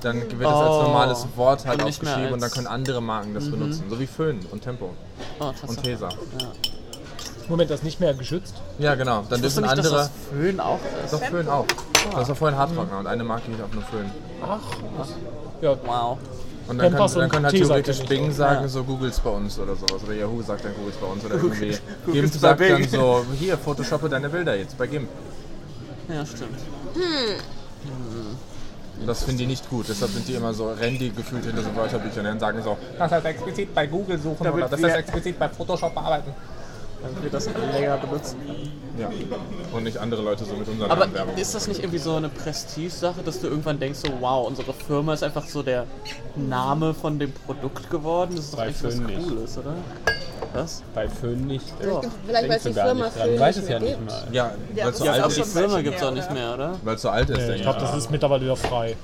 dann 0.00 0.20
wird 0.20 0.42
das 0.42 0.52
als 0.54 0.70
Oh. 0.70 0.82
normales 0.82 1.26
Wort 1.36 1.66
halt 1.66 1.80
Und 1.82 1.88
aufgeschrieben 1.88 2.32
und 2.32 2.42
dann 2.42 2.50
können 2.50 2.66
andere 2.66 3.00
Marken 3.00 3.34
das 3.34 3.48
benutzen. 3.50 3.84
So 3.88 3.98
wie 4.00 4.06
Föhn 4.06 4.40
und 4.50 4.62
Tempo 4.62 4.90
Oh, 5.38 5.52
und. 5.66 5.82
Tesa. 5.82 6.08
Moment, 7.48 7.70
das 7.70 7.80
ist 7.80 7.84
nicht 7.84 8.00
mehr 8.00 8.14
geschützt. 8.14 8.54
Ja, 8.78 8.94
genau. 8.94 9.24
Dann 9.28 9.42
dürfen 9.42 9.62
nicht, 9.62 9.76
dass 9.76 9.86
andere. 9.86 10.02
das 10.02 10.10
Föhn 10.30 10.60
auch 10.60 10.78
ist. 11.04 11.12
Doch, 11.12 11.20
Föhn 11.22 11.48
auch. 11.48 11.66
Das 12.14 12.28
war 12.28 12.34
vorhin 12.36 12.58
Hardtrockner 12.58 12.98
und 12.98 13.06
eine 13.06 13.24
Marke 13.24 13.50
hieß 13.50 13.60
auch 13.60 13.72
nur 13.74 13.82
Föhn. 13.84 14.10
Ach, 14.44 14.58
ja, 15.60 15.76
Wow. 15.84 16.18
Und 16.68 16.78
dann, 16.78 16.90
Tempas 16.90 17.12
kann, 17.12 17.20
dann 17.22 17.30
können 17.30 17.44
halt 17.46 17.56
theoretisch 17.56 18.00
Bing 18.04 18.32
sagen, 18.32 18.62
Ja. 18.62 18.68
so 18.68 18.84
Googles 18.84 19.18
bei 19.20 19.30
uns 19.30 19.58
oder 19.58 19.74
sowas. 19.74 20.02
Oder 20.04 20.14
Yahoo 20.14 20.42
sagt 20.42 20.64
dann 20.64 20.74
Googles 20.74 20.96
bei 20.96 21.06
uns. 21.06 21.24
Oder 21.24 21.34
irgendwie. 21.34 21.76
GIMP 22.12 22.32
bei 22.32 22.38
sagt 22.38 22.60
dann 22.60 22.76
Bing. 22.76 22.88
so, 22.88 23.24
hier, 23.38 23.58
photoshoppe 23.58 24.08
deine 24.08 24.28
Bilder 24.28 24.56
jetzt 24.56 24.78
bei 24.78 24.86
GIMP. 24.86 25.08
Ja, 26.08 26.24
stimmt. 26.24 26.58
Und 29.00 29.06
das 29.06 29.24
finden 29.24 29.38
die 29.38 29.46
nicht 29.46 29.68
gut. 29.68 29.86
Deshalb 29.88 30.12
sind 30.12 30.28
die 30.28 30.34
immer 30.34 30.54
so, 30.54 30.70
rennen 30.70 30.98
die 30.98 31.10
gefühlt 31.12 31.44
hinter 31.44 31.62
so 31.62 31.74
Wörterbüchern 31.74 32.26
und 32.26 32.38
sagen 32.38 32.62
so, 32.62 32.76
das 32.98 33.10
heißt 33.10 33.26
explizit 33.26 33.74
bei 33.74 33.86
Google 33.86 34.18
suchen 34.18 34.44
Damit 34.44 34.64
oder 34.64 34.68
das 34.68 34.82
heißt 34.82 34.96
explizit 34.96 35.38
bei 35.38 35.48
Photoshop 35.48 35.92
bearbeiten. 35.94 36.32
Dann 37.02 37.22
wir 37.22 37.30
das 37.30 37.48
länger 37.72 37.96
benutzen. 37.96 38.36
Ja. 38.98 39.08
Und 39.72 39.84
nicht 39.84 39.96
andere 39.98 40.22
Leute 40.22 40.44
so 40.44 40.54
mit 40.54 40.68
unseren 40.68 40.90
Aber 40.90 41.12
Werbung. 41.12 41.36
ist 41.36 41.54
das 41.54 41.66
nicht 41.66 41.80
irgendwie 41.80 41.98
so 41.98 42.14
eine 42.14 42.28
Prestige-Sache, 42.28 43.22
dass 43.24 43.40
du 43.40 43.48
irgendwann 43.48 43.80
denkst, 43.80 44.00
so 44.00 44.08
wow, 44.20 44.46
unsere 44.46 44.72
Firma 44.72 45.14
ist 45.14 45.22
einfach 45.22 45.46
so 45.46 45.62
der 45.62 45.86
Name 46.36 46.92
von 46.94 47.18
dem 47.18 47.32
Produkt 47.32 47.88
geworden? 47.90 48.32
Das 48.36 48.44
ist 48.46 48.52
doch 48.52 48.58
Bei 48.58 48.64
eigentlich 48.66 48.84
was 48.84 48.94
nicht. 48.96 49.28
Cooles, 49.28 49.58
oder? 49.58 49.74
Was? 50.52 50.82
Bei 50.94 51.08
Föhn 51.08 51.46
nicht. 51.46 51.64
Vielleicht 51.78 52.48
weiß 52.48 52.48
Denkst 52.48 52.62
die 52.64 52.68
du 52.68 52.74
gar 52.74 52.86
Firma. 52.86 53.10
Föhn 53.10 53.34
Ich 53.34 53.40
weiß 53.40 53.56
nicht 53.56 53.64
es 53.64 53.70
ja 53.70 53.78
nicht 53.78 54.06
mal. 54.06 54.22
Ja, 54.32 54.50
weil 54.74 54.90
es 54.90 54.98
so 54.98 55.04
ist 55.04 55.10
alt 55.10 55.24
Die 55.36 55.40
ist. 55.40 55.56
ein 55.56 55.62
Firma 55.62 55.80
gibt 55.80 55.96
es 55.96 56.02
auch 56.02 56.10
nicht 56.10 56.30
mehr, 56.32 56.54
oder? 56.54 56.74
Weil 56.84 56.94
es 56.96 57.02
so 57.02 57.08
alt 57.08 57.30
ist, 57.30 57.36
nee, 57.38 57.42
denke 57.42 57.56
ich 57.56 57.62
glaube, 57.62 57.80
das 57.80 57.96
ist 57.96 58.10
mittlerweile 58.10 58.44
wieder 58.44 58.56
frei. 58.56 58.96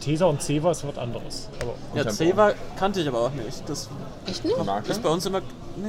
Tesa 0.00 0.24
und 0.26 0.40
Ceva 0.42 0.70
ist 0.70 0.86
was 0.86 0.96
anderes. 0.98 1.48
Aber 1.60 1.74
Ja. 1.94 2.10
Ceva 2.10 2.52
kannte 2.78 3.00
ich 3.00 3.08
aber 3.08 3.20
auch 3.20 3.30
nicht. 3.32 3.68
Das 3.68 3.88
Echt 4.26 4.44
nicht? 4.44 4.64
Marke? 4.64 4.90
ist 4.90 5.02
bei 5.02 5.08
uns 5.10 5.26
immer. 5.26 5.40
Nee, 5.76 5.86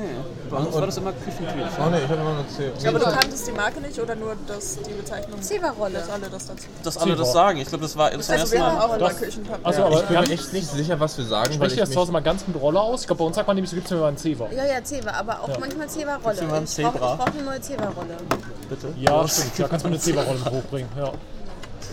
bei 0.50 0.58
uns 0.58 0.74
war 0.76 0.86
das 0.86 0.98
immer 0.98 1.12
Küchentücher. 1.12 1.68
Oh 1.86 1.90
ne, 1.90 1.98
ich 2.04 2.04
habe 2.10 2.22
immer 2.22 2.34
nur 2.36 2.48
C. 2.48 2.88
Aber 2.88 3.00
du 3.00 3.06
kanntest 3.06 3.48
die 3.48 3.52
Marke 3.52 3.82
nicht 3.82 4.00
oder 4.00 4.16
nur 4.16 4.36
das, 4.48 4.78
die 4.88 4.94
Bezeichnung? 4.94 5.42
Zewa-Rolle. 5.42 5.94
Dass 6.00 6.10
alle 6.10 6.30
das 6.30 6.48
dazu. 6.48 6.64
Dass 6.84 6.98
alle 6.98 7.16
das 7.16 7.28
Ceva. 7.30 7.34
sagen. 7.34 7.58
Ich 7.60 7.68
glaube, 7.68 7.84
das 7.84 7.98
war 7.98 8.12
Also 8.12 8.32
ersten 8.32 8.52
wir 8.52 8.66
haben 8.66 8.78
Mal. 8.78 8.86
auch 8.86 8.96
immer 8.96 9.10
Das- 9.10 9.18
Küchenpapier. 9.18 9.66
Achso, 9.68 9.84
aber 9.84 9.96
Ich 10.02 10.06
bin 10.08 10.20
mir 10.20 10.30
echt 10.30 10.54
nicht 10.54 10.68
sicher, 10.68 11.00
was 11.00 11.18
wir 11.18 11.26
sagen, 11.26 11.54
spreche 11.54 11.74
ich 11.76 11.80
das 11.80 11.90
zu. 11.92 12.00
Hause 12.00 12.12
mal 12.12 12.22
ganz 12.22 12.46
mit 12.48 12.62
Rolle 12.62 12.80
aus? 12.80 13.02
Ich 13.02 13.08
glaube, 13.08 13.20
bei 13.20 13.26
uns 13.26 13.36
sagt 13.36 13.48
man 13.48 13.56
nämlich, 13.56 13.70
so 13.70 13.76
gibt 13.76 13.88
es 13.88 13.92
mir 13.92 13.98
mal 14.00 14.08
einen 14.10 14.18
Ceva. 14.18 14.48
Ja, 14.52 14.66
ja, 14.66 14.84
Zewa, 14.84 15.12
aber 15.12 15.42
auch 15.42 15.60
manchmal 15.60 15.88
Zewa-Rolle. 15.90 16.36
Gibt's 16.36 16.42
mir 16.42 16.48
mal 16.48 16.58
ein 16.58 16.64
Ich 16.66 17.00
brauche 17.02 17.18
brauch 17.18 17.26
eine 17.34 17.44
neue 17.44 17.62
Zewa-Rolle. 17.62 18.18
Bitte. 18.70 18.94
Ja, 19.00 19.28
stimmt. 19.28 19.58
Ja, 19.58 19.68
kannst 19.68 19.86
du 19.86 19.90
mir 19.90 19.96
eine 19.96 20.02
Ceva-Rolle 20.04 20.46
hochbringen. 20.52 20.90
Ja. 20.98 21.12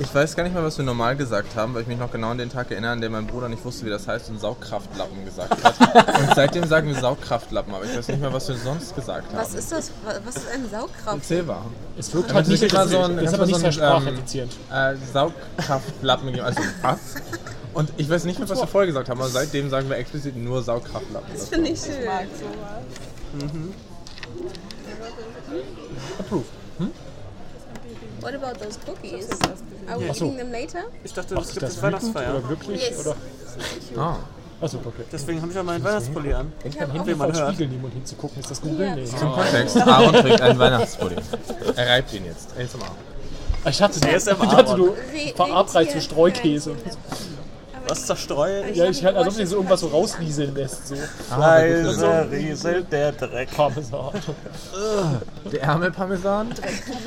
Ich 0.00 0.14
weiß 0.14 0.36
gar 0.36 0.44
nicht 0.44 0.54
mehr, 0.54 0.62
was 0.62 0.78
wir 0.78 0.84
normal 0.84 1.16
gesagt 1.16 1.56
haben, 1.56 1.74
weil 1.74 1.82
ich 1.82 1.88
mich 1.88 1.98
noch 1.98 2.10
genau 2.12 2.28
an 2.30 2.38
den 2.38 2.50
Tag 2.50 2.70
erinnere, 2.70 2.92
an 2.92 3.00
dem 3.00 3.12
mein 3.12 3.26
Bruder 3.26 3.48
nicht 3.48 3.64
wusste, 3.64 3.84
wie 3.84 3.90
das 3.90 4.06
heißt 4.06 4.30
und 4.30 4.40
Saugkraftlappen 4.40 5.24
gesagt 5.24 5.62
hat. 5.64 5.74
und 6.20 6.34
seitdem 6.36 6.64
sagen 6.68 6.86
wir 6.88 6.94
Saugkraftlappen, 6.94 7.74
aber 7.74 7.84
ich 7.84 7.96
weiß 7.96 8.06
nicht 8.08 8.20
mehr, 8.20 8.32
was 8.32 8.48
wir 8.48 8.56
sonst 8.56 8.94
gesagt 8.94 9.28
haben. 9.28 9.36
Was 9.38 9.54
ist 9.54 9.72
das? 9.72 9.90
Wa- 10.04 10.14
Was 10.24 10.36
ist 10.36 10.48
eine 10.48 10.68
Saugkraft? 10.68 11.24
Zebra. 11.24 11.64
Es 11.98 12.14
wirkt 12.14 12.32
halt 12.32 12.42
das 12.46 12.48
nicht, 12.48 12.62
ist 12.62 12.72
immer 12.72 12.82
das, 12.82 12.90
so 12.92 12.98
ein- 13.00 13.16
das 13.16 13.24
ist 13.24 13.32
das 13.32 13.34
aber 13.34 13.46
nicht 13.46 13.74
so 13.74 13.82
ein, 13.82 14.48
ähm. 14.70 14.94
Äh, 14.94 14.96
Saugkraftlappen 15.12 16.40
also 16.40 16.60
was? 16.82 16.98
Und 17.74 17.92
ich 17.96 18.08
weiß 18.08 18.24
nicht 18.24 18.38
mehr, 18.38 18.48
was 18.48 18.60
wir 18.60 18.66
vorher 18.68 18.86
gesagt 18.86 19.08
haben, 19.08 19.20
aber 19.20 19.28
seitdem 19.30 19.68
sagen 19.68 19.88
wir 19.90 19.96
explizit 19.96 20.36
nur 20.36 20.62
Saugkraftlappen. 20.62 21.28
Das 21.34 21.48
finde 21.48 21.70
ich 21.70 21.80
schön. 21.80 22.04
mag 22.04 22.26
sowas. 22.38 23.48
Approved. 26.20 26.46
What 28.20 28.34
about 28.34 28.58
those 28.64 28.78
cookies? 28.86 29.28
Are 29.88 29.98
we 29.98 30.06
eating 30.10 30.36
them 30.36 30.50
later? 30.50 30.84
Ich 31.04 31.12
dachte, 31.12 31.34
Ach, 31.36 31.42
ist 31.42 31.50
gibt 31.52 31.62
das 31.62 31.74
das 31.74 31.82
Weihnachtsfeier. 31.82 32.30
oder 32.36 32.40
glücklich? 32.46 32.88
Yes. 32.90 33.06
Oder? 33.06 33.16
Ah. 33.96 34.16
Achso, 34.60 34.78
okay. 34.78 35.02
Deswegen 35.12 35.40
habe 35.40 35.50
ich 35.50 35.56
ja 35.56 35.62
meinen 35.62 35.82
Weihnachtspulli 35.84 36.32
an. 36.34 36.52
Ich 36.64 36.80
habe 36.80 36.92
Wie 36.92 36.98
Handy 36.98 37.14
man 37.14 37.32
vor 37.32 37.40
hört. 37.42 37.54
Spiegel 37.54 37.68
nehmen 37.68 37.84
und 37.84 37.92
hinzugucken. 37.92 38.40
Ist 38.40 38.50
das 38.50 38.60
Google? 38.60 38.94
Nee. 38.96 39.04
Zum 39.04 39.32
Kontext, 39.32 39.76
Aaron 39.86 40.12
trägt 40.14 40.40
einen 40.40 40.58
Weihnachtspulli. 40.58 41.16
Er 41.76 41.88
reibt 41.88 42.12
ihn 42.12 42.24
jetzt. 42.24 42.50
ASMR. 42.58 42.90
Ich 43.70 43.82
hatte, 43.82 43.98
ich 44.08 44.26
hatte 44.54 44.74
du 44.76 44.84
Re- 44.90 44.96
verabreicht 45.34 45.72
so 45.72 45.78
reduziert. 45.78 46.02
Streukäse. 46.04 46.76
Was 47.88 48.06
zerstreue 48.06 48.68
ich? 48.68 48.76
Ja, 48.76 48.84
ich 48.86 49.04
halt, 49.04 49.16
als 49.16 49.28
ob 49.28 49.32
sie 49.32 49.46
so 49.46 49.56
irgendwas 49.56 49.80
so 49.80 49.88
rausrieseln 49.88 50.54
lässt. 50.54 50.88
So 50.88 50.94
Leise 51.38 52.28
rieselt 52.30 52.92
der 52.92 53.12
Dreck. 53.12 53.50
Parmesan. 53.56 54.12
Der 55.50 55.62
Ärmelparmesan? 55.62 56.54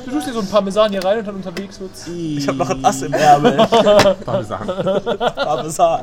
Du 0.04 0.10
tust 0.10 0.26
dir 0.26 0.32
so 0.32 0.40
ein 0.40 0.48
Parmesan 0.48 0.90
hier 0.90 1.04
rein 1.04 1.18
und 1.18 1.28
dann 1.28 1.36
unterwegs 1.36 1.78
wird's. 1.78 2.06
Ich 2.08 2.48
habe 2.48 2.58
noch 2.58 2.70
ein 2.70 2.84
Ass 2.84 3.02
im 3.02 3.12
Ärmel. 3.12 3.56
Parmesan. 4.24 4.66
Parmesan. 4.66 6.02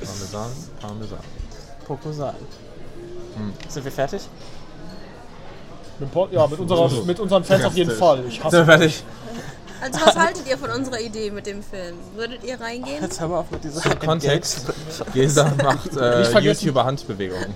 Parmesan, 0.00 0.50
Parmesan. 0.80 1.18
Pokosan. 1.86 2.34
Sind 3.68 3.84
wir 3.84 3.92
fertig? 3.92 4.22
Mit, 5.98 6.08
ja, 6.30 6.46
mit, 6.46 6.58
unserer, 6.60 7.04
mit 7.04 7.20
unseren 7.20 7.44
Fans 7.44 7.64
auf 7.64 7.74
jeden 7.74 7.90
Fall. 7.90 8.24
Ich 8.28 8.34
Sind 8.34 8.44
wir 8.44 8.44
hasse 8.44 8.64
fertig? 8.64 9.04
Also 9.80 10.00
was 10.04 10.16
haltet 10.16 10.48
ihr 10.48 10.58
von 10.58 10.70
unserer 10.70 11.00
Idee 11.00 11.30
mit 11.30 11.46
dem 11.46 11.62
Film? 11.62 11.96
Würdet 12.14 12.44
ihr 12.44 12.60
reingehen? 12.60 13.02
Jetzt 13.02 13.20
hör 13.20 13.28
mal 13.28 13.38
auf 13.40 13.50
mit 13.50 13.64
dieser 13.64 13.80
Zum 13.82 13.98
Kontext. 13.98 14.66
Gesa 15.14 15.52
macht 15.62 15.96
äh. 15.96 16.22
YouTuber-Handbewegungen. 16.40 17.54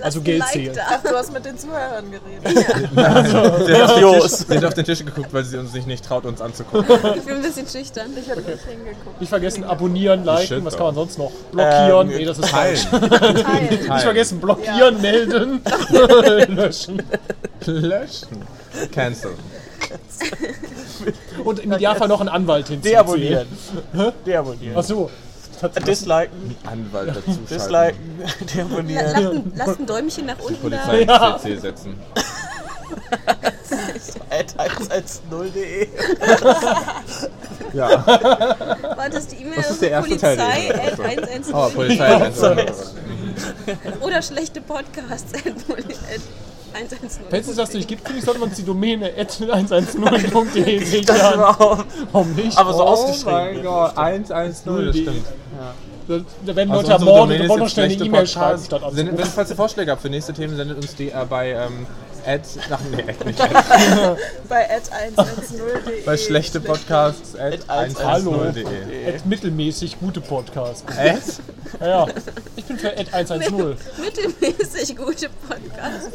Also 0.00 0.20
zählen. 0.20 0.72
da. 0.74 0.82
Ach, 0.90 1.02
du 1.02 1.16
hast 1.16 1.32
mit 1.32 1.44
den 1.44 1.58
Zuhörern 1.58 2.04
geredet. 2.10 2.66
Sie 2.94 3.00
hat, 3.02 3.34
auf 3.34 3.64
den 3.64 4.00
Jos. 4.00 4.38
Tisch, 4.38 4.46
sie 4.48 4.56
hat 4.56 4.64
auf 4.64 4.74
den 4.74 4.84
Tisch 4.84 5.04
geguckt, 5.04 5.32
weil 5.32 5.44
sie 5.44 5.58
uns 5.58 5.72
nicht, 5.72 5.86
nicht 5.86 6.04
traut, 6.04 6.24
uns 6.24 6.40
anzugucken. 6.40 6.88
Ich 7.16 7.24
bin 7.24 7.36
ein 7.36 7.42
bisschen 7.42 7.66
schüchtern. 7.66 8.10
Ich 8.16 8.30
habe 8.30 8.40
nicht 8.40 8.64
hingegukt. 8.64 9.20
Nicht 9.20 9.28
vergessen, 9.28 9.64
abonnieren, 9.64 10.24
liken, 10.24 10.46
Shit, 10.46 10.64
was 10.64 10.76
kann 10.76 10.86
man 10.86 10.94
sonst 10.94 11.18
noch? 11.18 11.32
Blockieren, 11.52 12.10
Ähm, 12.10 12.16
nee, 12.16 12.24
das 12.24 12.38
ist 12.38 12.48
falsch. 12.48 12.84
Teilen. 12.90 13.68
Nicht 13.70 14.02
vergessen, 14.02 14.40
blockieren, 14.40 15.00
melden, 15.00 15.60
löschen. 16.54 17.02
Löschen. 17.66 18.42
Cancel. 18.92 19.32
Und 21.48 21.60
im 21.60 21.72
Idealfall 21.72 22.08
noch 22.08 22.20
einen 22.20 22.28
Anwalt 22.28 22.68
hinzuziehen. 22.68 22.92
Deabonnieren. 22.92 23.48
Deabonnieren. 24.26 24.76
Achso. 24.76 25.10
Disliken. 25.86 26.56
Anwalt 26.64 27.08
dazu 27.16 27.22
schalten. 27.24 27.46
Disliken. 27.48 28.46
Deabonnieren. 28.54 29.12
Lasst 29.14 29.26
ein, 29.26 29.52
lasst 29.56 29.80
ein 29.80 29.86
Däumchen 29.86 30.26
nach 30.26 30.38
unten 30.40 30.70
da. 30.70 30.76
Polizei 30.76 31.00
ins 31.00 31.42
CC 31.42 31.56
setzen. 31.56 31.96
At 34.30 34.54
110.de. 34.58 35.88
Ja. 37.72 38.06
War 38.06 39.08
das 39.10 39.28
die 39.28 39.36
E-Mail? 39.36 39.56
Was 39.56 39.70
ist 39.70 39.82
der 39.82 39.90
erste 39.90 40.16
Teil 40.18 40.36
Polizei 40.36 40.92
at 40.92 41.00
110. 41.00 41.54
Oh, 41.54 41.68
Polizei. 41.70 42.32
Oder 44.00 44.20
schlechte 44.22 44.60
Podcasts 44.60 45.32
110. 46.72 47.24
Wenn 47.30 47.40
es 47.40 47.54
das 47.54 47.72
nicht 47.72 47.88
gibt, 47.88 48.02
finde 48.06 48.18
ich, 48.18 48.24
sollte 48.24 48.40
man 48.40 48.52
die 48.54 48.64
Domäne 48.64 49.10
110.de 49.10 50.84
sichern. 50.84 51.40
Warum 52.12 52.34
nicht? 52.34 52.56
Aber 52.56 52.72
so 52.72 52.82
oh 52.82 52.88
ausgeschrieben. 52.88 53.32
mein 53.32 53.62
Gott, 53.62 53.96
110, 53.96 54.86
das 54.86 54.96
stimmt. 54.96 55.26
Da, 56.08 56.20
da 56.46 56.56
werden 56.56 56.70
Also 56.70 56.82
Leute 56.82 56.92
ermordet 56.92 57.36
und 57.36 57.44
ist 57.44 57.48
wollen 57.50 57.60
noch 57.60 57.68
schnell 57.68 57.90
eine 57.92 58.04
E-Mail 58.04 58.26
schreiben, 58.26 58.62
statt 58.64 58.82
wenn 58.92 59.16
falls 59.18 59.50
ihr 59.50 59.56
Vorschläge 59.56 59.90
habt 59.90 60.00
für 60.00 60.08
nächste 60.08 60.32
Themen, 60.32 60.56
sendet 60.56 60.78
uns 60.78 60.94
die 60.94 61.10
äh, 61.10 61.26
bei 61.28 61.50
ähm, 61.50 61.86
at, 62.28 62.42
ach 62.70 62.80
nee, 62.90 63.02
at 63.02 63.24
nicht, 63.24 63.38
Bei 64.48 64.68
at 64.70 64.82
110.de. 65.16 66.04
bei 66.04 66.16
schlechte 66.16 66.60
Podcasts 66.60 67.34
at 67.34 67.68
At 67.68 67.90
110.de. 67.90 69.08
Ad 69.08 69.20
mittelmäßig 69.24 69.98
gute 69.98 70.20
Podcast. 70.20 70.84
At? 70.90 71.22
Ja, 71.80 71.86
ja. 71.88 72.06
Ich 72.56 72.64
bin 72.66 72.78
für 72.78 72.90
Ad 72.90 73.10
110. 73.10 73.50
Mittelmäßig 73.98 74.96
gute 74.96 75.30
Podcasts. 75.48 76.10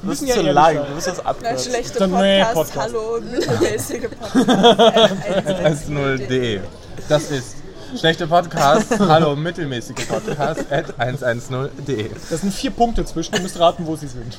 Du 0.00 0.08
bist 0.08 0.22
ja 0.22 0.34
zu 0.34 0.42
lang. 0.42 0.76
sein. 0.76 0.86
Du 0.86 0.94
musst 0.94 1.06
das 1.08 1.26
abkürzen. 1.26 1.72
schlechte 1.72 1.98
Dann 1.98 2.10
nee, 2.12 2.44
Podcast, 2.44 2.74
Podcast. 2.74 2.94
hallo, 2.94 3.20
mittelmäßige 3.30 4.08
Podcast. 4.20 5.88
110.de. 5.88 6.60
Das 7.08 7.30
ist 7.30 7.56
schlechte 7.98 8.26
Podcasts, 8.26 8.98
hallo, 8.98 9.36
mittelmäßige 9.36 10.06
Podcasts 10.06 10.64
at 10.70 10.98
110.de. 10.98 12.10
Das 12.30 12.40
sind 12.40 12.52
vier 12.52 12.70
Punkte 12.70 13.04
zwischen, 13.04 13.34
ihr 13.34 13.40
müsst 13.40 13.58
raten, 13.58 13.86
wo 13.86 13.96
sie 13.96 14.06
sind. 14.06 14.38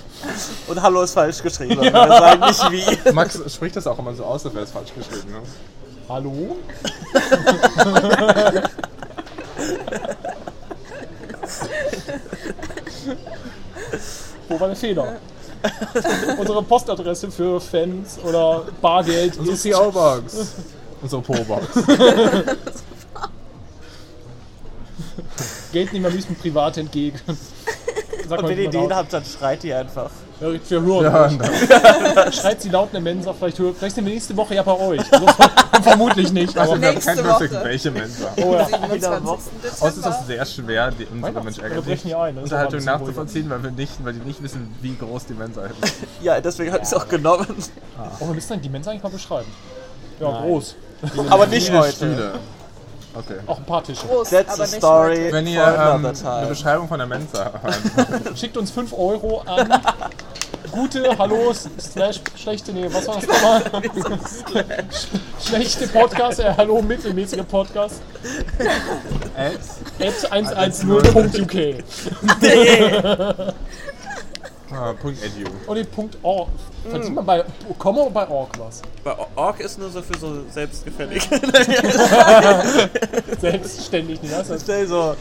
Und 0.67 0.81
Hallo 0.81 1.01
ist 1.01 1.13
falsch 1.13 1.41
geschrieben. 1.41 1.79
aber 1.79 2.09
Wir 2.09 2.17
sagen 2.17 2.41
nicht 2.47 2.71
wie. 2.71 3.11
Max 3.13 3.39
spricht 3.53 3.75
das 3.75 3.87
auch 3.87 3.99
immer 3.99 4.13
so 4.13 4.23
aus, 4.25 4.45
als 4.45 4.55
wäre 4.55 4.65
es 4.65 4.71
falsch 4.71 4.93
geschrieben. 4.95 5.31
Ne? 5.31 5.41
Hallo? 6.09 6.57
Wo 14.49 14.59
war 14.59 14.67
der 14.67 14.75
Fehler? 14.75 15.15
Unsere 16.37 16.61
Postadresse 16.61 17.31
für 17.31 17.61
Fans 17.61 18.19
oder 18.23 18.65
Bargeld 18.81 19.37
Unsere 19.37 19.73
CO-Box. 19.73 20.55
Unsere 21.01 21.21
Po-Box. 21.21 21.67
Geld 25.73 25.91
nehmen 25.91 26.05
wir 26.05 26.09
am 26.09 26.15
liebsten 26.15 26.35
privat 26.35 26.77
entgegen. 26.77 27.19
Sag 28.29 28.39
Und 28.39 28.47
wenn 28.47 28.57
ihr 28.57 28.71
laut. 28.71 28.93
habt, 28.93 29.11
dann 29.11 29.25
schreit 29.25 29.63
die 29.63 29.73
einfach. 29.73 30.09
Ja, 30.39 30.47
wir 30.53 30.81
hören 30.81 31.39
Ja, 31.43 32.31
Schreit 32.31 32.61
sie 32.61 32.69
laut 32.69 32.87
in 32.87 32.93
der 32.93 33.01
Mensa, 33.01 33.33
vielleicht, 33.33 33.57
vielleicht 33.57 33.95
sind 33.95 34.05
wir 34.05 34.13
nächste 34.13 34.35
Woche 34.37 34.55
ja 34.55 34.63
bei 34.63 34.77
euch. 34.77 35.01
Also, 35.11 35.25
vermutlich 35.83 36.31
nicht. 36.31 36.57
Aber 36.57 36.71
Also, 36.71 36.81
wir 36.81 36.87
haben 36.87 36.93
Nächste 36.95 37.19
Überblick, 37.19 37.51
Woche. 37.51 37.63
welche 37.65 37.91
Mensa. 37.91 38.33
oh, 38.37 38.53
ja. 38.53 38.65
27. 38.65 39.51
Außerdem 39.81 39.87
ist 40.11 40.19
es 40.21 40.27
sehr 40.27 40.45
schwer, 40.45 40.91
die, 40.91 41.05
unsere 41.05 41.43
Mensch 41.43 41.57
wir 41.57 41.63
ein, 41.65 41.71
aber 42.13 42.23
ein 42.23 42.37
Unterhaltung 42.37 42.83
nachzuvollziehen, 42.83 43.49
weil 43.49 43.63
wir 43.63 43.71
nicht, 43.71 44.05
weil 44.05 44.13
die 44.13 44.19
nicht 44.25 44.41
wissen, 44.43 44.73
wie 44.81 44.95
groß 44.95 45.25
die 45.25 45.33
Mensa 45.33 45.65
ist. 45.65 45.93
Ja, 46.21 46.39
deswegen 46.39 46.71
habe 46.71 46.81
ich 46.83 46.87
es 46.87 46.93
auch 46.93 47.07
genommen. 47.07 47.47
Oh, 48.19 48.27
wir 48.27 48.33
müssen 48.33 48.49
dann 48.49 48.61
die 48.61 48.69
Mensa 48.69 48.91
eigentlich 48.91 49.03
mal 49.03 49.09
beschreiben. 49.09 49.51
Ja, 50.19 50.41
groß. 50.41 50.75
Aber 51.29 51.45
nicht 51.47 51.71
heute. 51.73 51.91
Stühle. 51.93 52.33
Okay. 53.15 53.39
Auch 53.45 53.57
ein 53.59 53.65
paar 53.65 53.83
Tische. 53.83 54.07
Groß, 54.07 54.29
That's 54.29 54.53
aber 54.53 54.63
a 54.63 54.67
story. 54.67 55.31
Wenn 55.31 55.45
ihr 55.47 55.61
ähm, 55.63 56.05
eine. 56.25 56.47
Beschreibung 56.47 56.87
von 56.87 56.97
der 56.97 57.07
Mensa 57.07 57.51
habt, 57.61 58.37
Schickt 58.39 58.57
uns 58.57 58.71
5 58.71 58.91
Euro 58.93 59.41
an. 59.41 59.71
Gute, 60.71 61.15
hallo, 61.19 61.53
slash, 61.79 62.19
schlechte, 62.35 62.71
nee, 62.73 62.87
was 62.91 63.07
war 63.07 63.15
das 63.15 63.27
nochmal? 63.27 63.61
Sch- 63.61 65.07
schlechte 65.47 65.87
Podcast, 65.87 66.39
äh, 66.39 66.51
hallo, 66.57 66.81
mittelmäßige 66.81 67.43
Podcast. 67.47 68.01
At 69.37 69.59
110.uk. 70.31 71.83
ah, 74.75 74.93
Punkt 74.93 75.23
edu. 75.23 75.49
Und 75.67 75.75
den 75.75 75.87
Punkt 75.87 76.17
org. 76.23 76.49
Verdient 76.89 77.15
man 77.15 77.25
bei 77.25 77.43
Komma 77.77 78.01
oder 78.01 78.11
bei 78.11 78.27
org 78.27 78.49
was? 78.59 78.81
Bei 79.03 79.15
Ork 79.35 79.59
ist 79.59 79.79
nur 79.79 79.89
so 79.89 80.01
für 80.01 80.17
so 80.17 80.41
selbstgefällig. 80.49 81.23
Selbstständig, 83.39 84.21
nicht? 84.21 84.33
Das 84.33 84.49
ist 84.49 84.63
Stell 84.63 84.87
so 84.87 85.15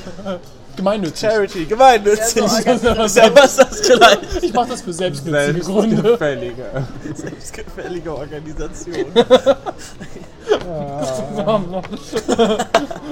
gemeinnützig. 0.76 1.28
Charity, 1.28 1.64
gemeinnützig. 1.66 2.42
Ja, 2.42 2.48
so 2.48 2.88
organisiert. 2.88 3.26
Ja, 3.26 3.34
was 3.34 3.59
ist 3.59 3.59
das 3.59 3.82
gleich? 3.82 4.18
Ich 4.42 4.53
mach 4.53 4.68
das 4.68 4.82
für 4.82 4.92
selbstnützige 4.92 5.61
Gründe. 5.61 5.96
Selbstgefällige. 5.96 6.64
Selbstgefällige 7.14 8.16
Organisation. 8.16 9.12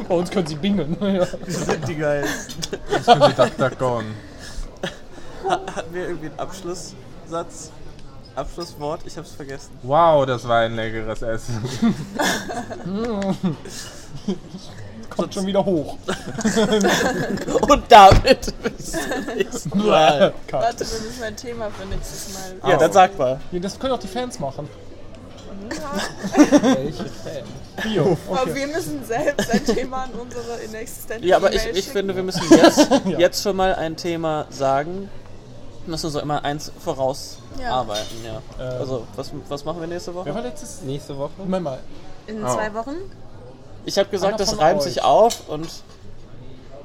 Bei 0.09 0.14
uns 0.14 0.30
können 0.30 0.47
sie 0.47 0.55
bingen. 0.57 0.97
Ja. 1.01 1.26
Die 1.47 1.51
sind 1.51 1.88
die 1.88 1.97
geilsten. 1.97 2.57
Das 2.91 3.07
können 3.07 3.22
Sie 3.22 3.34
DuckDuckGo. 3.34 4.03
Hatten 5.49 5.95
wir 5.95 6.09
irgendwie 6.09 6.28
einen 6.28 6.38
Abschlusssatz? 6.38 7.70
Abschlusswort? 8.36 9.01
Ich 9.05 9.16
hab's 9.16 9.32
vergessen. 9.32 9.70
Wow, 9.82 10.24
das 10.26 10.47
war 10.47 10.61
ein 10.61 10.76
leckeres 10.76 11.22
Essen. 11.22 11.64
Kommt 15.11 15.34
schon 15.34 15.47
wieder 15.47 15.64
hoch. 15.64 15.99
Und 17.68 17.82
damit 17.88 18.55
bis 18.62 18.93
zum 18.93 19.01
nächsten 19.36 19.78
Mal. 19.78 20.32
Warte, 20.51 20.86
wir 20.86 21.01
müssen 21.01 21.22
ein 21.24 21.36
Thema 21.36 21.70
für 21.70 21.86
nächstes 21.86 22.34
Mal. 22.34 22.70
Ja, 22.70 22.76
dann 22.76 22.93
sag 22.93 23.18
mal. 23.18 23.41
Ja, 23.51 23.59
das 23.59 23.78
können 23.78 23.93
auch 23.93 23.99
die 23.99 24.09
Fans 24.09 24.38
machen. 24.38 24.68
Bio. 27.82 28.16
Aber 28.30 28.55
wir 28.55 28.66
müssen 28.66 29.05
selbst 29.05 29.51
ein 29.51 29.64
Thema 29.64 30.05
an 30.05 30.11
unsere 30.12 30.59
inexistente 30.61 31.26
Ja, 31.26 31.36
aber 31.36 31.53
ich, 31.53 31.64
ich 31.66 31.88
finde, 31.88 32.14
wir 32.14 32.22
müssen 32.22 32.43
jetzt, 32.51 32.88
jetzt 33.18 33.43
schon 33.43 33.57
mal 33.57 33.74
ein 33.74 33.97
Thema 33.97 34.47
sagen. 34.51 35.09
Müssen 35.91 36.05
wir 36.05 36.11
so 36.11 36.20
immer 36.20 36.45
eins 36.45 36.70
vorausarbeiten, 36.84 38.16
ja. 38.24 38.41
Ähm. 38.64 38.80
Also, 38.80 39.07
was, 39.16 39.30
was 39.49 39.64
machen 39.64 39.80
wir 39.80 39.86
nächste 39.88 40.14
Wer 40.14 40.20
Woche? 40.24 40.34
war 40.34 40.43
letztes? 40.43 40.82
Nächste 40.82 41.16
Woche? 41.18 41.30
Moment 41.38 41.64
mal. 41.64 41.78
In 42.26 42.45
Oh. 42.45 42.49
zwei 42.55 42.72
Wochen? 42.74 42.95
Ich 43.84 43.99
habe 43.99 44.09
gesagt, 44.09 44.28
Einer 44.34 44.38
das 44.38 44.51
von 44.51 44.59
reimt 44.61 44.78
euch. 44.80 44.84
sich 44.84 45.03
auf 45.03 45.49
und 45.49 45.66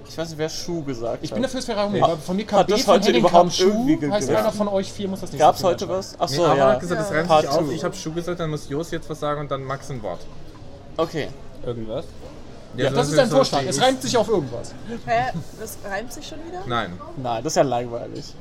ich 0.08 0.18
weiß 0.18 0.30
nicht, 0.30 0.38
wer 0.38 0.50
Schuh 0.50 0.82
gesagt 0.84 1.20
Ich 1.24 1.30
hat. 1.32 1.36
bin 1.36 1.44
dafür, 1.44 1.60
es 1.60 1.68
wäre 1.68 1.82
Raum. 1.82 1.96
Ja. 1.96 2.06
aber 2.06 2.18
Von 2.18 2.36
mir 2.38 2.48
Hat 2.50 2.72
das 2.72 2.82
von 2.84 2.94
heute 2.96 3.08
Henning 3.08 3.20
überhaupt 3.26 3.58
kam 3.58 3.68
irgendwie 3.68 3.94
Schuh. 3.96 4.12
Heißt 4.12 4.28
gegriffen? 4.28 4.36
einer 4.46 4.52
von 4.52 4.68
euch 4.70 4.92
vier 4.94 5.08
muss 5.10 5.20
das 5.22 5.32
nicht 5.32 5.40
Gab's 5.40 5.64
heute 5.64 5.90
was? 5.90 6.16
Ach 6.18 6.30
Nee, 6.30 6.36
so, 6.38 6.46
aber 6.46 6.58
ja. 6.58 6.68
hat 6.72 6.80
gesagt, 6.80 7.02
das 7.02 7.12
reimt 7.12 7.28
Part 7.28 7.42
sich 7.42 7.50
auf. 7.52 7.60
two. 7.60 7.72
Ich 7.72 7.84
habe 7.84 7.96
Schuh 7.96 8.14
gesagt, 8.14 8.40
dann 8.40 8.50
muss 8.50 8.70
Jos 8.70 8.92
jetzt 8.92 9.10
was 9.10 9.20
sagen 9.20 9.42
und 9.42 9.52
dann 9.52 9.64
Max 9.64 9.90
ein 9.92 10.02
Wort. 10.02 10.22
Okay. 10.98 11.28
Irgendwas? 11.66 12.06
Ja, 12.78 12.90
Das 12.90 13.10
ist 13.10 13.20
ein 13.20 13.30
Vorschlag. 13.30 13.64
Es 13.68 13.82
reimt 13.82 14.02
sich 14.02 14.18
auf 14.18 14.28
irgendwas. 14.30 14.74
Hä? 15.06 15.32
Das 15.60 15.78
reimt 15.90 16.12
sich 16.14 16.28
schon 16.28 16.40
wieder? 16.48 16.62
Nein. 16.66 16.98
Nein, 17.18 17.44
das 17.44 17.52
ist 17.54 17.58
ja 17.58 17.64
langweilig. 17.64 18.34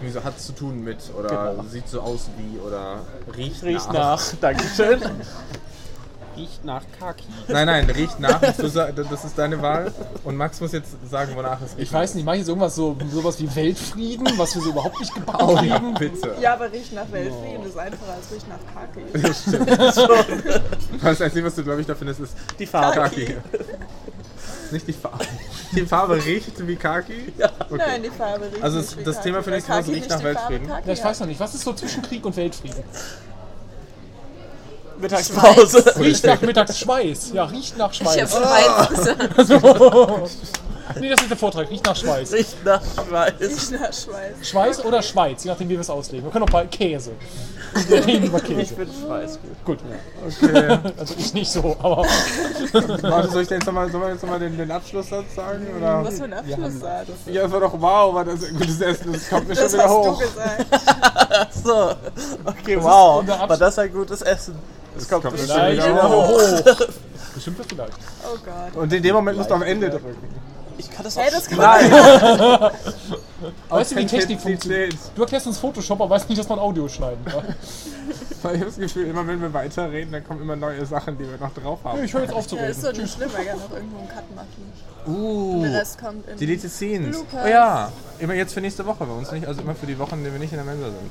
Wieso 0.00 0.22
hat 0.22 0.36
es 0.36 0.46
zu 0.46 0.52
tun 0.52 0.82
mit 0.84 0.98
oder 1.18 1.50
Genau. 1.52 1.64
sieht 1.68 1.88
so 1.88 2.00
aus 2.00 2.28
wie 2.36 2.58
oder 2.60 3.00
riecht, 3.36 3.62
Riecht 3.64 3.86
nach. 3.92 4.16
nach. 4.18 4.22
Dankeschön. 4.40 5.00
Riecht 6.36 6.64
nach 6.64 6.82
Kaki. 7.00 7.24
Nein, 7.48 7.66
nein, 7.66 7.90
riecht 7.90 8.20
nach. 8.20 8.40
Das 8.40 8.60
ist 8.60 9.36
deine 9.36 9.60
Wahl. 9.60 9.92
Und 10.22 10.36
Max 10.36 10.60
muss 10.60 10.70
jetzt 10.70 10.92
sagen, 11.10 11.32
wonach 11.34 11.60
es 11.60 11.72
riecht. 11.72 11.80
Ich 11.88 11.92
weiß 11.92 12.14
nicht, 12.14 12.24
mache 12.24 12.36
ich 12.36 12.40
jetzt 12.42 12.48
irgendwas 12.48 12.76
so 12.76 12.96
sowas 13.10 13.40
wie 13.40 13.52
Weltfrieden, 13.56 14.28
was 14.36 14.54
wir 14.54 14.62
so 14.62 14.70
überhaupt 14.70 15.00
nicht 15.00 15.12
gebacken 15.12 15.44
Oh 15.44 15.56
ja, 15.60 15.78
kriegen? 15.80 15.94
bitte. 15.94 16.34
Ja, 16.40 16.52
aber 16.52 16.70
riecht 16.70 16.92
nach 16.92 17.10
Weltfrieden 17.10 17.66
ist 17.66 17.76
einfacher 17.76 18.12
als 18.12 18.30
riecht 18.32 18.46
nach 18.48 18.60
Kaki. 18.72 20.60
Das 21.02 21.20
Einzige, 21.22 21.44
was 21.46 21.54
du, 21.56 21.64
glaube 21.64 21.80
ich, 21.80 21.86
da 21.88 21.94
findest, 21.96 22.20
ist 22.20 22.34
Die 22.58 22.66
Farbe. 22.66 22.94
Kaki. 23.00 23.34
Nicht 24.70 24.86
die 24.86 24.92
Farbe. 24.92 25.24
Die 25.72 25.86
Farbe 25.86 26.24
riecht 26.24 26.66
wie 26.66 26.76
Kaki? 26.76 27.32
Ja. 27.36 27.50
Okay. 27.68 27.76
Nein, 27.86 28.02
die 28.02 28.10
Farbe 28.10 28.46
riecht 28.46 28.62
Also 28.62 28.78
das 28.78 29.16
Kaki, 29.16 29.22
Thema 29.22 29.42
für 29.42 29.50
nächste 29.50 29.72
Woche 29.72 29.88
riecht 29.88 30.10
nach 30.10 30.22
Weltfrieden. 30.22 30.68
Kaki 30.68 30.86
Ja, 30.88 30.92
ich 30.94 31.04
weiß 31.04 31.20
noch 31.20 31.26
nicht, 31.26 31.40
was 31.40 31.54
ist 31.54 31.62
so 31.62 31.72
zwischen 31.74 32.02
Krieg 32.02 32.24
und 32.24 32.36
Weltfrieden? 32.36 32.82
Mittagspause. 35.00 35.94
Riecht 35.98 36.24
nach 36.24 36.40
Mittagsschweiß. 36.40 37.32
Ja, 37.32 37.44
riecht 37.44 37.76
nach 37.76 37.92
Ich 37.92 38.02
habe 38.02 38.28
Schweiß. 38.28 39.14
Nee, 40.98 41.10
das 41.10 41.20
ist 41.20 41.30
der 41.30 41.36
Vortrag. 41.36 41.68
Riecht 41.70 41.84
nach 41.84 41.94
Schweiß. 41.94 42.32
Riecht 42.32 42.64
nach 42.64 42.80
Schweiß. 42.82 43.34
Riecht 43.40 43.70
nach 43.72 43.92
Schweiß. 43.92 44.48
Schweiß 44.48 44.84
oder 44.86 45.02
Schweiz, 45.02 45.44
je 45.44 45.50
nachdem, 45.50 45.68
wie 45.68 45.74
wir 45.74 45.80
es 45.80 45.90
auslegen. 45.90 46.24
Wir 46.24 46.32
können 46.32 46.44
auch 46.44 46.50
bei 46.50 46.66
Käse. 46.66 47.12
Wir 47.88 48.06
reden 48.06 48.26
über 48.26 48.38
Ich 48.38 48.44
Käse. 48.44 48.74
finde 48.74 48.92
Schweiß 48.92 49.38
gut. 49.64 49.78
Gut. 49.78 49.78
Okay. 50.42 50.78
Also 50.98 51.14
ich 51.18 51.34
nicht 51.34 51.50
so, 51.50 51.76
aber 51.80 52.04
Warte, 53.02 53.30
soll 53.30 53.42
ich 53.42 53.48
denn 53.48 53.58
jetzt 53.58 53.66
nochmal 53.66 53.90
soll 53.90 54.02
ich 54.04 54.08
jetzt 54.14 54.22
noch 54.22 54.30
mal 54.30 54.38
den, 54.40 54.56
den 54.56 54.70
Abschlusssatz 54.70 55.34
sagen? 55.34 55.66
Oder? 55.76 56.04
Was 56.04 56.18
für 56.18 56.24
ein 56.24 56.32
Abschlusssatz. 56.32 57.08
Ja, 57.26 57.42
das 57.42 57.52
war 57.52 57.60
doch 57.60 57.72
wow, 57.80 58.14
war 58.14 58.24
das 58.24 58.44
ein 58.44 58.56
gutes 58.56 58.80
Essen. 58.80 59.12
Das 59.12 59.28
kommt 59.28 59.48
mir 59.48 59.54
Das 59.54 59.70
schon 59.70 59.80
wieder 59.80 59.84
hast 59.84 59.90
du 59.92 60.10
hoch. 60.10 60.18
gesagt. 60.18 60.66
Ach 61.30 61.46
so. 61.64 61.90
Okay, 62.44 62.78
wow. 62.82 63.20
unser 63.20 63.40
Abs- 63.40 63.48
War 63.50 63.56
das 63.58 63.78
ein 63.78 63.92
gutes 63.92 64.22
Essen? 64.22 64.54
Das 64.94 65.08
kommt 65.08 65.22
kommt 65.22 65.36
bestimmt 65.36 65.58
schon 65.60 65.72
wieder 65.72 65.84
wieder 65.84 66.08
hoch. 66.08 66.28
hoch. 66.28 66.40
hoch. 66.80 66.86
Bestimmt 67.34 67.58
das 67.60 67.66
vielleicht. 67.68 67.92
Oh 68.24 68.36
Gott. 68.44 68.82
Und 68.82 68.92
in 68.92 69.02
dem 69.02 69.14
Moment 69.14 69.38
musst 69.38 69.50
du 69.50 69.54
am 69.54 69.62
Ende 69.62 69.90
drücken. 69.90 70.16
Ich 70.76 70.90
kann 70.90 71.04
das 71.04 71.16
auch 71.16 71.22
Hey, 71.22 71.30
das 71.30 71.46
kann 71.48 71.58
Nein! 71.58 71.90
Weißt 73.68 73.92
du, 73.92 73.96
wie 73.96 74.06
Technik 74.06 74.40
funktioniert? 74.40 74.94
Du 75.14 75.22
erklärst 75.22 75.46
uns 75.46 75.58
Photoshop, 75.58 76.00
aber 76.00 76.10
weißt 76.10 76.28
nicht, 76.28 76.38
dass 76.38 76.48
man 76.48 76.58
Audio 76.58 76.88
schneiden 76.88 77.24
kann. 77.24 77.42
Weil 78.42 78.54
ich 78.54 78.60
habe 78.60 78.70
das 78.70 78.78
Gefühl, 78.78 79.06
immer 79.06 79.26
wenn 79.26 79.40
wir 79.40 79.52
weiterreden, 79.52 80.12
dann 80.12 80.24
kommen 80.24 80.42
immer 80.42 80.56
neue 80.56 80.84
Sachen, 80.86 81.18
die 81.18 81.24
wir 81.24 81.38
noch 81.38 81.52
drauf 81.54 81.80
haben. 81.84 82.02
Ich 82.04 82.12
höre 82.14 82.22
jetzt 82.22 82.32
auf 82.32 82.46
zu 82.46 82.56
Ja, 82.56 82.66
ist 82.66 82.84
reden. 82.84 82.94
doch 82.94 83.02
nicht 83.02 83.14
schlimm, 83.14 83.30
weil 83.32 83.44
wir 83.44 83.54
noch 83.54 83.72
irgendwo 83.72 83.98
einen 83.98 84.08
Cut 84.08 84.34
machen. 84.34 84.72
Uh, 85.06 85.62
Der 85.62 85.80
Rest 85.80 85.98
kommt 86.00 86.28
in. 86.28 86.36
Deleted 86.36 86.70
Scenes. 86.70 87.16
Oh 87.32 87.46
ja, 87.48 87.90
immer 88.18 88.34
jetzt 88.34 88.54
für 88.54 88.60
nächste 88.60 88.86
Woche 88.86 89.04
bei 89.04 89.12
uns 89.12 89.30
nicht, 89.32 89.46
also 89.46 89.60
immer 89.62 89.74
für 89.74 89.86
die 89.86 89.98
Wochen, 89.98 90.14
in 90.14 90.24
denen 90.24 90.34
wir 90.34 90.40
nicht 90.40 90.52
in 90.52 90.58
der 90.58 90.66
Mensa 90.66 90.86
sind. 90.86 91.10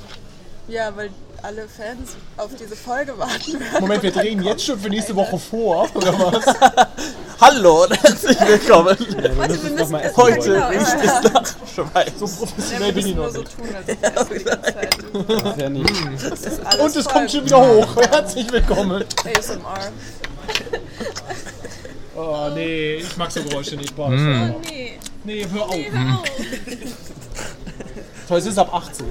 Ja, 0.68 0.94
weil 0.96 1.10
alle 1.44 1.68
Fans 1.68 2.16
auf 2.36 2.50
diese 2.60 2.76
Folge 2.76 3.18
warten 3.18 3.54
werden. 3.60 3.80
Moment, 3.80 4.04
wir 4.04 4.12
drehen 4.12 4.44
jetzt 4.44 4.66
schon 4.66 4.78
für 4.80 4.90
nächste. 4.90 5.16
Woche 5.16 5.38
vor, 5.40 5.88
oder 5.96 6.14
was? 6.20 6.46
Hallo 7.42 7.84
und 7.84 8.04
herzlich 8.04 8.38
willkommen. 8.42 8.98
Warte, 9.38 9.64
wir 9.64 9.70
müssen 9.72 9.92
mal 9.92 10.00
erst 10.02 10.18
Heute 10.18 10.40
genau, 10.42 10.72
ja, 10.72 10.72
es 10.72 10.94
ja. 11.06 11.22
nach 11.32 11.56
Schweiß. 11.74 12.12
So 12.20 12.26
Ja, 12.26 12.32
professionell 12.38 12.92
bin 12.94 13.08
ich 13.08 13.16
noch 13.16 13.30
so 13.30 13.40
nicht. 13.40 13.56
tun, 13.56 13.66
ist 13.78 15.58
ja 15.62 15.70
nicht. 15.70 15.90
Ist 16.24 16.66
alles 16.66 16.80
Und 16.82 16.96
es 16.98 17.04
voll. 17.04 17.14
kommt 17.14 17.32
schon 17.32 17.46
wieder 17.46 17.68
hoch. 17.68 17.96
Herzlich 18.12 18.52
willkommen. 18.52 19.06
ASMR. 19.38 19.92
Oh 22.16 22.50
nee, 22.54 22.96
ich 22.96 23.16
mag 23.16 23.32
so 23.32 23.42
Geräusche 23.44 23.76
nicht. 23.78 23.96
Boah, 23.96 24.10
Mm. 24.10 24.56
Nee, 24.66 25.00
Nee, 25.24 25.46
hör 25.52 25.64
auf. 25.64 25.76
hör 25.76 26.20
auf. 26.20 26.24
Toll, 28.28 28.38
es 28.40 28.46
ist 28.48 28.58
ab 28.58 28.74
18. 28.74 29.06